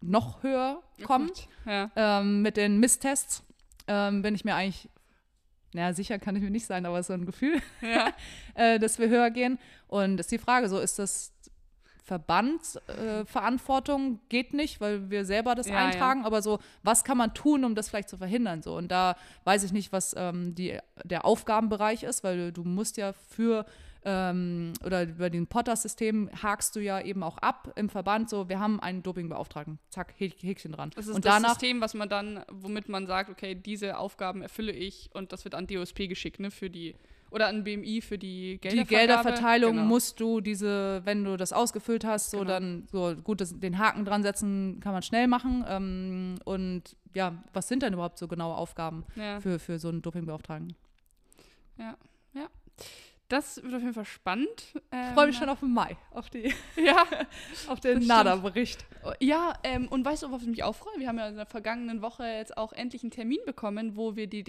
noch 0.00 0.42
höher 0.42 0.82
kommen 1.04 1.30
Ja. 1.66 1.90
ähm, 1.96 2.42
mit 2.42 2.56
den 2.56 2.78
Misstests 2.80 3.42
ähm, 3.88 4.22
bin 4.22 4.34
ich 4.34 4.44
mir 4.44 4.54
eigentlich, 4.54 4.88
naja, 5.74 5.92
sicher 5.94 6.18
kann 6.18 6.36
ich 6.36 6.42
mir 6.42 6.50
nicht 6.50 6.66
sein, 6.66 6.86
aber 6.86 7.02
so 7.02 7.12
ein 7.12 7.26
Gefühl, 7.26 7.60
ja. 7.82 8.12
äh, 8.54 8.78
dass 8.78 8.98
wir 8.98 9.08
höher 9.08 9.30
gehen. 9.30 9.58
Und 9.88 10.18
ist 10.20 10.30
die 10.30 10.38
Frage, 10.38 10.68
so 10.68 10.78
ist 10.78 10.98
das 10.98 11.32
Verbandsverantwortung 12.10 14.14
äh, 14.14 14.18
geht 14.28 14.54
nicht, 14.54 14.80
weil 14.80 15.10
wir 15.10 15.24
selber 15.24 15.54
das 15.54 15.68
Ja, 15.68 15.76
eintragen, 15.76 16.24
aber 16.24 16.42
so, 16.42 16.58
was 16.82 17.04
kann 17.04 17.18
man 17.18 17.34
tun, 17.34 17.64
um 17.64 17.74
das 17.74 17.88
vielleicht 17.88 18.08
zu 18.08 18.16
verhindern? 18.18 18.62
So, 18.62 18.76
und 18.76 18.88
da 18.88 19.16
weiß 19.44 19.64
ich 19.64 19.72
nicht, 19.72 19.92
was 19.92 20.14
ähm, 20.16 20.54
die, 20.54 20.78
der 21.04 21.24
Aufgabenbereich 21.24 22.02
ist, 22.02 22.24
weil 22.24 22.52
du 22.52 22.64
musst 22.64 22.96
ja 22.96 23.12
für 23.12 23.64
ähm, 24.02 24.72
oder 24.82 25.02
über 25.02 25.28
den 25.28 25.46
Potter-System 25.46 26.30
hakst 26.42 26.74
du 26.74 26.80
ja 26.80 27.02
eben 27.02 27.22
auch 27.22 27.36
ab 27.38 27.70
im 27.76 27.90
Verband, 27.90 28.30
so, 28.30 28.48
wir 28.48 28.58
haben 28.58 28.80
einen 28.80 29.02
Dopingbeauftragten, 29.02 29.78
zack, 29.90 30.14
Häk- 30.18 30.42
Häkchen 30.42 30.72
dran. 30.72 30.90
Das 30.96 31.06
ist 31.06 31.16
und 31.16 31.24
das 31.26 31.34
danach 31.34 31.50
System, 31.50 31.82
was 31.82 31.92
man 31.92 32.08
dann, 32.08 32.42
womit 32.50 32.88
man 32.88 33.06
sagt, 33.06 33.28
okay, 33.28 33.54
diese 33.54 33.98
Aufgaben 33.98 34.40
erfülle 34.40 34.72
ich 34.72 35.10
und 35.12 35.32
das 35.32 35.44
wird 35.44 35.54
an 35.54 35.66
DOSP 35.66 36.08
geschickt, 36.08 36.40
ne, 36.40 36.50
für 36.50 36.70
die, 36.70 36.94
oder 37.30 37.48
an 37.48 37.64
BMI 37.64 38.00
für 38.00 38.18
die 38.18 38.52
die 38.54 38.58
Geldervergabe. 38.60 38.88
Gelderverteilung 38.88 39.72
Genau. 39.76 39.86
musst 39.86 40.18
du 40.20 40.40
diese, 40.40 41.00
wenn 41.04 41.24
du 41.24 41.36
das 41.36 41.52
ausgefüllt 41.52 42.04
hast, 42.04 42.30
so 42.30 42.38
Genau. 42.38 42.50
dann 42.50 42.86
so 42.90 43.14
gut, 43.22 43.40
das, 43.40 43.58
den 43.58 43.78
Haken 43.78 44.04
dran 44.04 44.22
setzen 44.22 44.80
kann 44.82 44.92
man 44.92 45.02
schnell 45.02 45.26
machen. 45.28 45.64
Ähm, 45.68 46.34
und 46.44 46.96
ja, 47.14 47.42
was 47.52 47.68
sind 47.68 47.82
denn 47.82 47.92
überhaupt 47.92 48.18
so 48.18 48.28
genaue 48.28 48.54
Aufgaben 48.56 49.04
Ja, 49.16 49.40
für, 49.40 49.58
für 49.58 49.78
so 49.78 49.88
einen 49.88 50.02
Dopingbeauftragten? 50.02 50.74
ja, 51.78 51.96
ja. 52.34 52.46
Das 53.28 53.62
wird 53.62 53.72
auf 53.72 53.80
jeden 53.80 53.94
Fall 53.94 54.04
spannend. 54.04 54.74
Ähm, 54.90 55.04
Ich 55.06 55.14
freue 55.14 55.26
mich 55.28 55.36
schon 55.36 55.48
auf 55.48 55.60
den 55.60 55.72
Mai, 55.72 55.96
auf, 56.10 56.30
die, 56.30 56.52
Ja, 56.76 57.04
auf 57.68 57.78
den. 57.78 58.04
NADA-Bericht. 58.04 58.84
Ja, 59.20 59.52
ähm, 59.62 59.86
und 59.86 60.04
weißt 60.04 60.24
du, 60.24 60.28
worauf 60.30 60.42
ich 60.42 60.48
mich 60.48 60.64
auch 60.64 60.74
freue? 60.74 60.98
Wir 60.98 61.06
haben 61.06 61.18
ja 61.18 61.28
in 61.28 61.36
der 61.36 61.46
vergangenen 61.46 62.02
Woche 62.02 62.24
jetzt 62.24 62.56
auch 62.56 62.72
endlich 62.72 63.04
einen 63.04 63.12
Termin 63.12 63.38
bekommen, 63.46 63.94
wo 63.94 64.16
wir 64.16 64.26
die 64.26 64.42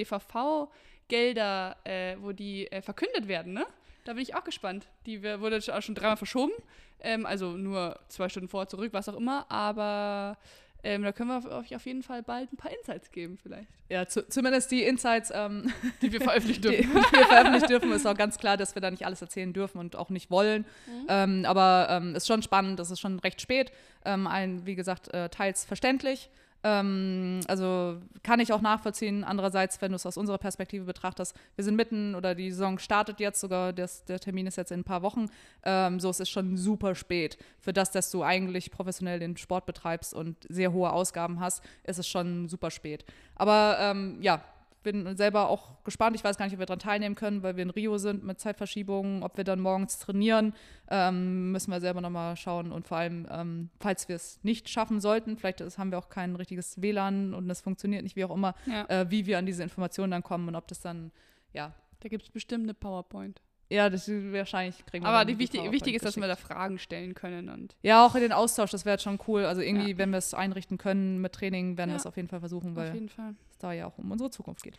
DVV-Gelder, 1.12 1.76
äh, 1.84 2.16
wo 2.20 2.32
die 2.32 2.72
äh, 2.72 2.82
verkündet 2.82 3.28
werden, 3.28 3.54
ne? 3.54 3.66
Da 4.06 4.14
bin 4.14 4.24
ich 4.24 4.34
auch 4.34 4.44
gespannt. 4.44 4.88
Die 5.06 5.22
wurde 5.22 5.58
auch 5.58 5.82
schon 5.82 5.94
dreimal 5.94 6.18
verschoben. 6.18 6.54
Ähm, 7.02 7.26
also 7.26 7.52
nur 7.52 8.00
zwei 8.08 8.30
Stunden 8.30 8.50
vor, 8.50 8.68
zurück, 8.68 8.94
was 8.94 9.08
auch 9.08 9.16
immer. 9.16 9.46
Aber 9.52 10.38
ähm, 10.84 11.04
da 11.04 11.12
können 11.12 11.30
wir 11.30 11.52
euch 11.52 11.76
auf 11.76 11.86
jeden 11.86 12.02
Fall 12.02 12.24
bald 12.24 12.52
ein 12.52 12.58
paar 12.58 12.72
Insights 12.72 13.12
geben, 13.12 13.38
vielleicht. 13.38 13.68
Ja, 13.90 14.08
zu, 14.08 14.28
zumindest 14.28 14.72
die 14.72 14.82
Insights, 14.84 15.32
ähm, 15.36 15.72
Die 16.02 16.12
wir 16.12 16.20
veröffentlichen 16.20 16.64
die, 16.64 16.70
die 16.70 16.78
dürfen. 16.78 16.96
wir 16.96 17.26
veröffentlichen 17.28 17.68
dürfen, 17.68 17.92
ist 17.92 18.08
auch 18.08 18.18
ganz 18.18 18.40
klar, 18.40 18.58
dass 18.58 18.74
wir 18.74 18.82
da 18.82 18.90
nicht 18.90 19.06
alles 19.06 19.22
erzählen 19.22 19.54
dürfen 19.54 19.78
und 19.78 19.96
auch 19.96 20.10
nicht 20.10 20.32
wollen. 20.32 20.66
Ähm, 21.08 21.46
aber 21.46 21.88
ähm, 21.92 22.16
ist 22.16 22.26
schon 22.26 22.42
spannend, 22.42 22.80
es 22.80 22.90
ist 22.90 23.00
schon 23.00 23.20
recht 23.20 23.40
spät. 23.40 23.72
Ähm, 24.04 24.26
ein, 24.26 24.66
wie 24.66 24.74
gesagt, 24.74 25.14
äh, 25.14 25.30
teils 25.30 25.64
verständlich. 25.64 26.32
Ähm, 26.64 27.42
also 27.48 27.98
kann 28.24 28.40
ich 28.40 28.54
auch 28.54 28.62
nachvollziehen. 28.62 29.24
Andererseits, 29.24 29.82
wenn 29.82 29.92
du 29.92 29.96
es 29.96 30.06
aus 30.06 30.18
unserer 30.18 30.38
Perspektive 30.38 30.86
betrachtest, 30.86 31.36
wir 31.56 31.64
sind 31.64 31.76
mitten 31.76 32.16
oder 32.16 32.36
die 32.36 32.52
Saison 32.52 32.78
startet 32.78 33.20
jetzt 33.20 33.40
sogar, 33.40 33.74
das, 33.74 34.06
der 34.06 34.20
Termin 34.20 34.48
ist 34.48 34.58
jetzt 34.58 34.72
in 34.72 34.82
ein 34.82 34.84
paar 34.84 35.02
Wochen. 35.02 35.28
Ähm, 35.64 36.00
so, 36.00 36.10
es 36.10 36.20
ist 36.20 36.30
schon 36.30 36.58
super 36.58 36.96
spät. 36.96 37.38
Für 37.60 37.74
das, 37.74 37.92
dass 37.92 38.12
du 38.12 38.24
eigentlich 38.24 38.72
professionell 38.72 39.20
den 39.20 39.38
Sport 39.38 39.66
betreibst 39.66 40.14
und 40.14 40.38
sehr 40.50 40.72
hohe 40.72 40.92
Ausgaben 40.92 41.40
hast, 41.40 41.64
ist 41.84 42.00
es 42.00 42.08
schon 42.08 42.48
super 42.48 42.72
spät. 42.72 43.06
Aber 43.36 43.78
ähm, 43.80 44.18
ja, 44.22 44.44
bin 44.84 45.16
selber 45.16 45.50
auch 45.50 45.84
gespannt. 45.84 46.16
Ich 46.16 46.24
weiß 46.24 46.38
gar 46.38 46.46
nicht, 46.46 46.54
ob 46.54 46.60
wir 46.60 46.66
daran 46.66 46.80
teilnehmen 46.80 47.16
können, 47.16 47.44
weil 47.44 47.56
wir 47.56 47.64
in 47.64 47.70
Rio 47.70 47.98
sind 47.98 48.24
mit 48.24 48.40
Zeitverschiebungen. 48.40 49.24
Ob 49.24 49.38
wir 49.38 49.44
dann 49.44 49.60
morgens 49.60 50.00
trainieren, 50.00 50.54
ähm, 50.90 51.52
müssen 51.52 51.72
wir 51.72 51.80
selber 51.80 52.02
nochmal 52.02 52.36
schauen. 52.36 52.72
Und 52.72 52.88
vor 52.88 52.98
allem, 52.98 53.28
ähm, 53.30 53.70
falls 53.80 54.08
wir 54.10 54.16
es 54.16 54.40
nicht 54.44 54.70
schaffen 54.70 55.00
sollten, 55.00 55.38
vielleicht 55.38 55.62
ist, 55.62 55.78
haben 55.78 55.92
wir 55.92 55.98
auch 55.98 56.10
kein 56.10 56.36
richtiges 56.36 56.82
WLAN 56.82 57.34
und 57.34 57.50
es 57.50 57.62
funktioniert 57.62 58.04
nicht, 58.04 58.16
wie 58.16 58.26
auch 58.26 58.34
immer, 58.36 58.56
Ja. 58.66 58.86
äh, 58.90 59.10
wie 59.12 59.26
wir 59.26 59.38
an 59.38 59.46
diese 59.46 59.64
Informationen 59.64 60.12
dann 60.12 60.24
kommen 60.24 60.48
und 60.48 60.56
ob 60.56 60.68
das 60.68 60.80
dann, 60.82 61.12
ja, 61.54 61.74
Da 62.02 62.10
gibt 62.10 62.24
es 62.24 62.30
bestimmt 62.32 62.64
eine 62.64 62.74
PowerPoint. 62.74 63.42
Ja, 63.72 63.90
das 63.90 64.08
ist 64.08 64.34
wahrscheinlich 64.34 64.86
kriegen 64.86 65.04
wir 65.06 65.10
Aber 65.10 65.26
die 65.26 65.40
wichtig, 65.40 65.60
PowerPoint 65.62 65.74
wichtig 65.82 65.96
ist, 65.96 66.06
dass 66.06 66.18
wir 66.18 66.28
da 66.28 66.36
Fragen 66.36 66.78
stellen 66.78 67.14
können. 67.14 67.50
Und 67.50 67.76
Ja, 67.82 68.06
auch 68.06 68.16
in 68.16 68.22
den 68.22 68.32
Austausch, 68.34 68.72
das 68.72 68.86
wäre 68.86 68.96
jetzt 68.96 69.04
schon 69.04 69.20
cool. 69.28 69.46
Also 69.46 69.62
irgendwie, 69.62 69.92
Ja. 69.92 69.98
wenn 69.98 70.12
wir 70.12 70.18
es 70.18 70.34
einrichten 70.34 70.78
können 70.78 71.20
mit 71.22 71.34
Training, 71.34 71.78
werden 71.78 71.90
wir 71.90 71.96
Ja. 71.96 72.00
es 72.00 72.06
auf 72.06 72.16
jeden 72.18 72.28
Fall 72.28 72.40
versuchen, 72.42 72.76
weil 72.76 73.08
Fall. 73.10 73.36
es 73.50 73.58
da 73.58 73.72
ja 73.74 73.88
auch 73.88 73.98
um 73.98 74.12
unsere 74.12 74.30
Zukunft 74.30 74.64
geht. 74.64 74.78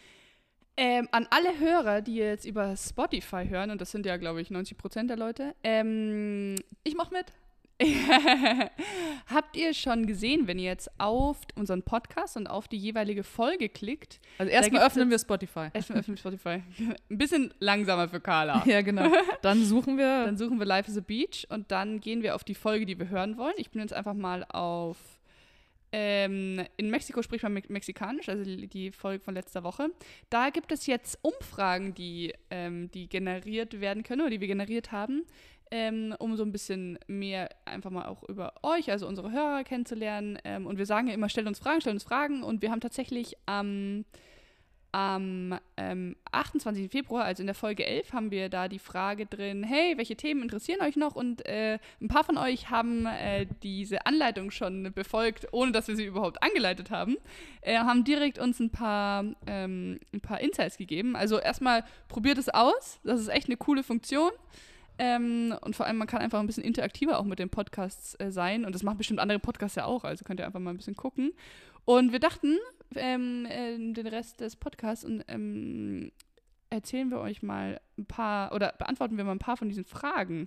Ähm, 0.77 1.07
an 1.13 1.27
alle 1.31 1.59
Hörer, 1.61 2.01
die 2.01 2.15
jetzt 2.17 2.47
über 2.47 2.75
Spotify 2.77 3.47
hören, 3.47 3.71
und 3.71 3.81
das 3.81 3.91
sind 3.91 4.07
ja, 4.07 4.17
glaube 4.17 4.41
ich, 4.41 4.51
90 4.51 4.79
Prozent 4.79 5.11
der 5.11 5.19
Leute, 5.19 5.55
ähm, 5.65 6.55
Ich 6.85 6.95
mach 6.97 7.11
mit. 7.11 7.27
habt 9.27 9.57
ihr 9.57 9.75
schon 9.75 10.07
gesehen, 10.07 10.47
wenn 10.47 10.59
ihr 10.59 10.67
jetzt 10.71 10.91
auf 10.99 11.39
unseren 11.57 11.83
Podcast 11.83 12.37
und 12.37 12.47
auf 12.47 12.69
die 12.69 12.77
jeweilige 12.77 13.25
Folge 13.25 13.69
klickt, 13.69 14.21
Also 14.39 14.51
erstmal 14.53 14.87
öffnen 14.87 15.11
wir 15.11 15.19
Spotify. 15.19 15.69
erstmal 15.73 15.99
öffnen 16.01 16.17
wir 16.17 16.21
Spotify, 16.21 16.63
ein 17.11 17.19
bisschen 17.19 17.53
langsamer 17.61 18.09
für 18.09 18.21
Carla. 18.21 18.63
Ja, 18.73 18.81
genau. 18.83 19.11
Dann 19.43 19.65
suchen 19.65 19.99
wir. 19.99 20.25
Dann 20.25 20.37
suchen 20.37 20.59
wir 20.59 20.67
Life 20.67 20.91
is 20.91 20.97
a 20.97 21.01
Beach 21.01 21.47
und 21.51 21.71
dann 21.71 22.01
gehen 22.01 22.23
wir 22.23 22.35
auf 22.35 22.45
die 22.45 22.55
Folge, 22.55 22.87
die 22.87 22.99
wir 22.99 23.09
hören 23.09 23.37
wollen. 23.37 23.55
Ich 23.57 23.71
bin 23.71 23.81
jetzt 23.83 23.93
einfach 23.93 24.15
mal 24.15 24.45
auf. 24.45 24.97
Ähm, 25.95 26.65
in 26.79 26.89
Mexiko 26.89 27.21
spricht 27.21 27.43
man 27.43 27.53
Me 27.53 27.63
Mexikanisch, 27.69 28.31
also 28.31 28.45
die 28.45 28.67
die 28.67 28.93
Folge 28.93 29.23
von 29.23 29.35
letzter 29.35 29.63
Woche. 29.63 29.91
Da 30.31 30.49
gibt 30.49 30.73
es 30.73 30.87
jetzt 30.87 31.19
Umfragen, 31.21 31.93
die, 31.93 32.33
ähm, 32.51 32.91
die 32.93 33.11
generiert 33.11 33.79
werden 33.81 34.03
können 34.03 34.23
oder 34.23 34.31
die 34.31 34.41
wir 34.41 34.49
generiert 34.49 34.91
haben, 34.91 35.27
ähm, 35.73 36.15
um 36.19 36.37
so 36.37 36.45
ein 36.45 36.53
bisschen 36.53 36.99
mehr 37.07 37.49
einfach 37.65 37.91
mal 37.91 38.05
auch 38.05 38.23
über 38.29 38.53
euch, 38.63 38.91
also 38.91 39.09
unsere 39.09 39.33
Hörer 39.33 39.65
kennenzulernen. 39.65 40.39
Ähm, 40.45 40.67
und 40.67 40.77
wir 40.77 40.85
sagen 40.85 41.09
ja 41.09 41.15
immer, 41.15 41.31
stellt 41.31 41.47
uns 41.47 41.59
Fragen, 41.59 41.81
stellt 41.81 41.95
uns 41.95 42.05
Fragen. 42.05 42.43
Und 42.43 42.61
wir 42.61 42.71
haben 42.71 42.81
tatsächlich 42.81 43.37
am 43.47 44.05
am 44.95 45.59
ähm, 45.79 46.17
28. 46.33 46.91
Februar, 46.91 47.25
also 47.25 47.43
in 47.43 47.47
der 47.47 47.55
Folge 47.55 47.87
11, 47.87 48.13
haben 48.13 48.31
wir 48.31 48.51
da 48.51 48.69
die 48.69 48.79
Frage 48.79 49.25
drin, 49.25 49.65
hey, 49.65 49.97
welche 49.97 50.17
Themen 50.17 50.43
interessieren 50.43 50.83
euch 50.83 50.97
noch? 50.97 51.17
Und 51.17 51.47
äh, 51.47 51.79
ein 52.03 52.09
paar 52.09 52.25
von 52.25 52.37
euch 52.37 52.69
haben 52.69 53.07
äh, 53.07 53.47
diese 53.63 54.05
Anleitung 54.05 54.51
schon 54.51 54.93
befolgt, 54.93 55.47
ohne 55.53 55.73
dass 55.73 55.89
wir 55.89 55.97
sie 55.97 56.05
überhaupt 56.05 56.43
angeleitet 56.43 56.91
haben, 56.91 57.17
äh, 57.63 57.79
haben 57.79 58.05
direkt 58.05 58.39
uns 58.39 58.61
ein 58.61 58.69
paar, 58.69 59.25
ähm, 59.47 59.99
ein 60.13 60.21
paar 60.21 60.41
Insights 60.41 60.77
gegeben. 60.77 61.17
Also 61.17 61.39
erstmal 61.39 61.85
probiert 62.09 62.37
es 62.37 62.51
aus, 62.51 63.01
das 63.03 63.19
ist 63.19 63.29
echt 63.29 63.47
eine 63.47 63.57
coole 63.57 63.83
Funktion. 63.83 64.31
Ähm, 65.05 65.53
und 65.63 65.75
vor 65.75 65.85
allem, 65.85 65.97
man 65.97 66.07
kann 66.07 66.21
einfach 66.21 66.39
ein 66.39 66.47
bisschen 66.47 66.63
interaktiver 66.63 67.19
auch 67.19 67.25
mit 67.25 67.41
den 67.41 67.51
Podcasts 67.51 68.15
äh, 68.21 68.31
sein. 68.31 68.65
Und 68.65 68.73
das 68.73 68.85
machen 68.85 68.99
bestimmt 68.99 69.19
andere 69.19 69.41
Podcasts 69.41 69.75
ja 69.75 69.85
auch. 69.85 70.05
Also 70.05 70.25
könnt 70.25 70.39
ihr 70.39 70.47
einfach 70.47 70.61
mal 70.61 70.71
ein 70.71 70.77
bisschen 70.77 70.95
gucken. 70.95 71.33
Und 71.85 72.13
wir 72.13 72.21
dachten, 72.21 72.57
ähm, 72.95 73.45
äh, 73.47 73.77
den 73.79 74.07
Rest 74.07 74.41
des 74.41 74.55
Podcasts 74.55 75.05
und 75.05 75.25
ähm, 75.27 76.13
erzählen 76.71 77.11
wir 77.11 77.19
euch 77.19 77.43
mal 77.43 77.81
ein 77.99 78.07
paar 78.07 78.53
oder 78.55 78.75
beantworten 78.79 79.17
wir 79.17 79.25
mal 79.25 79.33
ein 79.33 79.41
paar 79.41 79.57
von 79.57 79.69
diesen 79.69 79.85
Fragen. 79.85 80.47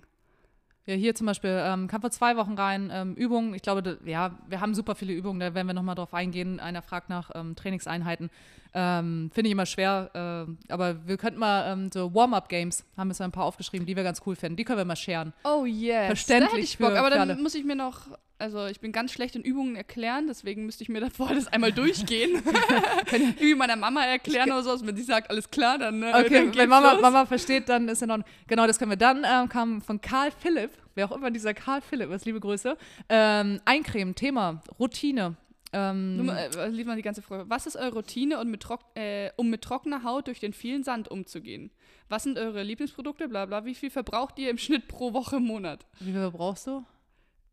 Ja, 0.88 0.94
hier 0.94 1.16
zum 1.16 1.26
Beispiel 1.26 1.50
ähm, 1.64 1.88
kam 1.88 2.00
vor 2.00 2.12
zwei 2.12 2.36
Wochen 2.36 2.54
rein, 2.54 2.90
ähm, 2.92 3.14
Übungen. 3.14 3.54
Ich 3.54 3.62
glaube, 3.62 3.82
da, 3.82 3.96
ja, 4.04 4.30
wir 4.48 4.60
haben 4.60 4.72
super 4.72 4.94
viele 4.94 5.12
Übungen, 5.14 5.40
da 5.40 5.52
werden 5.52 5.66
wir 5.66 5.74
nochmal 5.74 5.96
drauf 5.96 6.14
eingehen. 6.14 6.60
Einer 6.60 6.80
fragt 6.80 7.08
nach 7.08 7.30
ähm, 7.34 7.56
Trainingseinheiten. 7.56 8.30
Ähm, 8.72 9.30
Finde 9.34 9.48
ich 9.48 9.52
immer 9.52 9.66
schwer, 9.66 10.46
äh, 10.68 10.72
aber 10.72 11.04
wir 11.08 11.16
könnten 11.16 11.40
mal 11.40 11.72
ähm, 11.72 11.90
so 11.92 12.14
Warm-Up-Games, 12.14 12.84
haben 12.96 13.08
wir 13.08 13.14
so 13.14 13.24
ein 13.24 13.32
paar 13.32 13.44
aufgeschrieben, 13.44 13.84
die 13.86 13.96
wir 13.96 14.04
ganz 14.04 14.20
cool 14.26 14.36
finden. 14.36 14.56
Die 14.56 14.64
können 14.64 14.78
wir 14.78 14.84
mal 14.84 14.94
scheren. 14.96 15.32
Oh 15.44 15.64
yes. 15.64 16.06
Verständlich 16.06 16.50
Da 16.50 16.56
hätte 16.56 16.64
ich 16.64 16.78
Bock, 16.78 16.90
für- 16.92 16.98
aber 17.00 17.10
dann 17.10 17.42
muss 17.42 17.54
ich 17.56 17.64
mir 17.64 17.74
noch, 17.76 18.06
also 18.38 18.66
ich 18.66 18.80
bin 18.80 18.92
ganz 18.92 19.12
schlecht 19.12 19.34
in 19.36 19.42
Übungen 19.42 19.76
erklären, 19.76 20.26
deswegen 20.26 20.66
müsste 20.66 20.82
ich 20.82 20.88
mir 20.88 21.00
davor 21.06 21.34
das 21.34 21.46
einmal 21.48 21.72
durchgehen. 21.72 22.42
Irgendwie 23.12 23.54
meiner 23.54 23.76
Mama 23.76 24.04
erklären 24.04 24.50
oder 24.52 24.62
so, 24.62 24.86
wenn 24.86 24.96
sie 24.96 25.02
sagt, 25.02 25.30
alles 25.30 25.50
klar, 25.50 25.78
dann, 25.78 26.02
äh, 26.02 26.12
Okay, 26.14 26.46
dann 26.46 26.54
wenn 26.54 26.68
Mama, 26.68 26.92
los. 26.92 27.02
Mama 27.02 27.26
versteht, 27.26 27.68
dann 27.68 27.88
ist 27.88 28.02
er 28.02 28.08
noch. 28.08 28.18
Genau, 28.46 28.66
das 28.66 28.78
können 28.78 28.90
wir. 28.90 28.96
Dann 28.96 29.24
ähm, 29.24 29.48
kam 29.48 29.80
von 29.80 30.00
Karl 30.00 30.30
Philipp, 30.30 30.70
wer 30.94 31.10
auch 31.10 31.16
immer 31.16 31.30
dieser 31.30 31.54
Karl 31.54 31.80
Philipp 31.80 32.10
ist, 32.10 32.24
liebe 32.26 32.40
Grüße, 32.40 32.76
ähm, 33.08 33.60
Eincremen, 33.64 34.14
Thema, 34.14 34.62
Routine. 34.78 35.36
Ähm, 35.72 36.16
Nur 36.16 36.26
mal, 36.26 36.38
äh, 36.56 36.68
lies 36.68 36.86
mal 36.86 36.96
die 36.96 37.02
ganze 37.02 37.22
Frage. 37.22 37.44
Was 37.48 37.66
ist 37.66 37.76
eure 37.76 37.94
Routine, 37.94 38.40
um 38.40 38.48
mit, 38.48 38.62
trock 38.62 38.80
äh, 38.94 39.30
um 39.36 39.50
mit 39.50 39.62
trockener 39.62 40.04
Haut 40.04 40.26
durch 40.26 40.40
den 40.40 40.52
vielen 40.52 40.84
Sand 40.84 41.08
umzugehen? 41.08 41.70
Was 42.08 42.22
sind 42.22 42.38
eure 42.38 42.62
Lieblingsprodukte? 42.62 43.28
Bla 43.28 43.46
bla. 43.46 43.64
Wie 43.64 43.74
viel 43.74 43.90
verbraucht 43.90 44.38
ihr 44.38 44.48
im 44.48 44.58
Schnitt 44.58 44.86
pro 44.88 45.12
Woche 45.12 45.36
im 45.36 45.44
Monat? 45.44 45.84
wie 46.00 46.12
viel 46.12 46.30
brauchst 46.30 46.66
du? 46.66 46.84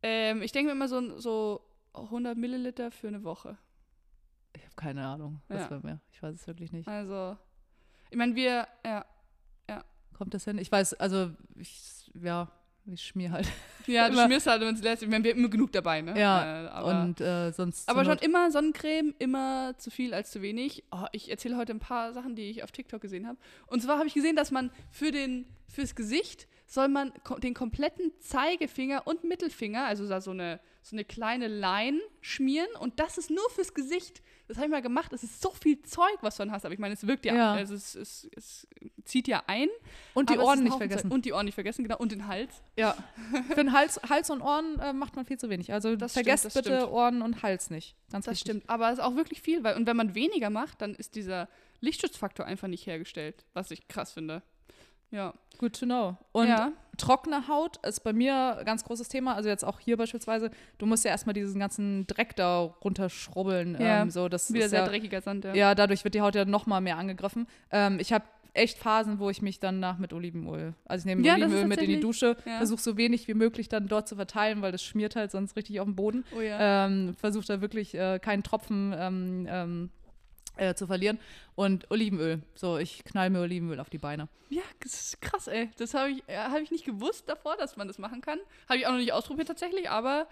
Ähm, 0.04 0.42
ich 0.42 0.52
denke 0.52 0.68
mir 0.68 0.74
immer 0.76 0.88
so, 0.88 1.18
so 1.20 1.62
100 1.94 2.38
Milliliter 2.38 2.92
für 2.92 3.08
eine 3.08 3.24
Woche. 3.24 3.58
Ich 4.56 4.62
habe 4.64 4.76
keine 4.76 5.06
Ahnung. 5.06 5.42
Was 5.48 5.62
Ja. 5.62 5.68
bei 5.68 5.80
mir? 5.80 6.00
Ich 6.12 6.22
weiß 6.22 6.36
es 6.36 6.46
wirklich 6.48 6.72
nicht. 6.72 6.88
Also, 6.88 7.38
ich 8.12 8.18
meine, 8.18 8.36
wir, 8.36 8.68
ja, 8.86 9.06
Kommt 10.14 10.36
das 10.36 10.46
hin? 10.46 10.60
Ich 10.60 10.72
weiß, 10.72 10.94
also 10.94 11.32
ich, 11.56 12.10
ja, 12.14 12.48
ich 12.86 13.02
schmier 13.04 13.32
halt. 13.32 13.48
ja, 13.88 14.10
du 14.10 14.16
schmierst 14.16 14.46
halt, 14.46 14.62
wenn 14.62 14.76
es 14.76 14.82
lässt. 14.84 15.02
Ich 15.02 15.10
meine, 15.10 15.24
wir 15.24 15.32
haben 15.32 15.40
immer 15.40 15.50
genug 15.50 15.72
dabei, 15.72 16.02
ne? 16.02 16.18
Ja, 16.20 16.66
Äh, 16.66 16.68
aber, 16.68 17.02
und 17.02 17.20
äh, 17.20 17.52
sonst. 17.52 17.90
aber 17.90 18.06
schon 18.06 18.20
immer 18.20 18.52
Sonnencreme, 18.52 19.16
immer 19.18 19.74
zu 19.80 19.90
viel 19.90 20.14
als 20.14 20.30
zu 20.30 20.42
wenig. 20.44 20.84
Oh, 20.92 21.06
ich 21.14 21.32
erzähle 21.32 21.58
heute 21.58 21.74
ein 21.74 21.80
paar 21.80 22.14
Sachen, 22.14 22.36
die 22.36 22.44
ich 22.44 22.64
auf 22.64 22.72
TikTok 22.72 23.02
gesehen 23.02 23.28
habe. 23.28 23.40
Und 23.66 23.82
zwar 23.82 23.98
habe 23.98 24.08
ich 24.08 24.14
gesehen, 24.14 24.36
dass 24.36 24.52
man 24.52 24.70
für 24.92 25.12
den, 25.12 25.48
fürs 25.68 25.96
Gesicht 25.96 26.48
soll 26.74 26.88
man 26.88 27.14
den 27.38 27.54
kompletten 27.54 28.12
Zeigefinger 28.20 29.06
und 29.06 29.24
Mittelfinger, 29.24 29.86
also 29.86 30.08
da 30.08 30.22
so 30.22 30.32
eine, 30.32 30.60
so 30.82 30.96
eine 30.96 31.06
kleine 31.06 31.48
Line 31.48 32.00
schmieren 32.20 32.68
und 32.80 33.00
das 33.00 33.20
ist 33.20 33.30
nur 33.30 33.48
fürs 33.52 33.76
Gesicht. 33.76 34.24
Das 34.48 34.58
habe 34.58 34.66
ich 34.66 34.72
mal 34.72 34.82
gemacht. 34.82 35.14
Es 35.14 35.22
ist 35.24 35.40
so 35.40 35.52
viel 35.52 35.84
Zeug, 35.84 36.18
was 36.22 36.36
du 36.36 36.44
dann 36.44 36.52
hast. 36.52 36.66
Aber 36.66 36.74
ich 36.74 36.80
meine, 36.80 36.96
es 36.96 37.06
wirkt 37.06 37.26
ja, 37.26 37.36
Ja. 37.36 37.54
Also 37.54 37.76
es, 37.76 37.94
es, 37.96 38.28
es 38.36 38.68
zieht 39.06 39.28
ja 39.28 39.44
ein. 39.46 39.70
Und 40.16 40.32
die 40.32 40.38
Ohren 40.38 40.64
nicht 40.64 40.76
vergessen. 40.76 41.04
Zeug. 41.10 41.14
Und 41.14 41.26
die 41.26 41.34
Ohren 41.34 41.46
nicht 41.46 41.54
vergessen, 41.54 41.84
genau. 41.84 41.98
Und 41.98 42.12
den 42.12 42.28
Hals. 42.28 42.62
Ja. 42.76 42.98
Für 43.50 43.56
den 43.56 43.72
Hals, 43.72 44.02
Hals 44.10 44.32
und 44.32 44.42
Ohren 44.42 44.80
äh, 44.80 44.94
macht 44.94 45.16
man 45.16 45.26
viel 45.26 45.38
zu 45.38 45.50
wenig. 45.50 45.72
Also 45.72 45.96
Das 45.96 46.14
vergesst 46.14 46.50
stimmt, 46.50 46.66
bitte 46.66 46.78
stimmt. 46.80 46.92
Ohren 46.92 47.22
und 47.22 47.44
Hals 47.44 47.70
nicht. 47.70 47.96
Ganz 48.12 48.26
Das 48.26 48.34
wichtig. 48.34 48.52
stimmt. 48.52 48.70
Aber 48.70 48.88
es 48.88 48.98
ist 48.98 49.04
auch 49.04 49.16
wirklich 49.16 49.42
viel. 49.42 49.64
Weil, 49.64 49.76
und 49.76 49.86
wenn 49.86 49.96
man 49.96 50.16
weniger 50.16 50.50
macht, 50.50 50.82
dann 50.82 50.96
ist 50.96 51.16
dieser 51.16 51.48
Lichtschutzfaktor 51.82 52.46
einfach 52.46 52.68
nicht 52.68 52.86
hergestellt. 52.88 53.46
Was 53.54 53.72
ich 53.72 53.88
krass 53.88 54.12
finde. 54.12 54.42
Ja. 55.14 55.34
Good 55.60 55.80
to 55.80 55.86
know. 55.86 56.18
Und 56.32 56.48
ja. 56.48 56.72
trockene 56.98 57.48
Haut 57.48 57.78
ist 57.86 58.04
bei 58.04 58.12
mir 58.12 58.58
ein 58.58 58.66
ganz 58.66 58.84
großes 58.84 59.08
Thema. 59.08 59.36
Also 59.36 59.48
jetzt 59.50 59.64
auch 59.64 59.80
hier 59.80 59.96
beispielsweise, 59.96 60.50
du 60.80 60.86
musst 60.88 61.06
ja 61.06 61.12
erstmal 61.12 61.34
diesen 61.34 61.60
ganzen 61.60 62.08
Dreck 62.08 62.36
da 62.36 62.62
runterschrubbeln. 62.84 63.78
Ja, 63.80 64.02
Ähm, 64.02 64.10
so, 64.10 64.28
das 64.28 64.52
Wieder 64.52 64.68
sehr 64.68 64.82
ja, 64.82 64.88
dreckiger 64.88 65.22
Sand, 65.22 65.46
ja. 65.46 65.54
ja, 65.54 65.76
dadurch 65.76 66.04
wird 66.04 66.16
die 66.16 66.22
Haut 66.22 66.36
ja 66.36 66.46
noch 66.46 66.66
mal 66.66 66.82
mehr 66.82 66.98
angegriffen. 66.98 67.48
Ähm, 67.72 68.00
ich 68.00 68.12
habe 68.12 68.26
echt 68.56 68.78
Phasen, 68.80 69.20
wo 69.20 69.30
ich 69.30 69.42
mich 69.42 69.60
dann 69.60 69.80
nach 69.80 69.98
mit 69.98 70.14
Olivenöl, 70.14 70.74
also 70.86 71.02
ich 71.02 71.06
nehme 71.06 71.26
Ja, 71.26 71.36
Olivenöl 71.36 71.66
mit 71.66 71.82
in 71.82 71.90
die 71.90 72.00
Dusche, 72.00 72.36
ja. 72.46 72.58
versuche 72.58 72.82
so 72.82 72.98
wenig 72.98 73.28
wie 73.28 73.34
möglich 73.34 73.70
dann 73.70 73.88
dort 73.88 74.08
zu 74.08 74.16
verteilen, 74.16 74.62
weil 74.62 74.72
das 74.72 74.84
schmiert 74.84 75.16
halt 75.16 75.32
sonst 75.32 75.56
richtig 75.56 75.80
auf 75.80 75.86
den 75.86 75.96
Boden. 75.96 76.24
Oh 76.36 76.42
ja. 76.42 76.86
Ähm, 76.86 77.16
versuche 77.16 77.46
da 77.46 77.62
wirklich 77.62 77.96
äh, 77.96 78.20
keinen 78.20 78.44
Tropfen 78.44 78.94
ähm, 78.98 79.48
ähm, 79.50 79.90
äh, 80.58 80.74
zu 80.76 80.88
verlieren. 80.88 81.20
Und 81.56 81.90
Olivenöl. 81.92 82.42
So, 82.56 82.78
ich 82.78 83.04
knall 83.04 83.30
mir 83.30 83.42
Olivenöl 83.42 83.80
auf 83.80 83.90
die 83.90 83.98
Beine. 83.98 84.28
Ja, 84.50 84.62
das 84.82 84.94
ist 84.94 85.22
krass, 85.22 85.48
ey. 85.48 85.70
Das 85.78 85.94
habe 85.94 86.12
ich, 86.12 86.24
äh, 86.28 86.38
hab 86.38 86.60
ich 86.62 86.72
nicht 86.72 86.86
gewusst 86.86 87.28
davor, 87.30 87.58
dass 87.58 87.78
man 87.78 87.88
das 87.88 87.98
machen 87.98 88.22
kann. 88.22 88.40
Habe 88.68 88.78
ich 88.80 88.88
auch 88.88 88.92
noch 88.92 88.98
nicht 89.00 89.14
ausprobiert 89.14 89.48
tatsächlich, 89.48 89.90
aber 89.90 90.28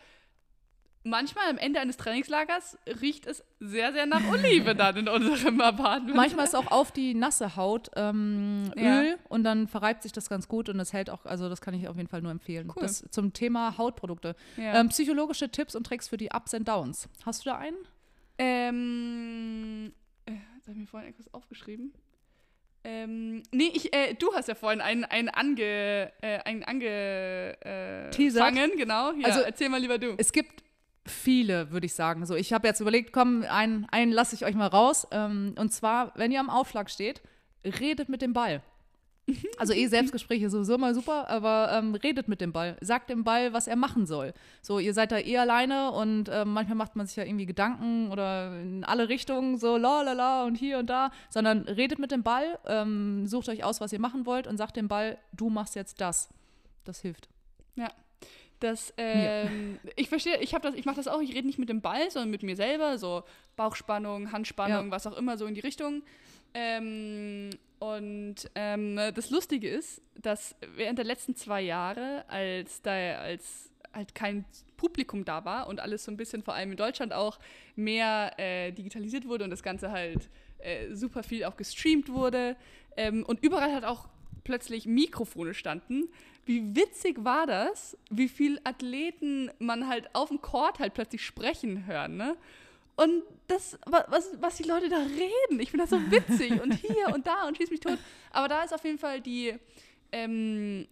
manchmal 1.03 1.49
am 1.49 1.57
Ende 1.57 1.79
eines 1.79 1.97
Trainingslagers 1.97 2.77
riecht 3.01 3.25
es 3.25 3.43
sehr, 3.59 3.91
sehr 3.91 4.05
nach 4.05 4.21
Olive 4.31 4.75
dann 4.75 4.97
in 4.97 5.07
unserem 5.07 5.59
Apartment. 5.59 6.15
Manchmal 6.15 6.45
ist 6.45 6.55
auch 6.55 6.69
auf 6.69 6.91
die 6.91 7.15
nasse 7.15 7.55
Haut 7.55 7.89
ähm, 7.95 8.71
Ja. 8.75 9.01
Öl 9.01 9.17
und 9.27 9.43
dann 9.43 9.67
verreibt 9.67 10.03
sich 10.03 10.11
das 10.11 10.29
ganz 10.29 10.47
gut 10.47 10.69
und 10.69 10.79
es 10.79 10.93
hält 10.93 11.09
auch, 11.09 11.25
also 11.25 11.49
das 11.49 11.59
kann 11.61 11.73
ich 11.73 11.87
auf 11.87 11.97
jeden 11.97 12.07
Fall 12.07 12.21
nur 12.21 12.31
empfehlen. 12.31 12.71
Cool. 12.75 12.83
Das 12.83 13.03
zum 13.09 13.33
Thema 13.33 13.79
Hautprodukte. 13.79 14.35
ja. 14.57 14.79
Ähm, 14.79 14.89
psychologische 14.89 15.49
Tipps 15.49 15.75
und 15.75 15.85
Tricks 15.87 16.07
für 16.07 16.17
die 16.17 16.29
Ups 16.31 16.53
and 16.53 16.67
Downs. 16.67 17.09
Hast 17.25 17.45
du 17.45 17.49
da 17.49 17.57
einen? 17.57 17.77
Ähm, 18.37 19.91
äh, 19.91 20.00
jetzt 20.61 20.67
habe 20.67 20.77
ich 20.77 20.81
mir 20.81 20.87
vorhin 20.87 21.09
etwas 21.09 21.33
aufgeschrieben. 21.33 21.91
Ähm, 22.83 23.43
nee, 23.51 23.71
ich, 23.73 23.93
äh, 23.93 24.13
du 24.13 24.33
hast 24.33 24.47
ja 24.47 24.55
vorhin 24.55 24.81
einen, 24.81 25.05
einen 25.05 25.29
ange, 25.29 26.11
äh, 26.21 26.39
einen 26.45 26.63
ange, 26.63 27.57
äh, 27.61 28.31
fangen, 28.31 28.71
genau. 28.77 29.11
Ja, 29.13 29.27
Also, 29.27 29.41
erzähl 29.41 29.69
mal 29.69 29.79
lieber 29.79 29.97
du. 29.97 30.15
Es 30.17 30.31
gibt 30.31 30.63
viele, 31.05 31.71
würde 31.71 31.85
ich 31.85 31.93
sagen. 31.93 32.25
So, 32.25 32.35
ich 32.35 32.53
habe 32.53 32.67
jetzt 32.67 32.79
überlegt, 32.79 33.11
komm, 33.11 33.43
einen, 33.43 33.87
einen 33.91 34.11
lasse 34.11 34.35
ich 34.35 34.45
euch 34.45 34.55
mal 34.55 34.67
raus. 34.67 35.07
Ähm, 35.11 35.55
und 35.57 35.71
zwar, 35.71 36.11
wenn 36.15 36.31
ihr 36.31 36.39
am 36.39 36.49
Aufschlag 36.49 36.89
steht, 36.89 37.21
redet 37.63 38.09
mit 38.09 38.21
dem 38.21 38.33
Ball. 38.33 38.61
Also 39.57 39.73
eh 39.73 39.87
Selbstgespräche 39.87 40.49
sowieso 40.49 40.77
mal 40.77 40.93
super, 40.95 41.29
aber 41.29 41.71
ähm, 41.73 41.93
redet 41.95 42.27
mit 42.27 42.41
dem 42.41 42.51
Ball. 42.51 42.75
Sagt 42.81 43.09
dem 43.09 43.23
Ball, 43.23 43.53
was 43.53 43.67
er 43.67 43.75
machen 43.75 44.05
soll. 44.05 44.33
So, 44.61 44.79
ihr 44.79 44.93
seid 44.93 45.11
da 45.11 45.19
eh 45.19 45.37
alleine 45.37 45.91
und 45.91 46.27
ähm, 46.29 46.51
manchmal 46.53 46.75
macht 46.75 46.95
man 46.95 47.05
sich 47.05 47.15
ja 47.15 47.23
irgendwie 47.23 47.45
Gedanken 47.45 48.11
oder 48.11 48.59
in 48.59 48.83
alle 48.83 49.07
Richtungen 49.09 49.57
so 49.57 49.77
la 49.77 50.01
la 50.01 50.13
la 50.13 50.43
und 50.43 50.55
hier 50.55 50.79
und 50.79 50.89
da, 50.89 51.11
sondern 51.29 51.61
redet 51.61 51.99
mit 51.99 52.11
dem 52.11 52.23
Ball, 52.23 52.59
ähm, 52.65 53.27
sucht 53.27 53.47
euch 53.49 53.63
aus, 53.63 53.79
was 53.79 53.93
ihr 53.93 53.99
machen 53.99 54.25
wollt 54.25 54.47
und 54.47 54.57
sagt 54.57 54.75
dem 54.75 54.87
Ball, 54.87 55.17
du 55.33 55.49
machst 55.49 55.75
jetzt 55.75 56.01
das. 56.01 56.29
Das 56.83 56.99
hilft. 57.01 57.29
Das, 58.59 58.93
ähm, 58.97 59.79
ich 59.95 60.07
verstehe, 60.07 60.37
ich 60.39 60.53
habe 60.53 60.67
das, 60.67 60.75
ich 60.77 60.85
mache 60.85 60.97
das 60.97 61.07
auch, 61.07 61.19
ich 61.19 61.33
rede 61.33 61.47
nicht 61.47 61.57
mit 61.57 61.67
dem 61.69 61.81
Ball, 61.81 62.11
sondern 62.11 62.29
mit 62.29 62.43
mir 62.43 62.55
selber, 62.55 62.99
so 62.99 63.23
Bauchspannung, 63.55 64.31
Handspannung, 64.31 64.85
Ja. 64.85 64.91
was 64.91 65.07
auch 65.07 65.17
immer, 65.17 65.35
so 65.35 65.47
in 65.47 65.55
die 65.55 65.61
Richtung. 65.61 66.03
Ähm, 66.53 67.49
und 67.81 68.35
ähm, 68.53 68.95
das 68.95 69.31
Lustige 69.31 69.67
ist, 69.67 70.03
dass 70.21 70.55
während 70.75 70.99
der 70.99 71.05
letzten 71.05 71.35
zwei 71.35 71.61
Jahre, 71.61 72.23
als 72.27 72.83
da 72.83 72.91
als 72.91 73.71
halt 73.91 74.13
kein 74.13 74.45
Publikum 74.77 75.25
da 75.25 75.45
war 75.45 75.67
und 75.67 75.79
alles 75.79 76.03
so 76.03 76.11
ein 76.11 76.15
bisschen, 76.15 76.43
vor 76.43 76.53
allem 76.53 76.69
in 76.69 76.77
Deutschland 76.77 77.11
auch, 77.11 77.39
mehr 77.75 78.33
äh, 78.37 78.71
digitalisiert 78.71 79.27
wurde 79.27 79.45
und 79.45 79.49
das 79.49 79.63
Ganze 79.63 79.91
halt 79.91 80.29
äh, 80.59 80.93
super 80.93 81.23
viel 81.23 81.43
auch 81.43 81.57
gestreamt 81.57 82.09
wurde 82.09 82.55
ähm, 82.97 83.25
und 83.25 83.43
überall 83.43 83.73
halt 83.73 83.85
auch 83.85 84.07
plötzlich 84.43 84.85
Mikrofone 84.85 85.55
standen. 85.55 86.07
Wie 86.45 86.75
witzig 86.75 87.23
war 87.23 87.47
das, 87.47 87.97
wie 88.11 88.29
viel 88.29 88.61
Athleten 88.63 89.49
man 89.57 89.87
halt 89.87 90.13
auf 90.13 90.29
dem 90.29 90.39
Court 90.39 90.77
halt 90.77 90.93
plötzlich 90.93 91.25
sprechen 91.25 91.87
hören, 91.87 92.15
ne? 92.15 92.37
Und 93.03 93.23
das, 93.47 93.77
wa- 93.85 94.05
was, 94.09 94.29
was 94.39 94.57
die 94.57 94.63
Leute 94.63 94.87
da 94.89 94.97
reden, 94.97 95.59
ich 95.59 95.71
finde 95.71 95.83
das 95.85 95.89
so 95.89 95.99
witzig 96.11 96.61
und 96.61 96.73
hier 96.73 97.07
und 97.13 97.25
da 97.27 97.47
und 97.47 97.57
schieß 97.57 97.69
mich 97.71 97.79
tot. 97.79 97.97
Aber 98.31 98.47
da 98.47 98.63
ist 98.63 98.73
auf 98.73 98.83
jeden 98.83 98.97
Fall 98.99 99.19
die, 99.21 99.55
ähm, 100.11 100.87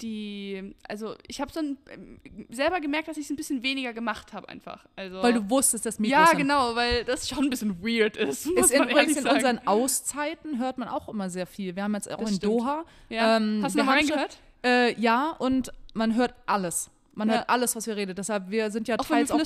die, 0.00 0.74
also 0.88 1.16
ich 1.26 1.40
habe 1.40 1.52
so 1.52 1.58
ein, 1.60 1.76
ähm, 1.90 2.20
selber 2.50 2.80
gemerkt, 2.80 3.08
dass 3.08 3.16
ich 3.16 3.24
es 3.24 3.30
ein 3.30 3.36
bisschen 3.36 3.62
weniger 3.64 3.92
gemacht 3.92 4.32
habe 4.32 4.48
einfach. 4.48 4.86
Also, 4.94 5.22
Weil 5.22 5.32
du 5.34 5.50
wusstest, 5.50 5.86
dass 5.86 5.98
Mikros 5.98 6.30
ja, 6.30 6.36
genau, 6.36 6.76
weil 6.76 7.04
das 7.04 7.28
schon 7.28 7.44
ein 7.44 7.50
bisschen 7.50 7.82
weird 7.82 8.16
ist. 8.16 8.46
Ist 8.46 8.70
in, 8.70 8.82
in 8.84 9.26
unseren 9.28 9.66
Auszeiten 9.66 10.58
hört 10.60 10.78
man 10.78 10.86
auch 10.88 11.08
immer 11.08 11.30
sehr 11.30 11.46
viel. 11.46 11.74
Wir 11.74 11.82
haben 11.82 11.94
jetzt 11.94 12.10
auch 12.10 12.18
Das 12.20 12.30
in 12.30 12.36
stimmt. 12.36 12.52
Doha. 12.52 12.84
ja. 13.08 13.36
ähm, 13.38 13.60
Hast 13.62 13.74
du 13.74 13.78
noch 13.78 13.86
schon- 13.86 13.94
reingehört? 13.94 14.38
Äh, 14.64 15.00
ja, 15.00 15.30
und 15.38 15.72
man 15.94 16.14
hört 16.14 16.34
alles. 16.46 16.90
Man 17.14 17.28
Ja. 17.28 17.36
hört 17.38 17.50
alles, 17.50 17.74
was 17.74 17.86
wir 17.88 17.96
reden. 17.96 18.14
Deshalb, 18.14 18.50
wir 18.50 18.70
sind 18.70 18.86
ja 18.86 18.96
Auch 18.98 19.08
wenn 19.10 19.18
wir 19.18 19.26
teils 19.26 19.32
auch. 19.32 19.38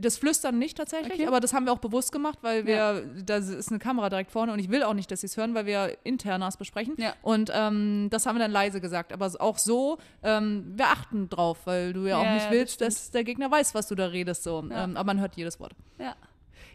Das 0.00 0.16
Flüstern 0.16 0.58
nicht 0.58 0.78
tatsächlich, 0.78 1.12
Okay. 1.14 1.26
aber 1.26 1.40
das 1.40 1.52
haben 1.52 1.66
wir 1.66 1.72
auch 1.72 1.78
bewusst 1.78 2.10
gemacht, 2.10 2.38
weil 2.40 2.64
wir, 2.66 2.74
Ja. 2.74 3.00
da 3.24 3.36
ist 3.36 3.68
eine 3.68 3.78
Kamera 3.78 4.08
direkt 4.08 4.30
vorne 4.30 4.52
und 4.52 4.58
ich 4.58 4.70
will 4.70 4.82
auch 4.82 4.94
nicht, 4.94 5.10
dass 5.10 5.20
sie 5.20 5.26
es 5.26 5.36
hören, 5.36 5.54
weil 5.54 5.66
wir 5.66 5.98
internas 6.04 6.56
besprechen. 6.56 6.94
Ja. 6.96 7.12
Und 7.20 7.50
ähm, 7.54 8.08
das 8.10 8.24
haben 8.24 8.36
wir 8.36 8.40
dann 8.40 8.50
leise 8.50 8.80
gesagt. 8.80 9.12
Aber 9.12 9.30
auch 9.40 9.58
so, 9.58 9.98
ähm, 10.22 10.72
wir 10.74 10.86
achten 10.86 11.28
drauf, 11.28 11.58
weil 11.66 11.92
du 11.92 12.06
ja 12.06 12.16
auch 12.18 12.24
Ja, 12.24 12.34
nicht 12.34 12.46
ja, 12.46 12.50
willst, 12.52 12.80
das 12.80 12.94
dass 12.94 13.10
der 13.10 13.24
Gegner 13.24 13.50
weiß, 13.50 13.74
was 13.74 13.86
du 13.88 13.94
da 13.94 14.06
redest. 14.06 14.42
So. 14.42 14.60
Ähm, 14.70 14.96
aber 14.96 15.04
man 15.04 15.20
hört 15.20 15.36
jedes 15.36 15.60
Wort. 15.60 15.72
Ja. 15.98 16.16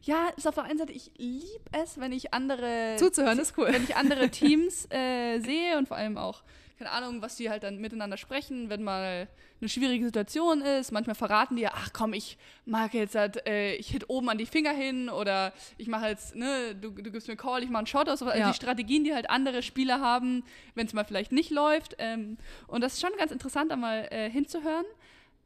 Ja, 0.03 0.29
ist 0.37 0.47
auf 0.47 0.55
der 0.55 0.63
einen 0.63 0.77
Seite, 0.79 0.93
ich 0.93 1.11
liebe 1.17 1.43
es, 1.71 1.99
wenn 1.99 2.11
ich 2.13 2.33
andere 2.33 2.95
Zuzuhören 2.97 3.37
ist 3.39 3.57
cool. 3.57 3.67
wenn 3.71 3.83
ich 3.83 3.95
andere 3.97 4.29
Teams 4.29 4.87
äh, 4.91 5.39
sehe 5.39 5.77
und 5.77 5.87
vor 5.89 5.97
allem 5.97 6.17
auch, 6.17 6.41
keine 6.79 6.91
Ahnung, 6.91 7.21
was 7.21 7.35
die 7.35 7.49
halt 7.49 7.63
dann 7.63 7.77
miteinander 7.79 8.15
sprechen, 8.15 8.69
wenn 8.69 8.83
mal 8.83 9.27
eine 9.59 9.67
schwierige 9.67 10.05
Situation 10.05 10.61
ist. 10.61 10.93
Manchmal 10.93 11.13
verraten 11.15 11.57
die 11.57 11.63
ja, 11.63 11.71
ach 11.75 11.89
komm, 11.91 12.13
ich 12.13 12.37
mag 12.65 12.93
jetzt 12.93 13.15
halt, 13.15 13.45
äh, 13.45 13.75
ich 13.75 13.89
hit 13.89 14.09
oben 14.09 14.29
an 14.29 14.37
die 14.37 14.45
Finger 14.45 14.71
hin 14.71 15.09
oder 15.09 15.51
ich 15.77 15.89
mache 15.89 16.07
jetzt, 16.07 16.37
ne, 16.37 16.73
du, 16.79 16.91
du 16.91 17.11
gibst 17.11 17.27
mir 17.27 17.33
einen 17.33 17.37
Call, 17.37 17.63
ich 17.63 17.69
mache 17.69 17.79
einen 17.79 17.87
Shot 17.87 18.07
aus. 18.07 18.23
Also 18.23 18.39
Ja. 18.39 18.47
die 18.47 18.53
Strategien, 18.55 19.03
die 19.03 19.13
halt 19.13 19.29
andere 19.29 19.61
Spieler 19.61 19.99
haben, 19.99 20.45
wenn 20.73 20.87
es 20.87 20.93
mal 20.93 21.03
vielleicht 21.03 21.33
nicht 21.33 21.51
läuft. 21.51 21.95
Ähm, 21.99 22.37
und 22.67 22.79
das 22.81 22.93
ist 22.93 23.01
schon 23.01 23.11
ganz 23.17 23.33
interessant, 23.33 23.71
da 23.71 23.75
mal 23.75 24.07
äh, 24.09 24.29
hinzuhören. 24.29 24.85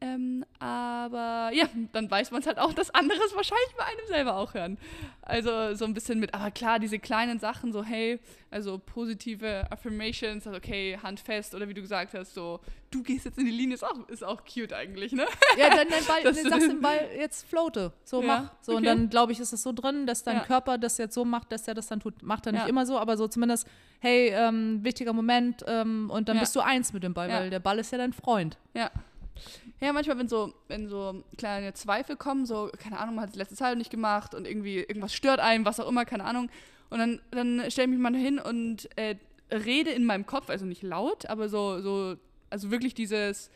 Ähm, 0.03 0.43
aber 0.59 1.51
ja, 1.53 1.65
dann 1.93 2.11
weiß 2.11 2.31
man 2.31 2.41
es 2.41 2.47
halt 2.47 2.59
auch, 2.59 2.73
dass 2.73 2.89
andere 2.89 3.19
es 3.25 3.33
wahrscheinlich 3.35 3.73
bei 3.77 3.85
einem 3.85 4.05
selber 4.07 4.35
auch 4.35 4.53
hören. 4.53 4.77
Also 5.21 5.75
so 5.75 5.85
ein 5.85 5.93
bisschen 5.93 6.19
mit, 6.19 6.33
aber 6.33 6.51
klar, 6.51 6.77
diese 6.79 6.99
kleinen 6.99 7.39
Sachen, 7.39 7.71
so 7.71 7.83
hey, 7.85 8.19
also 8.51 8.77
positive 8.79 9.71
Affirmations, 9.71 10.45
also 10.45 10.57
okay, 10.57 10.99
Hand 11.01 11.21
fest 11.21 11.55
oder 11.55 11.69
wie 11.69 11.73
du 11.73 11.81
gesagt 11.81 12.13
hast, 12.13 12.33
so 12.33 12.59
du 12.91 13.01
gehst 13.01 13.25
jetzt 13.25 13.37
in 13.39 13.45
die 13.45 13.51
Linie, 13.51 13.75
ist 13.75 13.83
auch, 13.83 14.07
ist 14.09 14.23
auch 14.23 14.41
cute 14.45 14.73
eigentlich, 14.73 15.13
ne? 15.13 15.25
Ja, 15.57 15.69
dann, 15.69 15.87
dein 15.89 16.05
Ball, 16.05 16.21
dann 16.23 16.35
sagst 16.35 16.69
dem 16.69 16.81
Ball, 16.81 16.99
jetzt 17.17 17.47
floate. 17.47 17.91
So 18.03 18.21
Ja, 18.21 18.27
mach. 18.27 18.51
So, 18.61 18.73
und 18.73 18.79
okay. 18.79 18.85
dann, 18.85 19.09
glaube 19.09 19.31
ich, 19.31 19.39
ist 19.39 19.53
es 19.53 19.63
so 19.63 19.71
drin, 19.71 20.05
dass 20.05 20.23
dein 20.23 20.37
Ja. 20.37 20.43
Körper 20.43 20.77
das 20.77 20.97
jetzt 20.97 21.15
so 21.15 21.25
macht, 21.25 21.51
dass 21.51 21.67
er 21.67 21.73
das 21.73 21.87
dann 21.87 21.99
tut. 22.01 22.21
Macht 22.21 22.45
er 22.45 22.51
nicht 22.51 22.61
Ja. 22.63 22.67
immer 22.67 22.85
so, 22.85 22.99
aber 22.99 23.17
so 23.17 23.27
zumindest, 23.27 23.67
hey, 23.99 24.29
ähm, 24.35 24.83
wichtiger 24.83 25.13
Moment 25.13 25.63
ähm, 25.65 26.09
und 26.11 26.29
dann 26.29 26.37
bist 26.39 26.55
du 26.55 26.59
eins 26.59 26.93
mit 26.93 27.03
dem 27.03 27.13
Ball, 27.13 27.29
weil 27.29 27.49
der 27.49 27.59
Ball 27.59 27.79
ist 27.79 27.91
ja 27.91 27.97
dein 27.97 28.13
Freund. 28.13 28.57
Ja. 28.73 28.91
Ja, 29.79 29.93
manchmal, 29.93 30.17
wenn 30.17 30.27
so, 30.27 30.53
wenn 30.67 30.87
so 30.87 31.23
kleine 31.37 31.73
Zweifel 31.73 32.15
kommen, 32.15 32.45
so, 32.45 32.69
keine 32.77 32.99
Ahnung, 32.99 33.15
man 33.15 33.25
hat 33.25 33.33
die 33.33 33.39
letzte 33.39 33.55
Zeit 33.55 33.77
nicht 33.77 33.89
gemacht 33.89 34.35
und 34.35 34.47
irgendwie 34.47 34.77
irgendwas 34.77 35.13
stört 35.13 35.39
einen, 35.39 35.65
was 35.65 35.79
auch 35.79 35.87
immer, 35.89 36.05
keine 36.05 36.25
Ahnung. 36.25 36.49
Und 36.89 36.99
dann, 36.99 37.21
dann 37.31 37.71
stelle 37.71 37.87
ich 37.87 37.97
mich 37.97 37.99
mal 37.99 38.15
hin 38.15 38.39
und 38.39 38.87
äh, 38.97 39.15
rede 39.51 39.91
in 39.91 40.05
meinem 40.05 40.25
Kopf, 40.25 40.49
also 40.49 40.65
nicht 40.65 40.83
laut, 40.83 41.25
aber 41.27 41.49
so, 41.49 41.81
so, 41.81 42.15
also 42.49 42.71
wirklich 42.71 42.93
dieses, 42.93 43.49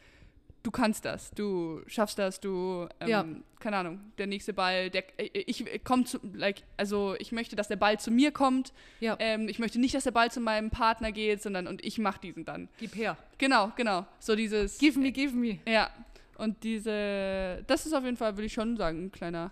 du 0.68 0.72
kannst 0.72 1.06
das, 1.06 1.32
du 1.32 1.82
schaffst 1.88 2.20
das, 2.20 2.42
du, 2.42 2.90
ähm, 3.00 3.08
Ja. 3.08 3.26
keine 3.62 3.78
Ahnung, 3.78 4.02
der 4.18 4.28
nächste 4.28 4.52
Ball, 4.54 4.90
der, 4.90 5.06
äh, 5.18 5.30
ich 5.48 5.64
komme 5.86 6.04
zu, 6.04 6.20
like, 6.34 6.64
also 6.76 7.16
ich 7.20 7.32
möchte, 7.32 7.56
dass 7.56 7.70
der 7.70 7.78
Ball 7.78 7.98
zu 8.02 8.12
mir 8.12 8.32
kommt. 8.32 8.74
Ja. 9.00 9.16
Ähm, 9.20 9.48
ich 9.48 9.60
möchte 9.60 9.80
nicht, 9.80 9.96
dass 9.96 10.04
der 10.04 10.12
Ball 10.12 10.30
zu 10.30 10.42
meinem 10.42 10.70
Partner 10.70 11.14
geht, 11.14 11.42
sondern 11.42 11.68
und 11.68 11.86
ich 11.86 12.00
mache 12.00 12.20
diesen 12.20 12.44
dann. 12.44 12.68
Gib 12.80 12.96
her. 12.98 13.16
Genau, 13.38 13.72
genau. 13.78 14.06
So 14.20 14.36
dieses. 14.36 14.78
Give 14.78 15.00
me, 15.00 15.14
give 15.14 15.34
me. 15.34 15.60
Ja, 15.66 15.90
und 16.38 16.62
diese, 16.66 17.64
das 17.66 17.86
ist 17.86 17.94
auf 17.94 18.04
jeden 18.04 18.18
Fall, 18.18 18.36
würde 18.36 18.48
ich 18.48 18.54
schon 18.54 18.76
sagen, 18.76 19.06
ein 19.06 19.12
kleiner, 19.14 19.52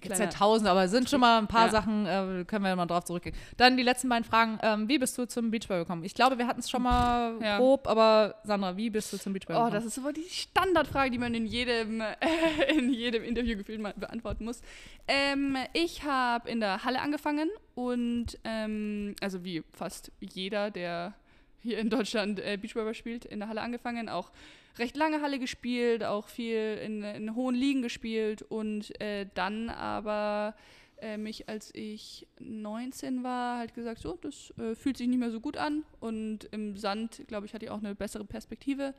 Gibt 0.00 0.12
es 0.12 0.18
ja 0.18 0.26
tausend, 0.26 0.68
aber 0.68 0.84
es 0.84 0.90
sind 0.90 1.08
schon 1.10 1.20
mal 1.20 1.38
ein 1.38 1.46
paar 1.46 1.66
Ja. 1.66 1.70
Sachen, 1.72 2.06
äh, 2.06 2.44
können 2.46 2.64
wir 2.64 2.74
mal 2.76 2.86
drauf 2.86 3.04
zurückgehen. 3.04 3.34
Dann 3.56 3.76
die 3.76 3.82
letzten 3.82 4.08
beiden 4.08 4.24
Fragen. 4.24 4.58
Ähm, 4.62 4.88
wie 4.88 4.98
bist 4.98 5.16
du 5.18 5.26
zum 5.26 5.50
Beachball 5.50 5.80
gekommen? 5.80 6.04
Ich 6.04 6.14
glaube, 6.14 6.38
wir 6.38 6.46
hatten 6.46 6.60
es 6.60 6.70
schon 6.70 6.82
mal 6.82 7.38
Ja. 7.42 7.58
grob, 7.58 7.86
aber 7.88 8.36
Sandra, 8.44 8.76
wie 8.76 8.90
bist 8.90 9.12
du 9.12 9.18
zum 9.18 9.32
Beachball 9.32 9.56
Oh, 9.56 9.58
gekommen? 9.66 9.74
das 9.74 9.84
ist 9.84 9.94
so 9.96 10.10
die 10.12 10.28
Standardfrage, 10.28 11.10
die 11.10 11.18
man 11.18 11.34
in 11.34 11.46
jedem, 11.46 12.02
in 12.76 12.92
jedem 12.92 13.22
Interview 13.24 13.56
gefühlt 13.56 13.80
mal 13.80 13.94
beantworten 13.96 14.44
muss. 14.44 14.60
Ähm, 15.08 15.56
ich 15.72 16.02
habe 16.04 16.48
in 16.50 16.60
der 16.60 16.84
Halle 16.84 17.00
angefangen 17.00 17.48
und, 17.74 18.38
ähm, 18.44 19.14
also 19.20 19.44
wie 19.44 19.62
fast 19.72 20.10
jeder, 20.20 20.70
der 20.70 21.14
hier 21.62 21.78
in 21.78 21.90
Deutschland 21.90 22.38
äh, 22.40 22.56
Beachvolleyball 22.60 22.94
spielt, 22.94 23.24
in 23.24 23.40
der 23.40 23.48
Halle 23.48 23.60
angefangen, 23.60 24.08
auch 24.08 24.30
recht 24.78 24.96
lange 24.96 25.22
Halle 25.22 25.38
gespielt, 25.38 26.04
auch 26.04 26.28
viel 26.28 26.78
in, 26.84 27.02
in 27.02 27.34
hohen 27.34 27.54
Ligen 27.54 27.82
gespielt 27.82 28.42
und 28.42 28.98
äh, 29.00 29.26
dann 29.34 29.70
aber 29.70 30.54
äh, 31.00 31.16
mich, 31.16 31.48
als 31.48 31.74
ich 31.74 32.26
19 32.38 33.22
war, 33.22 33.58
halt 33.58 33.74
gesagt, 33.74 34.00
so, 34.00 34.18
das 34.20 34.52
äh, 34.58 34.74
fühlt 34.74 34.96
sich 34.96 35.08
nicht 35.08 35.18
mehr 35.18 35.30
so 35.30 35.40
gut 35.40 35.56
an 35.56 35.84
und 36.00 36.44
im 36.52 36.76
Sand, 36.76 37.22
glaube 37.28 37.46
ich, 37.46 37.54
hatte 37.54 37.66
ich 37.66 37.70
auch 37.70 37.78
eine 37.78 37.94
bessere 37.94 38.24
Perspektive 38.24 38.94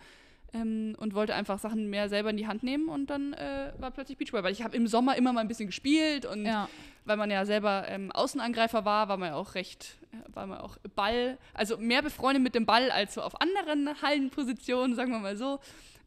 ähm, 0.53 0.95
und 0.99 1.13
wollte 1.13 1.35
einfach 1.35 1.59
Sachen 1.59 1.89
mehr 1.89 2.09
selber 2.09 2.29
in 2.29 2.37
die 2.37 2.47
Hand 2.47 2.63
nehmen 2.63 2.89
und 2.89 3.09
dann 3.09 3.33
äh, 3.33 3.71
war 3.77 3.91
plötzlich 3.91 4.17
Beachball, 4.17 4.43
weil 4.43 4.53
ich 4.53 4.63
habe 4.63 4.75
im 4.75 4.87
Sommer 4.87 5.15
immer 5.15 5.33
mal 5.33 5.41
ein 5.41 5.47
bisschen 5.47 5.67
gespielt 5.67 6.25
und 6.25 6.45
ja. 6.45 6.69
weil 7.05 7.17
man 7.17 7.29
ja 7.29 7.45
selber 7.45 7.85
ähm, 7.87 8.11
Außenangreifer 8.11 8.85
war, 8.85 9.09
war 9.09 9.17
man 9.17 9.29
ja 9.29 9.35
auch 9.35 9.55
recht, 9.55 9.95
äh, 10.11 10.35
war 10.35 10.47
man 10.47 10.59
auch 10.59 10.77
Ball, 10.95 11.37
also 11.53 11.77
mehr 11.77 12.01
befreundet 12.01 12.43
mit 12.43 12.55
dem 12.55 12.65
Ball 12.65 12.91
als 12.91 13.15
so 13.15 13.21
auf 13.21 13.39
anderen 13.41 14.01
Hallenpositionen, 14.01 14.95
sagen 14.95 15.11
wir 15.11 15.19
mal 15.19 15.37
so. 15.37 15.59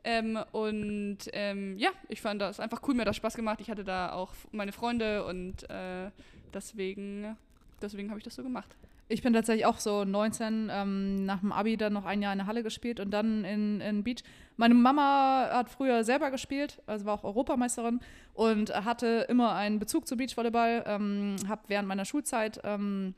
Ähm, 0.02 0.38
und 0.52 1.18
ähm, 1.32 1.76
ja, 1.78 1.90
ich 2.08 2.22
fand 2.22 2.40
das 2.40 2.58
einfach 2.58 2.80
cool, 2.86 2.94
mir 2.94 3.02
hat 3.02 3.08
das 3.08 3.16
Spaß 3.16 3.34
gemacht. 3.34 3.60
Ich 3.60 3.70
hatte 3.70 3.84
da 3.84 4.12
auch 4.12 4.32
meine 4.50 4.72
Freunde 4.72 5.26
und 5.26 5.68
äh, 5.68 6.10
deswegen, 6.54 7.36
deswegen 7.82 8.08
habe 8.08 8.18
ich 8.18 8.24
das 8.24 8.34
so 8.34 8.42
gemacht. 8.42 8.74
Ich 9.12 9.22
bin 9.22 9.32
tatsächlich 9.32 9.66
auch 9.66 9.80
so 9.80 10.04
19, 10.04 10.70
ähm, 10.72 11.24
nach 11.24 11.40
dem 11.40 11.50
Abi 11.50 11.76
dann 11.76 11.92
noch 11.92 12.04
ein 12.04 12.22
Jahr 12.22 12.32
in 12.32 12.38
der 12.38 12.46
Halle 12.46 12.62
gespielt 12.62 13.00
und 13.00 13.10
dann 13.10 13.44
in, 13.44 13.80
in 13.80 14.04
Beach. 14.04 14.22
Meine 14.56 14.74
Mama 14.74 15.48
hat 15.50 15.68
früher 15.68 16.04
selber 16.04 16.30
gespielt, 16.30 16.80
also 16.86 17.06
war 17.06 17.14
auch 17.14 17.24
Europameisterin 17.24 17.98
und 18.34 18.72
hatte 18.84 19.26
immer 19.28 19.56
einen 19.56 19.80
Bezug 19.80 20.06
zu 20.06 20.16
Beachvolleyball. 20.16 20.84
Ähm, 20.86 21.34
habe 21.48 21.62
während 21.66 21.88
meiner 21.88 22.04
Schulzeit 22.04 22.60
ähm, 22.62 23.14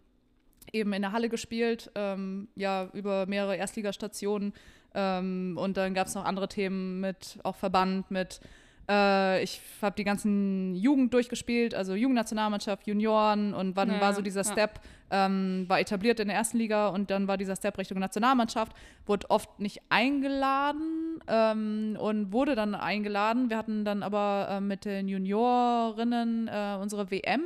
eben 0.73 0.95
in 0.95 1.03
der 1.03 1.13
Halle 1.13 1.29
gespielt, 1.29 1.91
ähm, 1.95 2.49
ja, 2.57 2.89
über 2.95 3.27
mehrere 3.27 3.57
Erstligastationen. 3.57 4.55
Ähm, 4.95 5.59
und 5.61 5.77
dann 5.77 5.93
gab 5.93 6.07
es 6.07 6.15
noch 6.15 6.25
andere 6.25 6.49
Themen 6.49 7.01
mit 7.01 7.39
auch 7.43 7.57
Verband, 7.57 8.11
mit 8.11 8.41
äh, 8.89 9.43
ich 9.43 9.61
habe 9.81 9.95
die 9.97 10.05
ganzen 10.05 10.75
Jugend 10.75 11.13
durchgespielt, 11.15 11.75
also 11.75 11.95
Jugendnationalmannschaft, 11.95 12.87
Junioren 12.87 13.55
und 13.55 13.77
wann 13.77 13.91
Ja, 13.91 14.01
war 14.01 14.15
so 14.15 14.23
dieser 14.23 14.43
ja. 14.43 14.53
Step, 14.53 14.81
ähm, 15.11 15.65
war 15.69 15.81
etabliert 15.81 16.21
in 16.21 16.29
der 16.29 16.37
ersten 16.37 16.59
Liga 16.59 16.89
und 16.89 17.11
dann 17.11 17.29
war 17.29 17.37
dieser 17.37 17.57
Step 17.57 17.79
Richtung 17.79 17.99
Nationalmannschaft, 17.99 18.73
wurde 19.07 19.31
oft 19.31 19.61
nicht 19.61 19.83
eingeladen 19.89 21.21
ähm, 21.29 21.97
und 22.01 22.33
wurde 22.33 22.55
dann 22.55 22.75
eingeladen. 22.75 23.51
Wir 23.51 23.59
hatten 23.59 23.85
dann 23.85 24.03
aber 24.03 24.49
äh, 24.51 24.61
mit 24.61 24.85
den 24.85 25.09
Juniorinnen 25.09 26.49
äh, 26.49 26.77
unsere 26.81 27.11
WM 27.11 27.43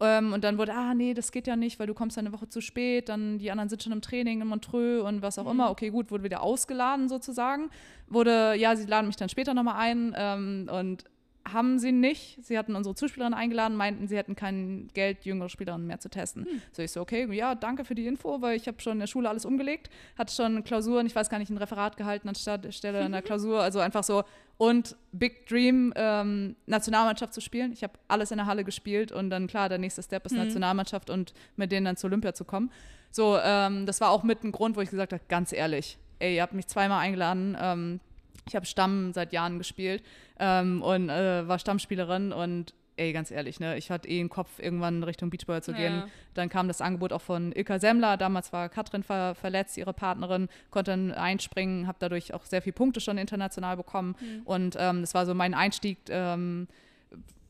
ähm, 0.00 0.32
und 0.32 0.44
dann 0.44 0.58
wurde, 0.58 0.74
ah 0.74 0.94
nee, 0.94 1.14
das 1.14 1.32
geht 1.32 1.46
ja 1.46 1.56
nicht, 1.56 1.78
weil 1.78 1.86
du 1.86 1.94
kommst 1.94 2.16
ja 2.16 2.20
eine 2.20 2.32
Woche 2.32 2.48
zu 2.48 2.60
spät, 2.60 3.08
dann 3.08 3.38
die 3.38 3.50
anderen 3.50 3.68
sind 3.68 3.82
schon 3.82 3.92
im 3.92 4.00
Training 4.00 4.40
in 4.40 4.46
Montreux 4.48 5.02
und 5.02 5.22
was 5.22 5.38
auch 5.38 5.44
Mhm. 5.44 5.50
immer. 5.50 5.70
Okay, 5.70 5.90
gut, 5.90 6.10
wurde 6.10 6.24
wieder 6.24 6.42
ausgeladen 6.42 7.08
sozusagen. 7.08 7.70
Wurde, 8.08 8.54
ja, 8.56 8.76
sie 8.76 8.86
laden 8.86 9.06
mich 9.06 9.16
dann 9.16 9.28
später 9.28 9.54
nochmal 9.54 9.76
ein 9.76 10.14
ähm, 10.16 10.68
und 10.72 11.04
haben 11.52 11.78
sie 11.78 11.92
nicht. 11.92 12.44
Sie 12.44 12.58
hatten 12.58 12.76
unsere 12.76 12.94
Zuspielerin 12.94 13.34
eingeladen, 13.34 13.76
meinten, 13.76 14.08
sie 14.08 14.16
hätten 14.16 14.36
kein 14.36 14.88
Geld, 14.94 15.24
jüngere 15.24 15.48
Spielerinnen 15.48 15.86
mehr 15.86 16.00
zu 16.00 16.08
testen. 16.08 16.44
Hm. 16.44 16.62
So 16.72 16.82
ich 16.82 16.92
so, 16.92 17.00
okay, 17.00 17.28
ja, 17.32 17.54
danke 17.54 17.84
für 17.84 17.94
die 17.94 18.06
Info, 18.06 18.40
weil 18.40 18.56
ich 18.56 18.66
habe 18.66 18.80
schon 18.80 18.94
in 18.94 19.00
der 19.00 19.06
Schule 19.06 19.28
alles 19.28 19.44
umgelegt, 19.44 19.90
hatte 20.16 20.34
schon 20.34 20.64
Klausuren, 20.64 21.06
ich 21.06 21.14
weiß 21.14 21.30
gar 21.30 21.38
nicht, 21.38 21.50
ein 21.50 21.56
Referat 21.56 21.96
gehalten 21.96 22.28
anstatt 22.28 22.72
Stelle 22.74 23.04
in 23.04 23.12
der 23.12 23.22
Klausur, 23.28 23.60
also 23.60 23.80
einfach 23.80 24.04
so 24.04 24.24
und 24.58 24.96
Big 25.12 25.46
Dream 25.46 25.92
ähm, 25.96 26.56
Nationalmannschaft 26.66 27.32
zu 27.32 27.40
spielen. 27.40 27.72
Ich 27.72 27.82
habe 27.84 27.94
alles 28.08 28.32
in 28.32 28.38
der 28.38 28.46
Halle 28.46 28.64
gespielt 28.64 29.12
und 29.12 29.30
dann 29.30 29.46
klar, 29.46 29.68
der 29.68 29.78
nächste 29.78 30.02
Step 30.02 30.26
ist 30.26 30.32
Mhm. 30.32 30.38
Nationalmannschaft 30.38 31.10
und 31.10 31.32
mit 31.56 31.72
denen 31.72 31.86
dann 31.86 31.96
zur 31.96 32.08
Olympia 32.08 32.34
zu 32.34 32.44
kommen. 32.44 32.70
So, 33.10 33.38
ähm, 33.42 33.86
das 33.86 34.00
war 34.00 34.10
auch 34.10 34.24
mit 34.24 34.44
ein 34.44 34.52
Grund, 34.52 34.76
wo 34.76 34.80
ich 34.80 34.90
gesagt 34.90 35.12
habe, 35.12 35.22
ganz 35.28 35.52
ehrlich, 35.52 35.96
ey, 36.18 36.36
ihr 36.36 36.42
habt 36.42 36.52
mich 36.52 36.66
zweimal 36.66 37.00
eingeladen. 37.00 37.56
Ähm, 37.58 38.00
ich 38.48 38.56
habe 38.56 38.66
Stamm 38.66 39.12
seit 39.12 39.32
Jahren 39.32 39.58
gespielt 39.58 40.02
ähm, 40.38 40.82
und 40.82 41.08
äh, 41.08 41.46
war 41.46 41.58
Stammspielerin 41.58 42.32
und 42.32 42.74
ey, 42.98 43.12
ganz 43.12 43.30
ehrlich, 43.30 43.60
ne, 43.60 43.78
ich 43.78 43.90
hatte 43.90 44.08
eh 44.08 44.18
den 44.18 44.28
Kopf, 44.28 44.58
irgendwann 44.58 45.02
Richtung 45.04 45.30
Beachball 45.30 45.62
zu 45.62 45.72
gehen. 45.72 45.98
Ja. 45.98 46.08
Dann 46.34 46.48
kam 46.48 46.68
das 46.68 46.80
Angebot 46.80 47.12
auch 47.12 47.22
von 47.22 47.52
Ilka 47.52 47.78
Semmler. 47.78 48.16
Damals 48.16 48.52
war 48.52 48.68
Katrin 48.68 49.04
ver 49.04 49.36
verletzt, 49.36 49.76
ihre 49.76 49.92
Partnerin, 49.92 50.48
konnte 50.70 50.90
dann 50.90 51.12
einspringen, 51.12 51.86
habe 51.86 51.98
dadurch 52.00 52.34
auch 52.34 52.44
sehr 52.44 52.60
viele 52.60 52.72
Punkte 52.72 53.00
schon 53.00 53.16
international 53.16 53.76
bekommen. 53.76 54.16
Mhm. 54.20 54.42
Und 54.44 54.76
ähm, 54.78 55.00
das 55.02 55.14
war 55.14 55.26
so 55.26 55.34
mein 55.34 55.54
Einstieg. 55.54 55.98
Ähm, 56.08 56.66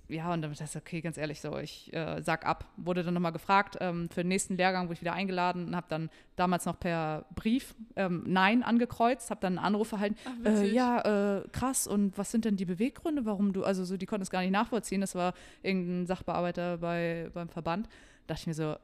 ja, 0.08 0.32
und 0.32 0.42
dann 0.42 0.52
dachte 0.52 0.64
ich, 0.64 0.76
okay, 0.76 1.00
ganz 1.00 1.18
ehrlich, 1.18 1.40
so, 1.40 1.56
ich 1.58 1.92
äh, 1.92 2.22
sag 2.22 2.46
ab. 2.46 2.64
Wurde 2.76 3.02
dann 3.02 3.14
nochmal 3.14 3.32
gefragt 3.32 3.76
ähm, 3.80 4.08
für 4.08 4.22
den 4.22 4.28
nächsten 4.28 4.56
Lehrgang, 4.56 4.86
wurde 4.86 4.94
ich 4.94 5.00
wieder 5.02 5.12
eingeladen 5.12 5.66
und 5.66 5.76
habe 5.76 5.86
dann 5.88 6.08
damals 6.36 6.64
noch 6.64 6.78
per 6.78 7.26
Brief 7.34 7.74
ähm, 7.96 8.22
Nein 8.26 8.62
angekreuzt, 8.62 9.30
habe 9.30 9.40
dann 9.40 9.58
einen 9.58 9.66
Anruf 9.66 9.92
erhalten, 9.92 10.16
Ach, 10.24 10.46
äh, 10.46 10.66
ja, 10.66 11.38
äh, 11.38 11.48
krass, 11.50 11.86
und 11.86 12.16
was 12.16 12.30
sind 12.30 12.46
denn 12.46 12.56
die 12.56 12.64
Beweggründe, 12.64 13.26
warum 13.26 13.52
du, 13.52 13.64
also 13.64 13.84
so, 13.84 13.96
die 13.96 14.06
konnten 14.06 14.22
es 14.22 14.30
gar 14.30 14.40
nicht 14.40 14.52
nachvollziehen, 14.52 15.00
das 15.00 15.14
war 15.14 15.34
irgendein 15.62 16.06
Sachbearbeiter 16.06 16.78
bei, 16.78 17.30
beim 17.34 17.48
Verband. 17.48 17.86
Da 18.26 18.34
dachte 18.34 18.42
ich 18.42 18.46
mir 18.46 18.54
so, 18.54 18.76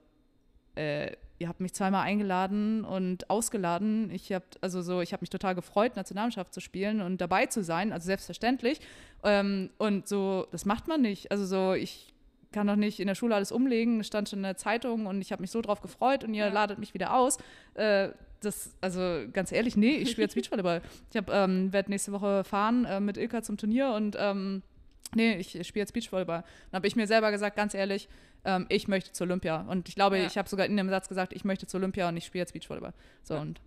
äh, 0.77 1.13
ihr 1.39 1.49
habt 1.49 1.61
mich 1.61 1.73
zweimal 1.75 2.03
eingeladen 2.03 2.85
und 2.85 3.29
ausgeladen. 3.29 4.11
Ich 4.13 4.33
habe 4.33 4.45
also 4.61 4.83
so, 4.83 5.01
ich 5.01 5.13
habe 5.13 5.23
mich 5.23 5.31
total 5.31 5.55
gefreut, 5.55 5.97
Nationalmannschaft 5.97 6.55
zu 6.55 6.61
spielen 6.61 7.01
und 7.01 7.21
dabei 7.21 7.47
zu 7.47 7.63
sein, 7.65 7.93
also 7.93 8.07
selbstverständlich. 8.07 8.81
Ähm, 9.25 9.71
und 9.79 10.07
so, 10.09 10.47
das 10.53 10.65
macht 10.65 10.87
man 10.89 11.03
nicht. 11.03 11.31
Also 11.33 11.45
so, 11.45 11.75
ich 11.75 12.13
kann 12.53 12.69
doch 12.69 12.77
nicht 12.77 13.01
in 13.01 13.09
der 13.09 13.17
Schule 13.17 13.35
alles 13.35 13.51
umlegen, 13.51 13.99
es 14.01 14.07
stand 14.07 14.29
schon 14.29 14.39
in 14.39 14.43
der 14.45 14.57
Zeitung 14.57 15.07
und 15.07 15.21
ich 15.21 15.33
habe 15.33 15.43
mich 15.43 15.51
so 15.51 15.61
drauf 15.61 15.81
gefreut 15.81 16.23
und 16.23 16.35
ihr 16.35 16.47
Ja. 16.47 16.53
ladet 16.53 16.79
mich 16.79 16.95
wieder 16.95 17.15
aus. 17.17 17.39
Äh, 17.75 18.11
das, 18.41 18.77
also 18.81 19.25
ganz 19.33 19.51
ehrlich, 19.53 19.77
nee, 19.77 19.97
ich 19.97 20.11
spiele 20.11 20.27
jetzt 20.27 20.35
Beachvolleyball. 20.37 20.83
Ich 21.13 21.21
ähm, 21.33 21.73
werde 21.73 21.91
nächste 21.91 22.13
Woche 22.13 22.45
fahren 22.45 22.85
äh, 22.85 23.01
mit 23.01 23.17
Ilka 23.17 23.43
zum 23.43 23.57
Turnier 23.57 23.91
und 23.95 24.17
ähm, 24.21 24.63
nee, 25.17 25.35
ich 25.37 25.49
spiele 25.67 25.83
jetzt 25.83 25.95
Beachvolleyball. 25.95 26.45
Dann 26.71 26.77
habe 26.79 26.87
ich 26.87 26.95
mir 26.95 27.07
selber 27.09 27.33
gesagt, 27.33 27.57
ganz 27.57 27.75
ehrlich, 27.75 28.09
ähm, 28.45 28.67
ich 28.69 28.89
möchte 28.89 29.13
zur 29.13 29.27
Olympia. 29.27 29.63
Und 29.63 29.89
ich 29.89 29.95
glaube, 29.95 30.19
Ja. 30.19 30.27
ich 30.27 30.37
habe 30.39 30.49
sogar 30.49 30.67
in 30.67 30.77
dem 30.77 30.89
Satz 30.89 31.09
gesagt, 31.09 31.33
ich 31.33 31.45
möchte 31.45 31.67
zur 31.67 31.79
Olympia 31.79 32.09
und 32.09 32.17
ich 32.17 32.25
spiele 32.27 32.43
jetzt 32.43 32.53
Beachvolleyball. 32.53 32.93
So 33.23 33.35
Ja. 33.35 33.41
und 33.41 33.61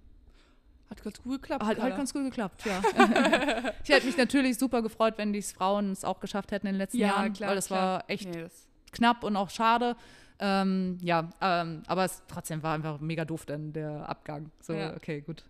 Hat 0.90 1.04
ganz 1.04 1.22
gut 1.22 1.42
geklappt. 1.42 1.66
hat, 1.66 1.80
hat 1.82 1.98
ganz 1.98 2.14
gut 2.14 2.24
geklappt, 2.24 2.64
ja. 2.66 2.82
ich 3.84 3.90
hätte 3.90 4.06
mich 4.06 4.18
natürlich 4.18 4.58
super 4.58 4.82
gefreut, 4.82 5.16
wenn 5.18 5.34
die 5.34 5.42
Frauen 5.42 5.92
es 5.92 6.06
auch 6.06 6.20
geschafft 6.20 6.52
hätten 6.52 6.68
in 6.68 6.74
den 6.74 6.80
letzten 6.80 6.98
ja, 6.98 7.08
Jahren, 7.08 7.34
klar, 7.34 7.50
weil 7.50 7.56
das 7.58 7.68
klar. 7.68 7.82
war 8.00 8.04
echt 8.10 8.26
Nee, 8.30 8.42
das, 8.44 8.68
knapp 8.92 9.24
und 9.24 9.36
auch 9.36 9.50
schade. 9.50 9.96
Ähm, 10.40 10.98
ja, 11.02 11.30
ähm, 11.42 11.82
aber 11.88 12.06
es 12.06 12.22
trotzdem 12.28 12.62
war 12.62 12.76
einfach 12.76 13.00
mega 13.00 13.26
doof 13.26 13.46
dann 13.48 13.74
der 13.74 14.08
Abgang. 14.08 14.52
So, 14.62 14.74
okay, 14.96 15.22
gut. 15.22 15.44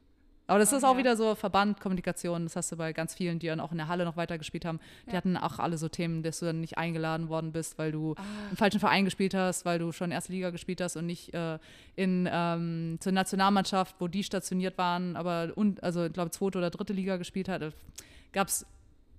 Aber 0.48 0.60
das 0.60 0.72
Ach 0.74 0.78
ist 0.78 0.84
auch 0.86 0.94
ja. 0.94 1.00
wieder 1.00 1.18
so 1.18 1.36
Verbandkommunikation. 1.36 2.44
Das 2.44 2.56
hast 2.56 2.72
du 2.72 2.78
bei 2.78 2.94
ganz 2.94 3.14
vielen, 3.14 3.38
die 3.38 3.48
dann 3.48 3.60
auch 3.60 3.72
in 3.72 3.78
der 3.78 3.90
Halle 3.90 4.06
noch 4.06 4.16
weitergespielt 4.16 4.64
haben. 4.64 4.80
Die 5.06 5.12
Ja. 5.12 5.18
hatten 5.18 5.36
auch 5.36 5.60
alle 5.60 5.78
so 5.78 5.90
Themen, 5.90 6.24
dass 6.24 6.40
du 6.40 6.46
dann 6.46 6.62
nicht 6.62 6.78
eingeladen 6.78 7.28
worden 7.28 7.52
bist, 7.52 7.78
weil 7.78 7.92
du 7.92 8.16
ah, 8.18 8.24
im 8.50 8.58
falschen 8.58 8.80
Verein 8.80 9.04
gespielt 9.06 9.34
hast, 9.34 9.66
weil 9.66 9.78
du 9.78 9.92
schon 9.92 10.12
erste 10.12 10.32
Liga 10.32 10.50
gespielt 10.50 10.80
hast 10.80 10.96
und 10.96 11.06
nicht 11.06 11.34
äh, 11.34 11.60
in 11.96 12.30
ähm, 12.32 12.98
zur 13.02 13.12
Nationalmannschaft, 13.12 13.96
wo 14.00 14.08
die 14.08 14.24
stationiert 14.24 14.78
waren, 14.78 15.18
aber 15.18 15.52
und, 15.56 15.84
also 15.84 16.06
ich 16.06 16.14
glaube 16.14 16.32
zweite 16.32 16.58
oder 16.60 16.70
dritte 16.70 16.94
Liga 16.94 17.18
gespielt 17.18 17.50
hat. 17.50 17.62
Gab 18.32 18.48
es 18.48 18.66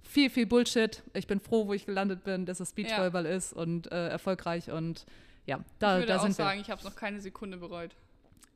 viel, 0.03 0.31
viel 0.31 0.47
Bullshit. 0.47 1.03
Ich 1.12 1.26
bin 1.26 1.41
froh, 1.41 1.66
wo 1.66 1.74
ich 1.74 1.85
gelandet 1.85 2.24
bin, 2.24 2.47
dass 2.47 2.61
es 2.61 2.72
Beachvolleyball 2.72 3.26
ist 3.26 3.53
und 3.53 3.93
äh, 3.93 4.09
erfolgreich 4.09 4.70
und 4.70 5.05
ja, 5.45 5.61
da, 5.79 5.97
ich 5.97 6.03
würde 6.03 6.12
da 6.12 6.20
auch 6.20 6.31
sagen, 6.31 6.61
ich 6.61 6.70
habe 6.70 6.79
es 6.79 6.85
noch 6.85 6.95
keine 6.95 7.20
Sekunde 7.20 7.57
bereut. 7.57 7.95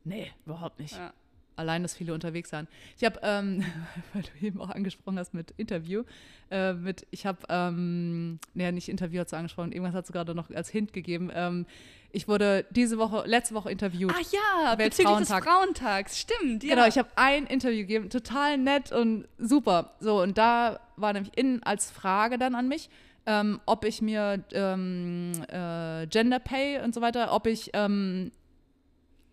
wir. 0.03 0.15
Nee, 0.15 0.31
überhaupt 0.45 0.79
nicht. 0.79 0.95
Ja. 0.95 1.11
Allein, 1.55 1.83
dass 1.83 1.95
viele 1.95 2.13
unterwegs 2.13 2.51
waren. 2.51 2.67
Ich 2.97 3.03
habe, 3.03 3.19
ähm, 3.23 3.63
weil 4.13 4.23
du 4.23 4.45
eben 4.45 4.61
auch 4.61 4.69
angesprochen 4.69 5.19
hast 5.19 5.33
mit 5.33 5.51
Interview, 5.57 6.03
äh, 6.51 6.73
mit, 6.73 7.05
ich 7.11 7.25
habe, 7.25 7.39
ähm, 7.49 8.39
nee, 8.53 8.71
nicht 8.71 8.89
Interview 8.89 9.21
hast 9.21 9.31
du 9.31 9.37
angesprochen, 9.37 9.71
irgendwas 9.71 9.95
hast 9.95 10.09
du 10.09 10.13
gerade 10.13 10.35
noch 10.35 10.49
als 10.49 10.69
Hint 10.69 10.93
gegeben. 10.93 11.31
Ähm, 11.33 11.65
ich 12.11 12.27
wurde 12.27 12.65
diese 12.69 12.99
Woche, 12.99 13.23
letzte 13.25 13.55
Woche 13.55 13.71
interviewt. 13.71 14.13
Ah 14.15 14.21
ja, 14.31 14.75
bezüglich 14.75 15.17
des. 15.17 15.29
Frauentags, 15.29 16.19
stimmt. 16.19 16.63
Ja. 16.63 16.75
Genau, 16.75 16.87
ich 16.87 16.99
habe 16.99 17.09
ein 17.15 17.47
Interview 17.47 17.79
gegeben, 17.79 18.09
total 18.11 18.59
nett 18.59 18.91
und 18.91 19.27
super. 19.39 19.95
So, 19.99 20.21
und 20.21 20.37
da 20.37 20.79
war 20.95 21.13
nämlich 21.13 21.35
innen 21.35 21.63
als 21.63 21.89
Frage 21.89 22.37
dann 22.37 22.53
an 22.53 22.67
mich, 22.67 22.89
ähm, 23.25 23.59
ob 23.65 23.83
ich 23.83 24.01
mir 24.01 24.43
ähm, 24.53 25.31
äh, 25.47 26.05
Gender 26.07 26.39
Pay 26.39 26.81
und 26.83 26.93
so 26.93 27.01
weiter, 27.01 27.33
ob 27.33 27.47
ich 27.47 27.71
ähm, 27.73 28.31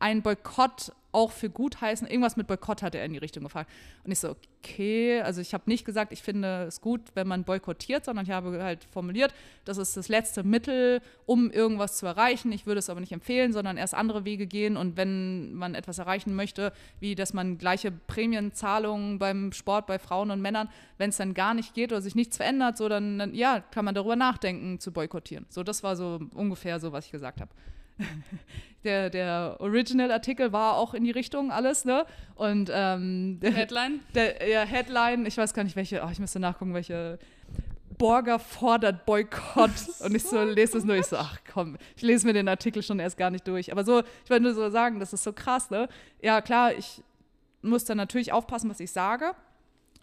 ein 0.01 0.23
Boykott 0.23 0.93
auch 1.13 1.33
für 1.33 1.51
gut 1.51 1.81
heißen. 1.81 2.07
Irgendwas 2.07 2.37
mit 2.37 2.47
Boykott 2.47 2.83
hat 2.83 2.95
er 2.95 3.05
in 3.05 3.13
die 3.13 3.19
Richtung 3.19 3.43
gefragt. 3.43 3.71
Und 4.05 4.13
ich 4.13 4.19
so, 4.19 4.37
okay, 4.59 5.21
also 5.21 5.41
ich 5.41 5.55
habe 5.55 5.65
nicht 5.67 5.85
gesagt, 5.85 6.13
ich 6.13 6.23
finde 6.23 6.65
es 6.65 6.81
gut, 6.81 7.01
wenn 7.15 7.27
man 7.27 7.45
boykottiert, 7.45 8.05
sondern 8.05 8.25
ich 8.25 8.31
habe 8.31 8.63
halt 8.63 8.85
formuliert, 8.85 9.35
das 9.65 9.79
ist 9.79 9.97
das 9.97 10.09
letzte 10.09 10.45
Mittel, 10.45 11.01
um 11.27 11.51
irgendwas 11.51 11.97
zu 11.97 12.07
erreichen. 12.07 12.53
Ich 12.53 12.67
würde 12.67 12.79
es 12.79 12.89
aber 12.91 13.01
nicht 13.01 13.13
empfehlen, 13.13 13.53
sondern 13.53 13.77
erst 13.77 13.95
andere 13.95 14.25
Wege 14.25 14.47
gehen. 14.47 14.77
Und 14.77 14.97
wenn 14.97 15.53
man 15.55 15.75
etwas 15.75 15.99
erreichen 15.99 16.35
möchte, 16.35 16.73
wie 17.01 17.15
dass 17.15 17.33
man 17.33 17.59
gleiche 17.59 17.91
Prämienzahlungen 17.91 19.19
beim 19.19 19.53
Sport 19.53 19.87
bei 19.87 19.99
Frauen 19.99 20.31
und 20.31 20.41
Männern, 20.41 20.69
wenn 20.99 21.11
es 21.11 21.17
dann 21.17 21.35
gar 21.35 21.55
nicht 21.55 21.75
geht 21.75 21.93
oder 21.93 22.03
sich 22.03 22.15
nichts 22.15 22.37
verändert, 22.37 22.77
so 22.77 22.89
dann, 22.89 23.19
dann 23.19 23.35
ja, 23.35 23.61
kann 23.61 23.85
man 23.85 23.95
darüber 23.95 24.17
nachdenken, 24.17 24.79
zu 24.79 24.93
boykottieren. 24.93 25.47
So, 25.49 25.63
das 25.63 25.83
war 25.83 25.97
so 25.97 26.21
ungefähr 26.35 26.79
so, 26.79 26.93
was 26.93 27.07
ich 27.07 27.13
gesagt 27.13 27.41
habe. 27.41 27.51
der, 28.85 29.11
der 29.11 29.57
Original-Artikel 29.59 30.53
war 30.53 30.77
auch 30.77 30.95
in 30.95 31.05
die 31.05 31.11
Richtung 31.11 31.51
alles, 31.51 31.85
ne? 31.85 32.07
Und 32.35 32.71
ähm, 32.73 33.39
Headline? 33.43 34.01
Der, 34.15 34.49
ja, 34.49 34.63
Headline, 34.63 35.27
ich 35.27 35.37
weiß 35.37 35.55
gar 35.55 35.65
nicht 35.65 35.77
welche, 35.77 36.03
oh, 36.05 36.09
ich 36.11 36.19
müsste 36.19 36.41
nachgucken, 36.41 36.75
welche. 36.75 37.19
Borger 37.99 38.39
fordert 38.39 39.05
Boykott. 39.05 39.71
Und 40.01 40.15
ich 40.15 40.23
so 40.23 40.43
lese 40.43 40.73
das 40.73 40.85
nur, 40.85 40.97
ich 40.97 41.05
so, 41.05 41.17
ach 41.17 41.37
komm, 41.53 41.77
ich 41.97 42.03
lese 42.03 42.27
mir 42.27 42.33
den 42.33 42.49
Artikel 42.49 42.83
schon 42.83 42.99
erst 42.99 43.19
gar 43.19 43.29
nicht 43.29 43.47
durch. 43.47 43.71
Aber 43.71 43.85
so, 43.85 44.03
ich 44.25 44.31
wollte 44.31 44.45
nur 44.45 44.55
so 44.55 44.71
sagen, 44.71 45.01
das 45.01 45.13
ist 45.13 45.23
so 45.23 45.35
krass, 45.35 45.69
ne? 45.69 45.87
Ja, 46.23 46.41
klar, 46.41 46.73
ich 46.73 47.03
muss 47.61 47.85
dann 47.85 47.99
natürlich 47.99 48.33
aufpassen, 48.33 48.71
was 48.71 48.81
ich 48.81 48.91
sage. 48.91 49.35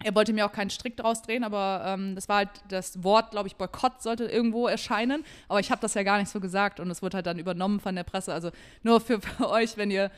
Er 0.04 0.14
wollte 0.14 0.32
mir 0.32 0.46
auch 0.46 0.52
keinen 0.52 0.70
Strick 0.70 0.96
draus 0.96 1.22
drehen, 1.22 1.42
aber 1.42 1.82
ähm, 1.84 2.14
das 2.14 2.28
war 2.28 2.36
halt 2.36 2.50
das 2.68 3.02
Wort, 3.02 3.32
glaube 3.32 3.48
ich, 3.48 3.56
Boykott 3.56 4.00
sollte 4.00 4.26
irgendwo 4.26 4.68
erscheinen. 4.68 5.24
Aber 5.48 5.58
ich 5.58 5.70
habe 5.70 5.80
das 5.80 5.94
ja 5.94 6.04
gar 6.04 6.18
nicht 6.18 6.30
so 6.30 6.38
gesagt 6.38 6.78
und 6.78 6.90
es 6.90 7.02
wurde 7.02 7.16
halt 7.16 7.26
dann 7.26 7.38
übernommen 7.38 7.80
von 7.80 7.96
der 7.96 8.04
Presse. 8.04 8.32
Also 8.32 8.50
nur 8.82 9.00
für, 9.00 9.20
für 9.20 9.50
euch, 9.50 9.76
wenn 9.76 9.90
ihr 9.90 10.10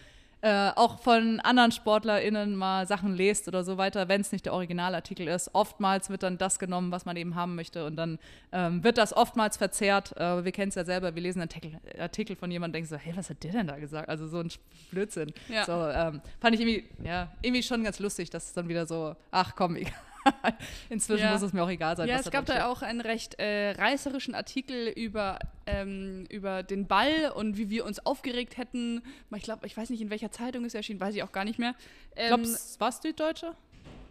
äh, 0.42 0.70
auch 0.74 1.00
von 1.00 1.38
anderen 1.40 1.70
SportlerInnen 1.70 2.56
mal 2.56 2.86
Sachen 2.86 3.14
lest 3.14 3.46
oder 3.46 3.62
so 3.62 3.76
weiter, 3.76 4.08
wenn 4.08 4.22
es 4.22 4.32
nicht 4.32 4.46
der 4.46 4.54
Originalartikel 4.54 5.28
ist. 5.28 5.54
Oftmals 5.54 6.08
wird 6.08 6.22
dann 6.22 6.38
das 6.38 6.58
genommen, 6.58 6.90
was 6.92 7.04
man 7.04 7.16
eben 7.16 7.34
haben 7.34 7.56
möchte 7.56 7.84
und 7.84 7.96
dann 7.96 8.18
ähm, 8.52 8.82
wird 8.82 8.96
das 8.96 9.14
oftmals 9.14 9.56
verzerrt. 9.56 10.16
Äh, 10.16 10.44
wir 10.44 10.52
kennen 10.52 10.70
es 10.70 10.76
ja 10.76 10.84
selber, 10.84 11.14
wir 11.14 11.22
lesen 11.22 11.40
einen 11.40 11.50
Artikel, 11.50 11.80
Artikel 11.98 12.36
von 12.36 12.50
jemandem 12.50 12.70
und 12.70 12.72
denken 12.74 12.88
so, 12.88 12.96
hey, 12.96 13.16
was 13.16 13.28
hat 13.28 13.42
der 13.42 13.52
denn 13.52 13.66
da 13.66 13.78
gesagt? 13.78 14.08
Also 14.08 14.28
so 14.28 14.38
ein 14.38 14.50
Blödsinn. 14.90 15.32
Ja. 15.48 15.64
So, 15.64 15.72
ähm, 15.72 16.20
fand 16.40 16.54
ich 16.54 16.60
irgendwie, 16.60 16.84
ja, 17.04 17.30
irgendwie 17.42 17.62
schon 17.62 17.84
ganz 17.84 17.98
lustig, 17.98 18.30
dass 18.30 18.46
es 18.46 18.52
dann 18.54 18.68
wieder 18.68 18.86
so, 18.86 19.16
ach 19.30 19.54
komm, 19.56 19.76
egal. 19.76 19.92
Inzwischen 20.88 21.24
ja. 21.24 21.32
muss 21.32 21.42
es 21.42 21.52
mir 21.52 21.62
auch 21.62 21.70
egal 21.70 21.96
sein. 21.96 22.08
Ja, 22.08 22.18
es 22.18 22.30
gab 22.30 22.46
da 22.46 22.66
auch 22.66 22.82
einen 22.82 23.00
recht 23.00 23.38
äh, 23.38 23.72
reißerischen 23.72 24.34
Artikel 24.34 24.88
über, 24.88 25.38
ähm, 25.66 26.24
über 26.30 26.62
den 26.62 26.86
Ball 26.86 27.32
und 27.34 27.56
wie 27.56 27.70
wir 27.70 27.84
uns 27.84 28.04
aufgeregt 28.04 28.56
hätten. 28.56 29.02
Ich 29.34 29.42
glaube, 29.42 29.66
ich 29.66 29.76
weiß 29.76 29.90
nicht, 29.90 30.00
in 30.00 30.10
welcher 30.10 30.30
Zeitung 30.30 30.64
es 30.64 30.74
erschien, 30.74 31.00
weiß 31.00 31.14
ich 31.14 31.22
auch 31.22 31.32
gar 31.32 31.44
nicht 31.44 31.58
mehr. 31.58 31.74
Ähm, 32.16 32.42
ich 32.42 32.48
glaube, 32.48 32.58
war 32.78 32.88
es 32.88 33.00
Süddeutsche? 33.00 33.54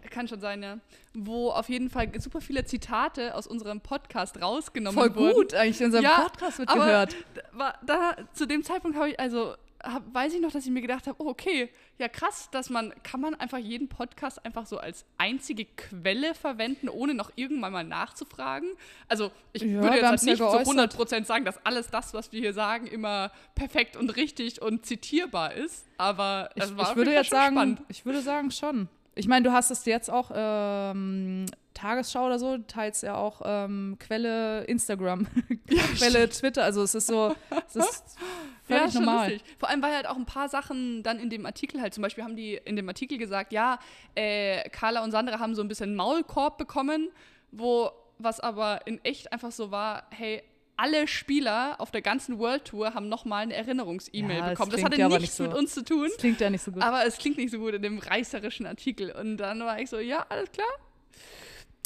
Kann 0.09 0.27
schon 0.27 0.39
sein, 0.39 0.63
ja. 0.63 0.79
Wo 1.13 1.49
auf 1.49 1.69
jeden 1.69 1.89
Fall 1.89 2.09
super 2.19 2.41
viele 2.41 2.63
Zitate 2.65 3.35
aus 3.35 3.45
unserem 3.45 3.81
Podcast 3.81 4.41
rausgenommen 4.41 4.99
Voll 4.99 5.15
wurden. 5.15 5.33
Voll 5.33 5.43
gut, 5.43 5.53
eigentlich 5.53 5.79
in 5.81 5.87
unserem 5.87 6.03
ja, 6.03 6.21
Podcast 6.21 6.59
wird 6.59 6.73
gehört. 6.73 7.15
Aber 7.53 7.73
da, 7.85 8.15
zu 8.33 8.47
dem 8.47 8.63
Zeitpunkt 8.63 8.97
habe 8.97 9.09
ich, 9.09 9.19
also 9.19 9.55
hab, 9.83 10.13
weiß 10.13 10.33
ich 10.33 10.41
noch, 10.41 10.51
dass 10.51 10.65
ich 10.65 10.71
mir 10.71 10.81
gedacht 10.81 11.07
habe, 11.07 11.21
oh, 11.21 11.29
okay, 11.29 11.69
ja 11.97 12.07
krass, 12.07 12.49
dass 12.51 12.69
man, 12.69 12.93
kann 13.03 13.21
man 13.21 13.35
einfach 13.35 13.57
jeden 13.57 13.87
Podcast 13.87 14.43
einfach 14.45 14.65
so 14.65 14.77
als 14.77 15.05
einzige 15.17 15.65
Quelle 15.65 16.33
verwenden, 16.35 16.89
ohne 16.89 17.13
noch 17.13 17.31
irgendwann 17.35 17.71
mal 17.71 17.83
nachzufragen? 17.83 18.69
Also 19.07 19.31
ich 19.53 19.63
ja, 19.63 19.81
würde 19.81 19.97
jetzt 19.97 20.05
halt 20.05 20.23
nicht 20.23 20.39
ja 20.39 20.63
zu 20.63 20.71
100% 20.71 21.25
sagen, 21.25 21.45
dass 21.45 21.65
alles 21.65 21.89
das, 21.89 22.13
was 22.13 22.31
wir 22.31 22.39
hier 22.39 22.53
sagen, 22.53 22.87
immer 22.87 23.31
perfekt 23.55 23.95
und 23.95 24.15
richtig 24.15 24.61
und 24.61 24.85
zitierbar 24.85 25.53
ist, 25.53 25.85
aber 25.97 26.49
es 26.55 26.75
war 26.75 26.91
ich 26.91 26.95
würde 26.95 27.13
jetzt 27.13 27.29
sagen, 27.29 27.55
spannend. 27.55 27.81
Ich 27.87 28.05
würde 28.05 28.21
sagen 28.21 28.51
schon. 28.51 28.89
Ich 29.15 29.27
meine, 29.27 29.43
du 29.43 29.51
hast 29.51 29.69
es 29.69 29.83
jetzt 29.85 30.09
auch 30.09 30.31
ähm, 30.33 31.45
Tagesschau 31.73 32.25
oder 32.25 32.39
so, 32.39 32.57
teils 32.57 33.01
ja 33.01 33.15
auch 33.15 33.41
ähm, 33.43 33.97
Quelle 33.99 34.63
Instagram, 34.63 35.27
Quelle 35.97 36.29
Twitter. 36.29 36.63
Also 36.63 36.83
es 36.83 36.95
ist 36.95 37.07
so, 37.07 37.35
es 37.67 37.75
ist 37.75 38.17
völlig 38.79 38.93
ja, 38.93 38.99
normal. 38.99 39.31
Lustig. 39.31 39.55
Vor 39.57 39.69
allem, 39.69 39.81
weil 39.81 39.95
halt 39.95 40.07
auch 40.07 40.15
ein 40.15 40.25
paar 40.25 40.49
Sachen 40.49 41.03
dann 41.03 41.19
in 41.19 41.29
dem 41.29 41.45
Artikel 41.45 41.81
halt, 41.81 41.93
zum 41.93 42.01
Beispiel 42.01 42.23
haben 42.23 42.35
die 42.35 42.55
in 42.55 42.75
dem 42.75 42.87
Artikel 42.87 43.17
gesagt, 43.17 43.53
ja, 43.53 43.79
äh, 44.15 44.69
Carla 44.69 45.03
und 45.03 45.11
Sandra 45.11 45.39
haben 45.39 45.55
so 45.55 45.61
ein 45.61 45.67
bisschen 45.67 45.95
Maulkorb 45.95 46.57
bekommen, 46.57 47.09
wo 47.51 47.91
was 48.19 48.39
aber 48.39 48.85
in 48.85 49.03
echt 49.03 49.31
einfach 49.31 49.51
so 49.51 49.71
war, 49.71 50.03
hey, 50.11 50.43
alle 50.79 51.07
Spieler 51.07 51.75
auf 51.79 51.91
der 51.91 52.01
ganzen 52.01 52.39
World 52.39 52.65
Tour 52.65 52.93
haben 52.93 53.09
nochmal 53.09 53.43
eine 53.43 53.53
Erinnerungs-E-Mail 53.53 54.37
ja, 54.37 54.49
bekommen. 54.49 54.71
Das 54.71 54.83
hatte 54.83 54.97
ja 54.97 55.09
nichts 55.09 55.35
so, 55.35 55.43
mit 55.43 55.53
uns 55.53 55.73
zu 55.73 55.83
tun. 55.83 56.07
Das 56.07 56.17
klingt 56.17 56.39
ja 56.39 56.49
nicht 56.49 56.61
so 56.61 56.71
gut. 56.71 56.81
Aber 56.81 57.05
es 57.05 57.17
klingt 57.17 57.37
nicht 57.37 57.51
so 57.51 57.59
gut 57.59 57.73
in 57.73 57.81
dem 57.81 57.99
reißerischen 57.99 58.65
Artikel. 58.65 59.11
Und 59.11 59.37
dann 59.37 59.59
war 59.59 59.79
ich 59.79 59.89
so, 59.89 59.99
ja, 59.99 60.25
alles 60.29 60.49
klar. 60.51 60.67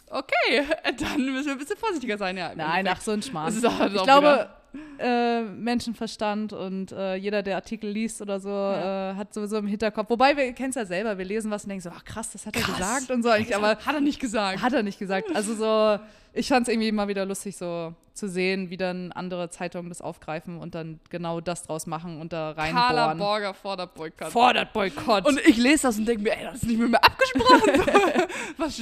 Okay, 0.09 0.63
dann 0.99 1.25
müssen 1.25 1.45
wir 1.47 1.53
ein 1.53 1.57
bisschen 1.57 1.77
vorsichtiger 1.77 2.19
sein, 2.19 2.37
ja. 2.37 2.53
Nein, 2.53 2.87
ach, 2.87 3.01
so 3.01 3.11
ein 3.11 3.23
Schmarrn. 3.23 3.51
Ich 3.55 4.03
glaube, 4.03 4.49
äh, 4.99 5.41
Menschenverstand 5.41 6.53
und 6.53 6.91
äh, 6.91 7.15
jeder, 7.15 7.43
der 7.43 7.55
Artikel 7.55 7.89
liest 7.89 8.21
oder 8.21 8.39
so, 8.39 8.49
ja. 8.49 9.11
äh, 9.11 9.15
hat 9.15 9.33
sowieso 9.33 9.57
im 9.57 9.67
Hinterkopf. 9.67 10.09
Wobei, 10.09 10.35
wir 10.35 10.53
kennen 10.53 10.69
es 10.69 10.75
ja 10.75 10.85
selber, 10.85 11.17
wir 11.17 11.25
lesen 11.25 11.51
was 11.51 11.63
und 11.63 11.69
denken 11.69 11.83
so, 11.83 11.91
ach 11.95 12.03
krass, 12.03 12.31
das 12.31 12.45
hat 12.45 12.53
krass. 12.53 12.69
er 12.69 12.73
gesagt 12.75 13.11
und 13.11 13.23
so. 13.23 13.33
Ich, 13.33 13.55
aber 13.55 13.77
hat 13.77 13.95
er 13.95 14.01
nicht 14.01 14.19
gesagt. 14.19 14.61
Hat 14.61 14.73
er 14.73 14.83
nicht 14.83 14.99
gesagt. 14.99 15.35
Also 15.35 15.55
so, 15.55 15.99
ich 16.33 16.47
fand 16.47 16.67
es 16.67 16.73
irgendwie 16.73 16.87
immer 16.87 17.07
wieder 17.07 17.25
lustig, 17.25 17.55
so 17.55 17.93
zu 18.13 18.27
sehen, 18.27 18.69
wie 18.69 18.77
dann 18.77 19.11
andere 19.11 19.49
Zeitungen 19.49 19.89
das 19.89 20.01
aufgreifen 20.01 20.57
und 20.57 20.75
dann 20.75 20.99
genau 21.09 21.41
das 21.41 21.63
draus 21.63 21.85
machen 21.85 22.19
und 22.19 22.33
da 22.33 22.51
reinbohren. 22.51 22.87
Carla 22.87 23.13
Borger 23.13 23.53
fordert 23.53 23.93
Boykott. 23.93 24.31
Fordert 24.31 24.73
Boykott. 24.73 25.25
Und 25.25 25.39
ich 25.45 25.57
lese 25.57 25.83
das 25.83 25.97
und 25.97 26.05
denke 26.05 26.23
mir, 26.23 26.37
ey, 26.37 26.45
das 26.45 26.55
ist 26.55 26.67
nicht 26.67 26.79
mit 26.79 26.89
mir 26.89 27.03
abgesprochen. 27.03 28.27
Was 28.57 28.81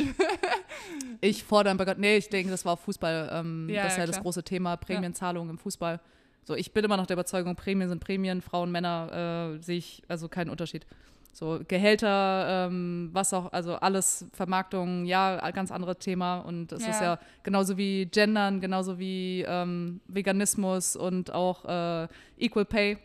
ich 1.22 1.44
fordere 1.44 1.72
einen 1.72 1.78
Boykott. 1.78 1.98
Nee, 1.98 2.18
ich 2.18 2.30
denke, 2.30 2.52
das 2.52 2.66
war 2.66 2.74
auf 2.74 2.82
Fußball. 2.82 3.30
Ähm, 3.34 3.70
ja, 3.70 3.84
das 3.84 3.94
ist 3.94 3.98
ja, 3.98 4.04
ja 4.04 4.08
das 4.08 4.22
große 4.22 4.44
Thema, 4.44 4.78
Prämienzahlungen 4.78 5.50
ja. 5.50 5.52
im 5.54 5.58
Fußball. 5.58 6.00
So, 6.44 6.56
ich 6.56 6.74
bin 6.74 6.84
immer 6.84 6.98
noch 6.98 7.06
der 7.06 7.16
Überzeugung, 7.16 7.56
Prämien 7.56 7.90
sind 7.90 8.00
Prämien, 8.00 8.42
Frauen, 8.42 8.72
Männer 8.72 9.56
äh, 9.58 9.62
sehe 9.62 9.78
ich 9.78 10.04
also 10.08 10.28
keinen 10.28 10.50
Unterschied. 10.50 10.86
So 11.34 11.62
Gehälter, 11.66 12.68
ähm, 12.68 13.10
was 13.14 13.34
auch, 13.34 13.52
also 13.54 13.76
alles, 13.76 14.26
Vermarktung, 14.34 15.06
ja, 15.06 15.50
ganz 15.52 15.72
anderes 15.72 15.98
Thema. 16.00 16.40
Und 16.40 16.72
es 16.74 16.84
ja. 16.84 16.90
ist 16.90 17.02
ja 17.02 17.20
genauso 17.44 17.78
wie 17.78 18.06
Gendern, 18.06 18.60
genauso 18.60 19.00
wie 19.00 19.46
ähm, 19.48 20.02
Veganismus 20.08 20.96
und 20.96 21.32
auch 21.34 21.66
äh, 21.66 22.08
Equal 22.38 22.66
Pay. 22.66 22.98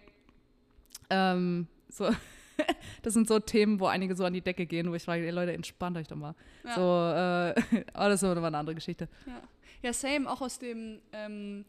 Ähm, 1.09 1.68
so. 1.89 2.11
das 3.03 3.14
sind 3.14 3.29
so 3.29 3.39
Themen, 3.39 3.81
wo 3.81 3.87
einige 3.87 4.16
so 4.16 4.24
an 4.24 4.33
die 4.33 4.41
Decke 4.41 4.66
gehen, 4.66 4.91
wo 4.91 4.95
ich 4.95 5.03
frage, 5.03 5.24
ey 5.24 5.31
Leute, 5.31 5.53
entspannt 5.53 5.97
euch 5.97 6.09
doch 6.09 6.16
mal. 6.16 6.35
Ja. 6.64 6.74
So, 6.74 6.81
äh, 6.81 7.85
aber 7.93 8.09
das 8.09 8.22
ist 8.22 8.29
aber 8.29 8.47
eine 8.47 8.59
andere 8.59 8.74
Geschichte. 8.74 9.09
Ja, 9.27 9.43
ja 9.83 9.93
same, 9.93 10.29
auch 10.31 10.41
aus 10.41 10.59
dem, 10.59 11.01
ähm, 11.12 11.64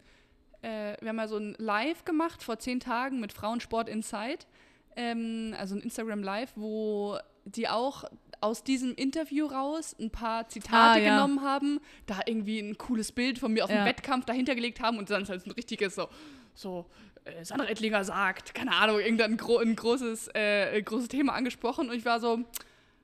äh, 0.62 0.96
wir 1.02 1.10
haben 1.10 1.18
ja 1.18 1.28
so 1.28 1.38
ein 1.38 1.56
Live 1.58 2.06
gemacht 2.06 2.42
vor 2.42 2.60
zehn 2.60 2.80
Tagen 2.80 3.20
mit 3.20 3.34
Frauensport 3.34 3.90
Inside 3.90 4.46
ähm, 4.98 5.56
also 5.58 5.76
ein 5.76 5.82
Instagram 5.82 6.24
Live, 6.24 6.52
wo 6.56 7.18
die 7.46 7.70
auch 7.70 8.04
aus 8.42 8.64
diesem 8.64 8.94
Interview 8.94 9.48
raus 9.48 9.96
ein 10.00 10.12
paar 10.12 10.48
Zitate 10.50 10.76
ah, 10.76 10.98
ja. 10.98 11.16
genommen 11.16 11.42
haben, 11.42 11.80
da 12.06 12.20
irgendwie 12.26 12.60
ein 12.60 12.78
cooles 12.78 13.12
Bild 13.12 13.40
von 13.40 13.54
mir 13.54 13.64
auf 13.64 13.72
dem 13.72 13.86
Wettkampf 13.86 14.26
dahinter 14.26 14.54
gelegt 14.54 14.80
haben 14.80 14.98
und 14.98 15.10
dann 15.10 15.28
halt 15.28 15.46
ein 15.46 15.52
richtiges 15.52 15.96
so, 15.96 16.10
so 16.54 16.86
äh, 17.24 17.44
Sandra 17.44 17.68
Ettlinger 17.68 18.04
sagt, 18.04 18.54
keine 18.54 18.74
Ahnung, 18.74 19.00
irgendein 19.00 19.38
gro 19.38 19.58
ein 19.58 19.76
großes, 19.76 20.30
äh, 20.34 20.82
großes 20.82 21.08
Thema 21.08 21.34
angesprochen 21.34 21.90
und 21.90 21.96
ich 21.96 22.06
war 22.06 22.20
so, 22.20 22.44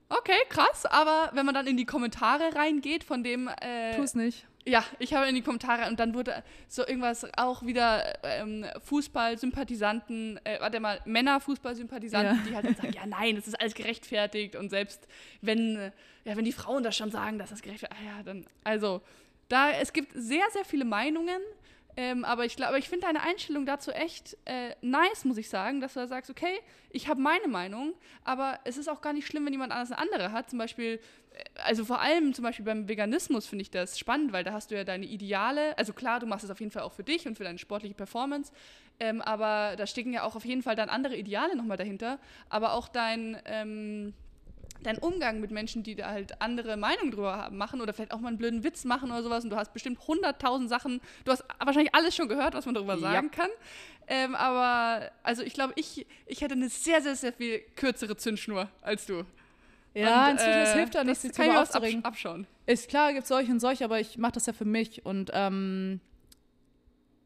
okay, 0.10 0.38
krass, 0.50 0.86
aber 0.86 1.32
wenn 1.34 1.46
man 1.46 1.56
dann 1.56 1.68
in 1.68 1.78
die 1.78 1.86
Kommentare 1.86 2.56
reingeht 2.56 3.04
von 3.04 3.24
dem. 3.24 3.48
Äh, 3.62 3.96
Tu 3.96 4.04
es 4.04 4.16
nicht. 4.16 4.46
Ja, 4.66 4.86
ich 4.99 5.14
habe 5.14 5.28
in 5.28 5.36
die 5.36 5.41
Kommentare 5.41 5.89
und 5.89 5.99
dann 5.99 6.14
wurde 6.14 6.41
so 6.70 6.88
irgendwas 6.88 7.28
auch 7.36 7.64
wieder 7.66 8.24
ähm, 8.24 8.66
Fußballsympathisanten, 8.86 10.39
äh, 10.45 10.59
warte 10.61 10.80
mal, 10.80 11.01
Männer-Fußballsympathisanten, 11.03 12.38
ja. 12.38 12.43
die 12.49 12.55
halt 12.55 12.78
sagen, 12.78 12.93
ja 12.93 13.05
nein, 13.05 13.36
das 13.36 13.47
ist 13.47 13.59
alles 13.59 13.74
gerechtfertigt 13.74 14.55
und 14.55 14.70
selbst 14.70 15.05
wenn, 15.41 15.76
äh, 15.76 15.91
ja, 16.24 16.38
wenn 16.38 16.45
die 16.45 16.53
Frauen 16.53 16.82
das 16.82 16.95
schon 16.95 17.11
sagen, 17.11 17.39
dass 17.39 17.49
das 17.49 17.61
gerechtfertigt, 17.61 18.01
ah 18.01 18.18
ja, 18.18 18.24
dann, 18.24 18.45
also, 18.64 19.01
da, 19.49 19.72
es 19.72 19.91
gibt 19.91 20.14
sehr, 20.16 20.45
sehr 20.53 20.64
viele 20.64 20.86
Meinungen, 20.86 21.41
ähm, 21.95 22.26
aber 22.26 22.45
ich 22.45 22.55
glaube, 22.55 22.80
ich 22.80 22.89
finde 22.89 23.05
deine 23.05 23.22
Einstellung 23.22 23.66
dazu 23.66 23.91
echt 23.91 24.36
äh, 24.45 24.76
nice, 24.82 25.26
muss 25.26 25.38
ich 25.38 25.49
sagen, 25.49 25.80
dass 25.80 25.93
du 25.93 25.99
da 25.99 26.07
sagst, 26.07 26.32
okay, 26.32 26.59
ich 26.89 27.07
habe 27.07 27.22
meine 27.22 27.47
Meinung, 27.47 27.93
aber 28.24 28.59
es 28.64 28.78
ist 28.78 28.88
auch 28.88 29.01
gar 29.01 29.14
nicht 29.14 29.28
schlimm, 29.28 29.45
wenn 29.45 29.53
jemand 29.53 29.72
anders 29.72 29.91
eine 29.91 29.99
andere 29.99 30.32
hat. 30.32 30.49
Zum 30.49 30.57
Beispiel, 30.57 30.99
also 31.63 31.86
vor 31.86 32.01
allem 32.01 32.34
zum 32.34 32.43
Beispiel 32.43 32.65
beim 32.65 32.88
Veganismus 32.88 33.47
finde 33.47 33.63
ich 33.63 33.71
das 33.71 33.97
spannend, 33.97 34.34
weil 34.34 34.43
da 34.43 34.53
hast 34.53 34.71
du 34.71 34.75
ja 34.75 34.84
deine 34.84 35.05
Ideale. 35.05 35.77
Also 35.77 35.93
klar, 35.93 36.19
du 36.19 36.25
machst 36.25 36.43
es 36.43 36.51
auf 36.51 36.59
jeden 36.59 36.71
Fall 36.71 36.84
auch 36.84 36.93
für 36.93 37.03
dich 37.03 37.27
und 37.27 37.36
für 37.38 37.43
deine 37.43 37.57
sportliche 37.57 37.95
Performance, 37.95 38.51
ähm, 38.99 39.21
aber 39.21 39.75
da 39.75 39.88
stecken 39.88 40.13
ja 40.13 40.23
auch 40.23 40.36
auf 40.36 40.45
jeden 40.45 40.61
Fall 40.61 40.75
dann 40.75 40.89
andere 40.89 41.15
Ideale 41.15 41.55
nochmal 41.55 41.77
dahinter. 41.77 42.19
Aber 42.49 42.73
auch 42.73 42.88
dein, 42.88 43.38
ähm, 43.45 44.13
dein 44.84 44.97
Umgang 44.97 45.39
mit 45.39 45.51
Menschen, 45.51 45.84
die 45.84 45.95
da 45.95 46.09
halt 46.09 46.41
andere 46.41 46.77
Meinungen 46.77 47.11
drüber 47.11 47.38
haben, 47.38 47.57
machen 47.57 47.81
oder 47.81 47.93
vielleicht 47.93 48.13
auch 48.13 48.19
mal 48.19 48.29
einen 48.29 48.38
blöden 48.38 48.63
Witz 48.63 48.84
machen 48.84 49.09
oder 49.11 49.23
sowas 49.23 49.43
und 49.43 49.49
du 49.49 49.55
hast 49.55 49.73
bestimmt 49.73 49.99
hunderttausend 50.07 50.69
Sachen, 50.69 51.01
du 51.25 51.31
hast 51.31 51.43
wahrscheinlich 51.59 51.95
alles 51.95 52.15
schon 52.15 52.27
gehört, 52.27 52.53
was 52.53 52.65
man 52.65 52.75
darüber 52.75 52.97
sagen 52.97 53.31
kann. 53.31 53.49
Ähm, 54.07 54.36
aber 54.36 55.11
also 55.23 55.41
ich 55.41 55.53
glaube, 55.53 55.73
ich, 55.77 56.05
ich 56.25 56.41
hätte 56.41 56.53
eine 56.53 56.69
sehr, 56.69 57.01
sehr, 57.01 57.15
sehr 57.15 57.34
viel 57.34 57.59
kürzere 57.75 58.17
Zündschnur 58.17 58.69
als 58.81 59.05
du. 59.05 59.23
Ja, 59.96 60.26
Und, 60.26 60.32
inzwischen, 60.32 60.60
es 60.60 60.70
äh, 60.70 60.74
hilft 60.78 60.96
ja 60.96 61.04
nicht, 61.04 61.12
das 61.16 61.22
sich 61.22 61.32
darüber 61.34 61.54
was 61.56 61.60
absch 61.72 61.76
aufzuregen. 61.76 62.06
abschauen. 62.06 62.48
Ist 62.66 62.89
klar, 62.89 63.12
gibt 63.12 63.24
es 63.24 63.30
solche 63.30 63.52
und 63.52 63.60
solche, 63.60 63.86
aber 63.86 64.00
ich 64.00 64.18
mache 64.18 64.32
das 64.34 64.46
ja 64.48 64.54
für 64.54 64.66
mich 64.66 65.06
und 65.06 65.30
ähm, 65.34 66.00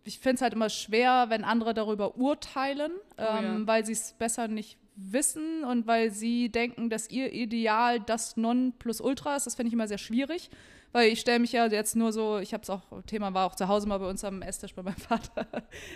ich 0.04 0.20
finde 0.20 0.36
es 0.36 0.42
halt 0.42 0.54
immer 0.54 0.70
schwer, 0.70 1.26
wenn 1.30 1.44
andere 1.44 1.74
darüber 1.74 2.16
urteilen, 2.18 2.92
Oh 3.18 3.22
ähm, 3.22 3.44
ja. 3.62 3.68
weil 3.68 3.86
sie 3.86 3.92
es 3.94 4.14
besser 4.14 4.48
nicht 4.48 4.78
wissen 4.96 5.64
und 5.64 5.86
weil 5.86 6.12
sie 6.12 6.50
denken, 6.50 6.90
dass 6.90 7.10
ihr 7.10 7.32
Ideal 7.34 8.00
das 8.00 8.36
Nonplusultra 8.38 9.36
ist. 9.36 9.46
Das 9.46 9.56
finde 9.56 9.68
ich 9.68 9.74
immer 9.74 9.88
sehr 9.88 9.98
schwierig, 10.00 10.50
weil 10.92 11.10
ich 11.12 11.20
stelle 11.20 11.40
mich 11.40 11.52
ja 11.52 11.68
jetzt 11.68 11.96
nur 11.96 12.12
so, 12.14 12.38
ich 12.40 12.54
habe 12.54 12.64
es 12.64 12.70
auch, 12.70 12.82
Thema 13.06 13.34
war 13.34 13.46
auch 13.48 13.56
zu 13.56 13.68
Hause 13.68 13.88
mal 13.88 14.00
bei 14.00 14.08
uns 14.10 14.24
am 14.24 14.42
Esstisch 14.42 14.74
bei 14.74 14.82
meinem 14.82 14.96
Vater. 14.98 15.46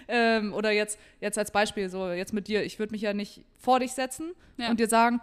ähm, 0.07 0.53
oder 0.53 0.71
jetzt, 0.71 0.99
jetzt 1.19 1.37
als 1.37 1.51
Beispiel, 1.51 1.89
so 1.89 2.11
jetzt 2.11 2.33
mit 2.33 2.47
dir, 2.47 2.63
ich 2.63 2.79
würde 2.79 2.91
mich 2.91 3.01
ja 3.01 3.13
nicht 3.13 3.43
vor 3.57 3.79
dich 3.79 3.93
setzen 3.93 4.33
Ja. 4.57 4.69
und 4.69 4.79
dir 4.79 4.87
sagen, 4.89 5.19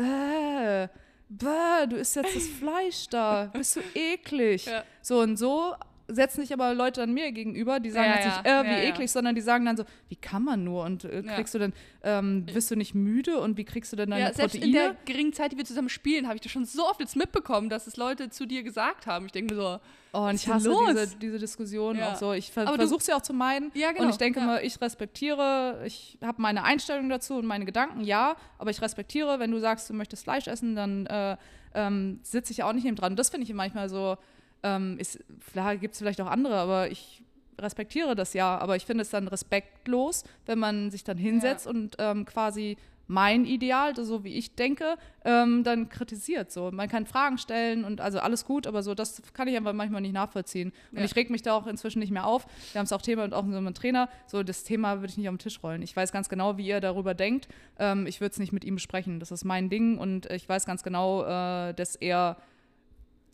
äh, 0.00 0.88
bäh, 1.28 1.86
du 1.88 1.96
isst 1.96 2.16
jetzt 2.16 2.34
das 2.36 2.46
Fleisch 2.58 3.08
da, 3.08 3.50
bist 3.52 3.76
du 3.76 3.80
eklig. 3.94 4.66
Ja. 4.66 4.84
So 5.02 5.20
und 5.20 5.36
so 5.36 5.74
setzen 6.14 6.40
sich 6.42 6.52
aber 6.52 6.74
Leute 6.74 7.02
an 7.02 7.12
mir 7.12 7.32
gegenüber, 7.32 7.80
die 7.80 7.90
sagen 7.90 8.08
Ja, 8.10 8.14
jetzt 8.16 8.24
ja. 8.46 8.60
nicht, 8.62 8.70
äh, 8.70 8.70
wie 8.70 8.88
eklig, 8.88 9.10
sondern 9.10 9.34
die 9.34 9.40
sagen 9.40 9.64
dann 9.64 9.76
so, 9.76 9.84
wie 10.08 10.16
kann 10.16 10.42
man 10.44 10.64
nur 10.64 10.84
und 10.84 11.04
äh, 11.04 11.22
kriegst 11.22 11.54
du 11.54 11.58
denn, 11.58 11.72
ähm, 12.02 12.46
bist 12.46 12.70
du 12.70 12.76
nicht 12.76 12.94
müde 12.94 13.38
und 13.38 13.56
wie 13.56 13.64
kriegst 13.64 13.92
du 13.92 13.96
denn 13.96 14.10
deine 14.10 14.24
Ja, 14.26 14.32
selbst 14.32 14.56
in 14.56 14.72
der 14.72 14.80
Proteine? 14.90 14.98
geringen 15.06 15.32
Zeit, 15.32 15.52
die 15.52 15.56
wir 15.56 15.64
zusammen 15.64 15.88
spielen, 15.88 16.26
habe 16.26 16.36
ich 16.36 16.40
das 16.42 16.52
schon 16.52 16.64
so 16.64 16.86
oft 16.88 17.00
jetzt 17.00 17.16
mitbekommen, 17.16 17.68
dass 17.68 17.86
es 17.86 17.96
Leute 17.96 18.30
zu 18.30 18.46
dir 18.46 18.62
gesagt 18.62 19.06
haben. 19.06 19.26
Ich 19.26 19.32
denke 19.32 19.54
mir 19.54 19.60
so, 19.60 19.78
Oh, 20.12 20.22
und 20.26 20.34
ich 20.34 20.48
hasse 20.48 20.74
diese, 20.88 21.16
diese 21.18 21.38
Diskussion 21.38 22.02
auch 22.02 22.16
so. 22.16 22.32
Ich 22.32 22.50
ver 22.50 22.62
Aber 22.62 22.72
du- 22.72 22.78
versuche 22.82 23.00
sie 23.04 23.12
auch 23.12 23.22
zu 23.22 23.32
meiden. 23.32 23.70
Ja, 23.74 23.92
genau, 23.92 24.02
Und 24.04 24.10
ich 24.10 24.16
denke 24.18 24.40
mal, 24.40 24.60
ich 24.64 24.80
respektiere, 24.80 25.82
ich 25.86 26.18
habe 26.22 26.42
meine 26.42 26.64
Einstellung 26.64 27.08
dazu 27.08 27.34
und 27.36 27.46
meine 27.46 27.64
Gedanken, 27.64 28.00
ja, 28.02 28.34
aber 28.58 28.70
ich 28.70 28.80
respektiere, 28.82 29.38
wenn 29.38 29.50
du 29.52 29.60
sagst, 29.60 29.88
du 29.88 29.94
möchtest 29.94 30.24
Fleisch 30.24 30.48
essen, 30.48 30.74
dann 30.74 31.06
äh, 31.06 31.36
ähm, 31.74 32.18
sitze 32.22 32.50
ich 32.52 32.58
ja 32.58 32.68
auch 32.68 32.72
nicht 32.72 32.82
neben 32.84 32.96
dran. 32.96 33.14
Das 33.16 33.30
finde 33.30 33.44
ich 33.46 33.54
manchmal 33.54 33.88
so, 33.88 34.16
ähm, 34.62 34.98
ist, 34.98 35.18
klar 35.52 35.76
gibt 35.76 35.94
es 35.94 35.98
vielleicht 36.00 36.20
auch 36.20 36.26
andere, 36.26 36.56
aber 36.56 36.90
ich 36.90 37.22
respektiere 37.58 38.14
das 38.14 38.32
ja, 38.32 38.58
aber 38.58 38.76
ich 38.76 38.86
finde 38.86 39.02
es 39.02 39.10
dann 39.10 39.28
respektlos, 39.28 40.24
wenn 40.46 40.58
man 40.58 40.90
sich 40.90 41.04
dann 41.04 41.18
hinsetzt 41.18 41.66
und 41.66 41.96
ähm, 41.98 42.24
quasi 42.24 42.76
mein 43.06 43.44
Ideal, 43.44 43.96
so 43.96 44.22
wie 44.22 44.34
ich 44.34 44.54
denke, 44.54 44.96
ähm, 45.24 45.64
dann 45.64 45.88
kritisiert. 45.88 46.52
So, 46.52 46.70
man 46.70 46.88
kann 46.88 47.06
Fragen 47.06 47.38
stellen 47.38 47.84
und 47.84 48.00
also 48.00 48.20
alles 48.20 48.44
gut, 48.44 48.68
aber 48.68 48.84
so 48.84 48.94
das 48.94 49.20
kann 49.34 49.48
ich 49.48 49.56
einfach 49.56 49.72
manchmal 49.72 50.00
nicht 50.00 50.12
nachvollziehen. 50.14 50.72
Und 50.92 50.98
Ja. 50.98 51.04
ich 51.04 51.16
reg 51.16 51.28
mich 51.28 51.42
da 51.42 51.54
auch 51.54 51.66
inzwischen 51.66 51.98
nicht 51.98 52.12
mehr 52.12 52.24
auf. 52.24 52.46
Wir 52.72 52.78
haben 52.78 52.84
es 52.86 52.92
auch 52.92 53.02
Thema 53.02 53.24
und 53.24 53.34
auch 53.34 53.42
mit 53.42 53.56
einem 53.56 53.74
Trainer. 53.74 54.08
So 54.28 54.44
das 54.44 54.62
Thema 54.62 55.00
würde 55.00 55.08
ich 55.10 55.18
nicht 55.18 55.28
auf 55.28 55.34
den 55.34 55.40
Tisch 55.40 55.60
rollen. 55.60 55.82
Ich 55.82 55.96
weiß 55.96 56.12
ganz 56.12 56.28
genau, 56.28 56.56
wie 56.56 56.68
ihr 56.68 56.80
darüber 56.80 57.14
denkt. 57.14 57.48
Ähm, 57.80 58.06
ich 58.06 58.20
würde 58.20 58.30
es 58.30 58.38
nicht 58.38 58.52
mit 58.52 58.64
ihm 58.64 58.76
besprechen. 58.76 59.18
Das 59.18 59.32
ist 59.32 59.44
mein 59.44 59.68
Ding 59.70 59.98
und 59.98 60.30
ich 60.30 60.48
weiß 60.48 60.64
ganz 60.64 60.84
genau, 60.84 61.24
äh, 61.24 61.74
dass 61.74 61.96
er 61.96 62.36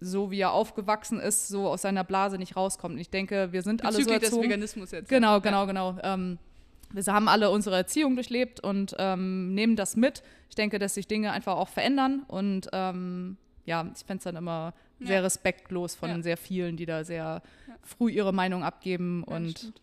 so 0.01 0.31
wie 0.31 0.41
er 0.41 0.53
aufgewachsen 0.53 1.19
ist, 1.21 1.49
so 1.49 1.69
aus 1.69 1.83
seiner 1.83 2.05
Blase 2.05 2.39
nicht 2.39 2.57
rauskommt. 2.57 2.95
Und 2.95 3.01
ich 3.01 3.11
denke, 3.11 3.53
wir 3.53 3.63
sind 3.63 3.85
alle 3.85 3.93
so 3.93 3.99
bezüglich 3.99 4.19
des 4.21 4.29
erzogen. 4.29 4.45
Veganismus 4.45 4.91
jetzt. 4.91 5.09
Genau, 5.09 5.33
ja. 5.35 5.39
genau, 5.39 5.67
genau. 5.67 5.97
Ähm, 6.03 6.39
wir 6.93 7.05
haben 7.07 7.29
alle 7.29 7.51
unsere 7.51 7.77
Erziehung 7.77 8.15
durchlebt 8.15 8.61
und 8.61 8.95
ähm, 8.99 9.55
nehmen 9.55 9.75
das 9.77 9.97
mit. 9.97 10.23
Ich 10.49 10.55
denke, 10.55 10.79
dass 10.79 10.95
sich 10.95 11.09
Dinge 11.09 11.33
einfach 11.33 11.57
auch 11.57 11.69
verändern 11.69 12.23
und 12.29 12.69
ähm, 12.73 13.37
ja, 13.65 13.85
ich 13.97 14.05
fände 14.05 14.19
es 14.19 14.25
dann 14.25 14.37
immer 14.37 14.73
Ja. 15.01 15.09
sehr 15.09 15.25
respektlos 15.25 15.95
von 15.97 16.09
Ja. 16.11 16.23
sehr 16.23 16.37
vielen, 16.37 16.77
die 16.77 16.87
da 16.87 17.03
sehr 17.05 17.43
früh 17.83 18.11
ihre 18.11 18.33
Meinung 18.33 18.63
abgeben 18.63 19.25
und 19.25 19.59
stimmt. 19.59 19.81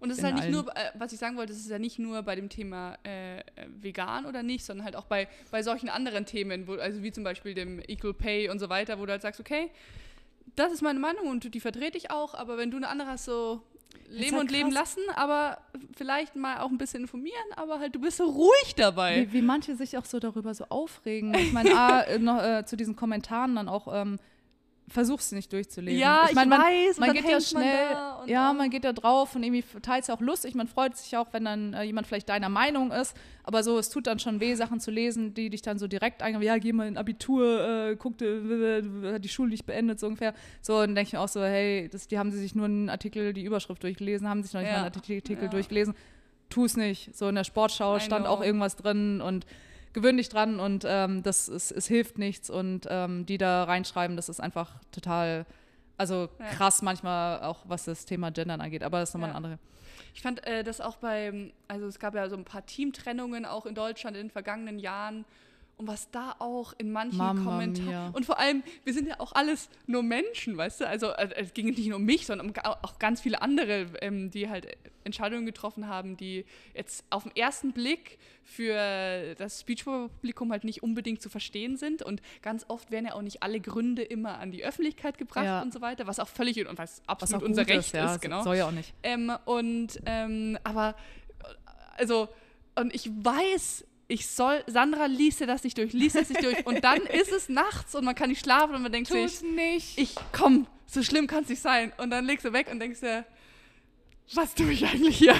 Und 0.00 0.10
es 0.10 0.18
ist 0.18 0.24
halt 0.24 0.36
nicht 0.36 0.50
nur, 0.50 0.68
äh, 0.76 0.90
was 0.94 1.12
ich 1.12 1.18
sagen 1.18 1.36
wollte, 1.36 1.52
es 1.52 1.58
ist 1.58 1.70
ja 1.70 1.78
nicht 1.78 1.98
nur 1.98 2.22
bei 2.22 2.36
dem 2.36 2.48
Thema 2.48 2.96
äh, 3.02 3.42
vegan 3.80 4.26
oder 4.26 4.42
nicht, 4.42 4.64
sondern 4.64 4.84
halt 4.84 4.96
auch 4.96 5.06
bei, 5.06 5.28
bei 5.50 5.62
solchen 5.62 5.88
anderen 5.88 6.24
Themen, 6.24 6.68
wo, 6.68 6.74
also 6.74 7.02
wie 7.02 7.10
zum 7.10 7.24
Beispiel 7.24 7.54
dem 7.54 7.80
Equal 7.80 8.14
Pay 8.14 8.48
und 8.48 8.60
so 8.60 8.68
weiter, 8.68 9.00
wo 9.00 9.06
du 9.06 9.12
halt 9.12 9.22
sagst, 9.22 9.40
okay, 9.40 9.70
das 10.54 10.72
ist 10.72 10.82
meine 10.82 11.00
Meinung 11.00 11.26
und 11.26 11.52
die 11.52 11.60
vertrete 11.60 11.98
ich 11.98 12.10
auch, 12.10 12.34
aber 12.34 12.56
wenn 12.58 12.70
du 12.70 12.76
eine 12.76 12.88
andere 12.88 13.08
hast, 13.08 13.24
so 13.24 13.62
leben 14.08 14.36
halt 14.36 14.42
und 14.42 14.50
leben 14.50 14.70
krass. 14.70 14.96
lassen, 14.96 15.02
aber 15.16 15.58
vielleicht 15.96 16.36
mal 16.36 16.60
auch 16.60 16.70
ein 16.70 16.78
bisschen 16.78 17.02
informieren, 17.02 17.36
aber 17.56 17.80
halt 17.80 17.94
du 17.94 18.00
bist 18.00 18.18
so 18.18 18.24
ruhig 18.24 18.74
dabei. 18.76 19.26
wie, 19.28 19.32
wie 19.34 19.42
manche 19.42 19.74
sich 19.76 19.98
auch 19.98 20.04
so 20.04 20.18
darüber 20.18 20.54
so 20.54 20.64
aufregen. 20.68 21.34
Ich 21.34 21.52
meine, 21.52 21.74
A, 21.76 22.02
äh, 22.02 22.18
noch, 22.18 22.42
äh, 22.42 22.64
zu 22.64 22.76
diesen 22.76 22.96
Kommentaren 22.96 23.56
dann 23.56 23.68
auch, 23.68 23.88
ähm, 23.92 24.18
versuch's 24.88 25.32
nicht 25.32 25.52
durchzulesen. 25.52 26.00
Ja, 26.00 26.26
ich 26.28 26.34
mein, 26.34 26.48
man, 26.48 26.60
weiß, 26.60 26.98
man 26.98 27.12
geht 27.12 27.24
ja 27.24 27.32
man 27.32 27.40
schnell, 27.40 27.96
und 28.22 28.28
ja, 28.28 28.52
man 28.52 28.70
geht 28.70 28.84
da 28.84 28.92
drauf 28.92 29.34
und 29.36 29.42
irgendwie 29.42 29.62
teilt 29.82 30.02
es 30.02 30.08
ja 30.08 30.14
auch 30.14 30.20
lustig. 30.20 30.54
Man 30.54 30.66
freut 30.68 30.96
sich 30.96 31.16
auch, 31.16 31.26
wenn 31.32 31.44
dann 31.44 31.74
äh, 31.74 31.82
jemand 31.82 32.06
vielleicht 32.06 32.28
deiner 32.28 32.48
Meinung 32.48 32.90
ist. 32.90 33.16
Aber 33.44 33.62
so, 33.62 33.78
es 33.78 33.88
tut 33.90 34.06
dann 34.06 34.18
schon 34.18 34.40
weh, 34.40 34.54
Sachen 34.54 34.80
zu 34.80 34.90
lesen, 34.90 35.34
die 35.34 35.50
dich 35.50 35.62
dann 35.62 35.78
so 35.78 35.86
direkt 35.86 36.22
eingehen. 36.22 36.42
Ja, 36.42 36.58
geh 36.58 36.72
mal 36.72 36.86
in 36.88 36.96
Abitur, 36.96 37.60
äh, 37.90 37.96
guck, 37.96 38.14
hat 38.14 39.24
die 39.24 39.28
Schule 39.28 39.50
nicht 39.50 39.66
beendet, 39.66 40.00
so 40.00 40.06
ungefähr. 40.06 40.34
So, 40.62 40.74
und 40.76 40.80
dann 40.80 40.94
denke 40.94 41.08
ich 41.08 41.12
mir 41.14 41.20
auch 41.20 41.28
so, 41.28 41.42
hey, 41.42 41.88
das, 41.90 42.08
die 42.08 42.18
haben 42.18 42.30
sie 42.30 42.38
sich 42.38 42.54
nur 42.54 42.66
einen 42.66 42.88
Artikel, 42.90 43.32
die 43.32 43.44
Überschrift 43.44 43.82
durchgelesen, 43.82 44.28
haben 44.28 44.42
sich 44.42 44.52
noch 44.52 44.60
nicht 44.60 44.68
Ja. 44.70 44.78
mal 44.78 44.84
einen 44.86 44.94
Artikel 44.94 45.22
Ja. 45.42 45.48
durchgelesen. 45.48 45.94
Tu 46.50 46.64
es 46.64 46.76
nicht. 46.76 47.14
So 47.14 47.28
in 47.28 47.34
der 47.34 47.44
Sportschau 47.44 47.96
I 47.96 48.00
stand 48.00 48.24
know. 48.24 48.32
auch 48.34 48.42
irgendwas 48.42 48.74
drin 48.76 49.20
und 49.20 49.44
gewöhn 49.92 50.16
dich 50.16 50.28
dran 50.28 50.60
und 50.60 50.84
ähm, 50.86 51.22
das 51.22 51.48
ist, 51.48 51.70
es 51.72 51.86
hilft 51.86 52.18
nichts 52.18 52.50
und 52.50 52.86
ähm, 52.88 53.26
die 53.26 53.38
da 53.38 53.64
reinschreiben, 53.64 54.16
das 54.16 54.28
ist 54.28 54.40
einfach 54.40 54.72
total, 54.92 55.46
also 55.96 56.28
Ja. 56.38 56.46
krass 56.46 56.82
manchmal 56.82 57.42
auch, 57.42 57.64
was 57.68 57.84
das 57.84 58.04
Thema 58.04 58.30
Gendern 58.30 58.60
angeht, 58.60 58.82
aber 58.82 59.00
das 59.00 59.10
ist 59.10 59.14
nochmal 59.14 59.30
Ja. 59.30 59.36
eine 59.36 59.44
andere. 59.46 59.58
Ich 60.14 60.22
fand 60.22 60.46
äh, 60.46 60.62
das 60.62 60.80
auch 60.80 60.96
bei, 60.96 61.52
also 61.66 61.86
es 61.86 61.98
gab 61.98 62.14
ja 62.14 62.28
so 62.28 62.36
ein 62.36 62.44
paar 62.44 62.64
Teamtrennungen 62.66 63.44
auch 63.44 63.66
in 63.66 63.74
Deutschland 63.74 64.16
in 64.16 64.24
den 64.24 64.30
vergangenen 64.30 64.78
Jahren. 64.78 65.24
Und 65.78 65.86
was 65.86 66.10
da 66.10 66.34
auch 66.40 66.74
in 66.76 66.90
manchen 66.90 67.18
Kommentaren. 67.44 68.12
Und 68.12 68.26
vor 68.26 68.38
allem, 68.38 68.64
wir 68.84 68.92
sind 68.92 69.06
ja 69.06 69.20
auch 69.20 69.30
alles 69.32 69.70
nur 69.86 70.02
Menschen, 70.02 70.56
weißt 70.56 70.80
du? 70.80 70.88
Also 70.88 71.10
äh, 71.10 71.30
es 71.36 71.54
ging 71.54 71.66
nicht 71.66 71.86
nur 71.86 71.98
um 71.98 72.04
mich, 72.04 72.26
sondern 72.26 72.48
um 72.48 72.54
auch 72.82 72.98
ganz 72.98 73.20
viele 73.20 73.40
andere, 73.42 73.86
ähm, 74.00 74.30
die 74.30 74.48
halt 74.48 74.76
Entscheidungen 75.04 75.46
getroffen 75.46 75.86
haben, 75.86 76.16
die 76.16 76.44
jetzt 76.74 77.04
auf 77.10 77.22
den 77.22 77.36
ersten 77.36 77.72
Blick 77.72 78.18
für 78.42 79.34
das 79.36 79.60
Speechpublikum 79.60 80.50
halt 80.50 80.64
nicht 80.64 80.82
unbedingt 80.82 81.22
zu 81.22 81.28
verstehen 81.28 81.76
sind. 81.76 82.02
Und 82.02 82.22
ganz 82.42 82.64
oft 82.68 82.90
werden 82.90 83.06
ja 83.06 83.14
auch 83.14 83.22
nicht 83.22 83.44
alle 83.44 83.60
Gründe 83.60 84.02
immer 84.02 84.38
an 84.38 84.50
die 84.50 84.64
Öffentlichkeit 84.64 85.16
gebracht 85.16 85.44
Ja. 85.44 85.62
und 85.62 85.72
so 85.72 85.80
weiter, 85.80 86.08
was 86.08 86.18
auch 86.18 86.28
völlig 86.28 86.58
und 86.66 86.76
was 86.76 87.02
Was 87.06 87.08
absolut 87.08 87.44
auch 87.44 87.48
unser 87.48 87.68
Recht 87.68 87.78
ist, 87.78 87.92
ja, 87.92 88.14
ist, 88.16 88.20
genau. 88.20 88.42
soll 88.42 88.56
ja 88.56 88.66
auch 88.66 88.72
nicht. 88.72 88.92
Ähm, 89.04 89.32
und 89.44 90.00
ähm, 90.06 90.58
aber 90.64 90.96
äh, 91.44 91.54
also 91.98 92.28
und 92.74 92.92
ich 92.94 93.08
weiß, 93.10 93.84
ich 94.08 94.26
soll 94.26 94.64
Sandra 94.66 95.06
liest 95.06 95.40
dir 95.40 95.46
das 95.46 95.62
nicht 95.62 95.76
durch, 95.76 95.92
liest 95.92 96.16
das 96.16 96.30
nicht 96.30 96.42
durch 96.42 96.66
und 96.66 96.82
dann 96.82 97.02
ist 97.06 97.30
es 97.30 97.48
nachts 97.48 97.94
und 97.94 98.04
man 98.04 98.14
kann 98.14 98.30
nicht 98.30 98.42
schlafen 98.42 98.74
und 98.74 98.82
man 98.82 98.90
denkt 98.90 99.10
sich, 99.10 99.42
nicht. 99.42 99.98
ich 99.98 100.14
komm, 100.32 100.66
so 100.86 101.02
schlimm 101.02 101.26
kann 101.26 101.44
es 101.44 101.50
nicht 101.50 101.62
sein 101.62 101.92
und 101.98 102.10
dann 102.10 102.24
legst 102.24 102.44
du 102.44 102.52
weg 102.52 102.68
und 102.72 102.80
denkst 102.80 103.00
dir, 103.00 103.24
was 104.34 104.54
tue 104.54 104.72
ich 104.72 104.84
eigentlich 104.86 105.18
hier? 105.18 105.34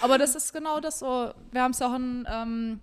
Aber 0.00 0.18
das 0.18 0.34
ist 0.34 0.52
genau 0.52 0.80
das 0.80 1.00
so, 1.00 1.32
wir 1.50 1.62
haben 1.62 1.72
es 1.72 1.82
auch 1.82 1.94
in, 1.94 2.26
ähm, 2.30 2.80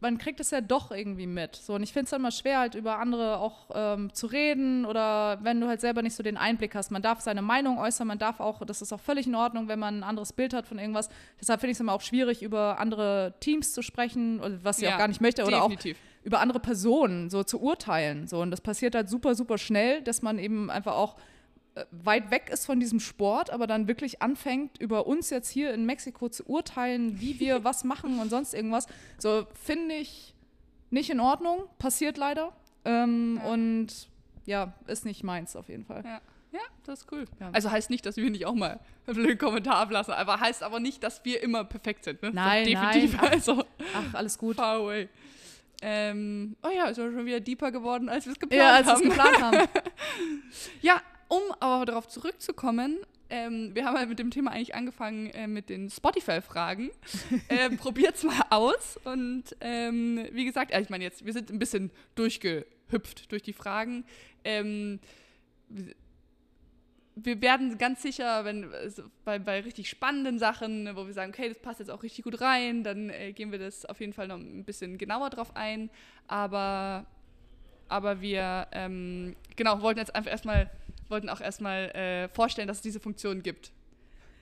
man 0.00 0.18
kriegt 0.18 0.40
es 0.40 0.50
ja 0.50 0.60
doch 0.60 0.90
irgendwie 0.90 1.26
mit. 1.26 1.56
So, 1.56 1.74
und 1.74 1.82
ich 1.82 1.92
finde 1.92 2.04
es 2.04 2.10
dann 2.10 2.22
mal 2.22 2.30
schwer, 2.30 2.58
halt 2.60 2.74
über 2.74 2.98
andere 2.98 3.38
auch 3.38 3.70
ähm, 3.74 4.12
zu 4.12 4.26
reden 4.26 4.84
oder 4.84 5.38
wenn 5.42 5.60
du 5.60 5.68
halt 5.68 5.80
selber 5.80 6.02
nicht 6.02 6.14
so 6.14 6.22
den 6.22 6.36
Einblick 6.36 6.74
hast. 6.74 6.90
Man 6.90 7.02
darf 7.02 7.20
seine 7.20 7.42
Meinung 7.42 7.78
äußern, 7.78 8.06
man 8.06 8.18
darf 8.18 8.40
auch, 8.40 8.64
das 8.66 8.82
ist 8.82 8.92
auch 8.92 9.00
völlig 9.00 9.26
in 9.26 9.34
Ordnung, 9.34 9.68
wenn 9.68 9.78
man 9.78 10.00
ein 10.00 10.02
anderes 10.02 10.32
Bild 10.32 10.52
hat 10.52 10.66
von 10.66 10.78
irgendwas. 10.78 11.08
Deshalb 11.40 11.60
finde 11.60 11.70
ich 11.72 11.76
es 11.76 11.80
immer 11.80 11.92
auch 11.94 12.02
schwierig, 12.02 12.42
über 12.42 12.78
andere 12.78 13.34
Teams 13.40 13.72
zu 13.72 13.82
sprechen, 13.82 14.40
oder 14.40 14.58
was 14.62 14.78
ich 14.78 14.84
Ja, 14.84 14.94
auch 14.94 14.98
gar 14.98 15.08
nicht 15.08 15.20
möchte, 15.20 15.44
oder 15.44 15.62
auch 15.62 15.70
Definitiv. 15.70 15.98
über 16.22 16.40
andere 16.40 16.60
Personen 16.60 17.30
so 17.30 17.42
zu 17.42 17.60
urteilen. 17.60 18.26
So, 18.26 18.40
und 18.40 18.50
das 18.50 18.60
passiert 18.60 18.94
halt 18.94 19.08
super, 19.08 19.34
super 19.34 19.56
schnell, 19.58 20.02
dass 20.02 20.20
man 20.22 20.38
eben 20.38 20.70
einfach 20.70 20.94
auch 20.94 21.16
weit 21.90 22.30
weg 22.30 22.48
ist 22.50 22.66
von 22.66 22.80
diesem 22.80 23.00
Sport, 23.00 23.50
aber 23.50 23.66
dann 23.66 23.86
wirklich 23.88 24.22
anfängt, 24.22 24.78
über 24.80 25.06
uns 25.06 25.30
jetzt 25.30 25.48
hier 25.50 25.72
in 25.74 25.84
Mexiko 25.86 26.28
zu 26.28 26.44
urteilen, 26.48 27.20
wie 27.20 27.38
wir 27.40 27.64
was 27.64 27.84
machen 27.84 28.18
und 28.18 28.30
sonst 28.30 28.54
irgendwas. 28.54 28.86
So 29.18 29.46
finde 29.62 29.94
ich 29.96 30.34
nicht 30.90 31.10
in 31.10 31.20
Ordnung, 31.20 31.64
passiert 31.78 32.16
leider. 32.16 32.52
Ähm, 32.84 33.40
Ja. 33.42 33.50
Und 33.52 34.08
ja, 34.46 34.72
ist 34.86 35.04
nicht 35.04 35.24
meins 35.24 35.56
auf 35.56 35.68
jeden 35.68 35.84
Fall. 35.84 36.02
Ja. 36.04 36.20
Ja, 36.52 36.60
das 36.84 37.00
ist 37.00 37.12
cool. 37.12 37.26
Ja. 37.40 37.50
Also 37.52 37.70
heißt 37.70 37.90
nicht, 37.90 38.06
dass 38.06 38.16
wir 38.16 38.30
nicht 38.30 38.46
auch 38.46 38.54
mal 38.54 38.80
einen 39.06 39.16
blöden 39.16 39.36
Kommentar 39.36 39.76
ablassen, 39.76 40.14
aber 40.14 40.40
heißt 40.40 40.62
aber 40.62 40.80
nicht, 40.80 41.02
dass 41.02 41.22
wir 41.24 41.42
immer 41.42 41.64
perfekt 41.64 42.04
sind. 42.04 42.22
Ne? 42.22 42.30
Nein, 42.32 42.64
Definitiv. 42.64 43.20
nein. 43.20 43.30
Also, 43.32 43.64
Ach, 43.94 44.14
alles 44.14 44.38
gut. 44.38 44.56
far 44.56 44.76
away. 44.76 45.08
Ähm, 45.82 46.56
oh 46.62 46.70
ja, 46.74 46.86
ist 46.86 46.96
schon 46.96 47.26
wieder 47.26 47.40
deeper 47.40 47.70
geworden, 47.72 48.08
als 48.08 48.24
wir 48.24 48.32
es 48.32 48.38
geplant 48.38 48.62
Ja, 48.62 48.70
als 48.76 48.86
wir 48.86 48.94
es 48.94 49.00
haben. 49.00 49.08
geplant 49.10 49.42
haben. 49.42 49.68
Ja, 50.80 51.02
um 51.28 51.42
aber 51.60 51.84
darauf 51.84 52.08
zurückzukommen, 52.08 52.98
ähm, 53.28 53.74
wir 53.74 53.84
haben 53.84 53.96
halt 53.96 54.08
mit 54.08 54.18
dem 54.18 54.30
Thema 54.30 54.52
eigentlich 54.52 54.74
angefangen 54.74 55.30
äh, 55.30 55.46
mit 55.46 55.68
den 55.68 55.90
Spotify-Fragen. 55.90 56.90
äh, 57.48 57.70
probiert's 57.70 58.22
mal 58.22 58.42
aus. 58.50 58.98
Und 59.04 59.44
ähm, 59.60 60.26
wie 60.32 60.44
gesagt, 60.44 60.72
also 60.72 60.84
ich 60.84 60.90
meine 60.90 61.04
jetzt, 61.04 61.24
wir 61.24 61.32
sind 61.32 61.50
ein 61.50 61.58
bisschen 61.58 61.90
durchgehüpft 62.14 63.32
durch 63.32 63.42
die 63.42 63.52
Fragen. 63.52 64.04
Ähm, 64.44 65.00
wir 67.16 67.40
werden 67.40 67.78
ganz 67.78 68.02
sicher, 68.02 68.44
wenn 68.44 68.72
also 68.72 69.04
bei, 69.24 69.38
bei 69.38 69.60
richtig 69.60 69.88
spannenden 69.88 70.38
Sachen, 70.38 70.94
wo 70.94 71.06
wir 71.06 71.14
sagen, 71.14 71.32
okay, 71.34 71.48
das 71.48 71.58
passt 71.58 71.80
jetzt 71.80 71.90
auch 71.90 72.02
richtig 72.02 72.24
gut 72.24 72.40
rein, 72.42 72.84
dann 72.84 73.08
äh, 73.08 73.32
gehen 73.32 73.50
wir 73.50 73.58
das 73.58 73.86
auf 73.86 74.00
jeden 74.00 74.12
Fall 74.12 74.28
noch 74.28 74.36
ein 74.36 74.64
bisschen 74.64 74.98
genauer 74.98 75.30
drauf 75.30 75.56
ein. 75.56 75.90
Aber, 76.28 77.06
aber 77.88 78.20
wir, 78.20 78.68
ähm, 78.72 79.34
genau, 79.56 79.80
wollten 79.80 79.98
jetzt 79.98 80.14
einfach 80.14 80.30
erstmal, 80.30 80.70
wollten 81.08 81.28
auch 81.28 81.40
erstmal 81.40 81.90
äh, 81.90 82.28
vorstellen, 82.28 82.68
dass 82.68 82.78
es 82.78 82.82
diese 82.82 83.00
Funktion 83.00 83.42
gibt. 83.42 83.72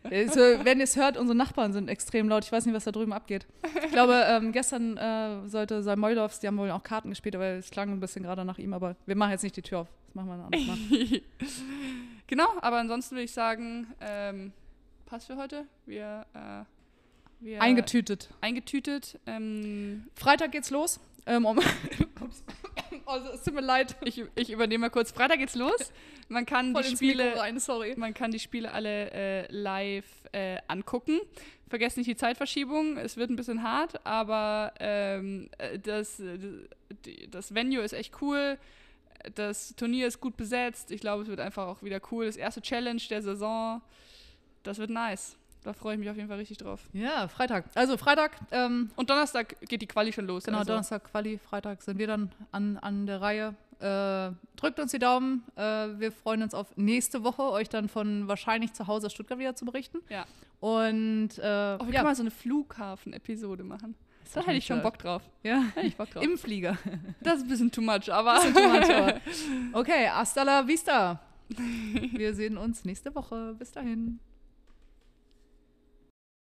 Also, 0.04 0.40
wenn 0.64 0.78
ihr 0.78 0.84
es 0.84 0.96
hört, 0.96 1.16
unsere 1.16 1.36
Nachbarn 1.36 1.72
sind 1.72 1.88
extrem 1.88 2.28
laut. 2.28 2.44
Ich 2.44 2.52
weiß 2.52 2.66
nicht, 2.66 2.74
was 2.74 2.84
da 2.84 2.92
drüben 2.92 3.12
abgeht. 3.14 3.46
Ich 3.84 3.92
glaube, 3.92 4.22
ähm, 4.28 4.52
gestern 4.52 4.98
äh, 4.98 5.48
sollte 5.48 5.82
Salmoilovs, 5.82 6.40
die 6.40 6.46
haben 6.46 6.58
wohl 6.58 6.70
auch 6.70 6.82
Karten 6.82 7.08
gespielt, 7.08 7.34
aber 7.34 7.46
es 7.46 7.70
klang 7.70 7.90
ein 7.90 8.00
bisschen 8.00 8.22
gerade 8.22 8.44
nach 8.44 8.58
ihm. 8.58 8.74
Aber 8.74 8.96
wir 9.06 9.16
machen 9.16 9.30
jetzt 9.30 9.42
nicht 9.42 9.56
die 9.56 9.62
Tür 9.62 9.80
auf. 9.80 9.88
Das 10.06 10.14
machen 10.14 10.28
wir 10.28 10.34
ein 10.34 10.40
anderes 10.42 10.66
Mal. 10.66 11.20
genau, 12.26 12.48
aber 12.60 12.78
ansonsten 12.78 13.14
würde 13.14 13.24
ich 13.24 13.32
sagen, 13.32 13.86
ähm, 14.00 14.52
passt 15.06 15.26
für 15.26 15.36
heute. 15.36 15.64
Wir, 15.86 16.26
äh, 16.34 16.64
wir 17.40 17.62
Eingetütet. 17.62 18.28
eingetütet. 18.42 19.18
Ähm, 19.26 20.04
Freitag 20.14 20.52
geht's 20.52 20.70
los. 20.70 21.00
Ähm, 21.26 21.46
um 21.46 21.58
also, 23.06 23.30
es 23.30 23.42
tut 23.42 23.54
mir 23.54 23.60
leid. 23.60 23.96
ich, 24.04 24.24
ich 24.34 24.50
übernehme 24.50 24.82
mal 24.82 24.90
kurz. 24.90 25.12
Freitag 25.12 25.38
geht's 25.38 25.54
los. 25.54 25.92
Man 26.28 26.46
kann 26.46 26.72
Voll 26.72 26.82
die 26.82 26.96
Spiele. 26.96 27.36
Rein, 27.36 27.58
sorry. 27.58 27.94
Man 27.96 28.14
kann 28.14 28.30
die 28.30 28.38
Spiele 28.38 28.72
alle 28.72 29.10
äh, 29.10 29.52
live 29.52 30.06
äh, 30.32 30.58
angucken. 30.68 31.20
Vergesst 31.68 31.96
nicht 31.96 32.08
die 32.08 32.16
Zeitverschiebung. 32.16 32.98
Es 32.98 33.16
wird 33.16 33.30
ein 33.30 33.36
bisschen 33.36 33.62
hart, 33.62 34.04
aber 34.06 34.72
ähm, 34.80 35.48
äh, 35.58 35.78
das, 35.78 36.22
das 37.30 37.54
Venue 37.54 37.82
ist 37.82 37.92
echt 37.92 38.20
cool. 38.20 38.58
Das 39.34 39.74
Turnier 39.74 40.06
ist 40.06 40.20
gut 40.20 40.36
besetzt. 40.36 40.90
Ich 40.90 41.00
glaube, 41.00 41.22
es 41.22 41.28
wird 41.28 41.40
einfach 41.40 41.66
auch 41.66 41.82
wieder 41.82 42.00
cool. 42.10 42.26
Das 42.26 42.36
erste 42.36 42.60
Challenge 42.60 43.00
der 43.08 43.22
Saison. 43.22 43.80
Das 44.62 44.78
wird 44.78 44.90
nice. 44.90 45.36
Da 45.64 45.72
freue 45.72 45.94
ich 45.94 45.98
mich 45.98 46.08
auf 46.10 46.16
jeden 46.16 46.28
Fall 46.28 46.36
richtig 46.38 46.58
drauf. 46.58 46.80
Ja, 46.92 47.26
Freitag. 47.26 47.64
Also 47.74 47.96
Freitag, 47.96 48.32
ähm, 48.52 48.90
Und 48.96 49.10
Donnerstag 49.10 49.56
geht 49.68 49.82
die 49.82 49.86
Quali 49.86 50.12
schon 50.12 50.26
los. 50.26 50.44
genau, 50.44 50.58
also. 50.58 50.68
Donnerstag 50.72 51.04
Quali, 51.10 51.38
Freitag 51.38 51.82
sind 51.82 51.98
wir 51.98 52.06
dann 52.06 52.30
an, 52.52 52.76
an 52.78 53.06
der 53.06 53.20
Reihe. 53.20 53.54
Äh, 53.80 54.30
drückt 54.56 54.78
uns 54.78 54.92
die 54.92 54.98
Daumen. 54.98 55.42
Äh, 55.56 55.62
wir 55.98 56.12
freuen 56.12 56.42
uns 56.42 56.54
auf 56.54 56.76
nächste 56.76 57.24
Woche, 57.24 57.42
euch 57.50 57.68
dann 57.68 57.88
von 57.88 58.28
wahrscheinlich 58.28 58.72
zu 58.74 58.86
Hause 58.86 59.06
aus 59.06 59.12
Stuttgart 59.14 59.38
wieder 59.38 59.56
zu 59.56 59.64
berichten. 59.64 59.98
Ja. 60.10 60.26
Und 60.60 61.30
äh, 61.38 61.42
Oh, 61.42 61.42
wir 61.42 61.78
können 61.78 61.92
ja, 61.92 62.02
mal 62.04 62.14
so 62.14 62.22
eine 62.22 62.30
Flughafen-Episode 62.30 63.64
machen. 63.64 63.94
Da 64.34 64.40
hätte 64.40 64.52
ich 64.58 64.66
schon. 64.66 64.82
Bock 64.82 64.98
drauf. 64.98 65.22
ja, 65.42 65.62
Hätte 65.74 65.86
ich 65.86 65.96
Bock 65.96 66.10
drauf. 66.10 66.22
im 66.24 66.36
Flieger. 66.38 66.76
Das 67.20 67.36
ist 67.36 67.42
ein 67.44 67.48
bisschen 67.48 67.70
too 67.70 67.80
much, 67.82 68.10
aber. 68.12 68.34
Bisschen 68.34 68.54
too 68.54 68.68
much, 68.68 68.90
aber- 68.90 69.20
Okay, 69.72 70.08
hasta 70.08 70.42
la 70.42 70.66
vista. 70.66 71.20
Wir 71.48 72.34
sehen 72.34 72.56
uns 72.58 72.84
nächste 72.84 73.14
Woche. 73.14 73.54
Bis 73.58 73.70
dahin. 73.72 74.18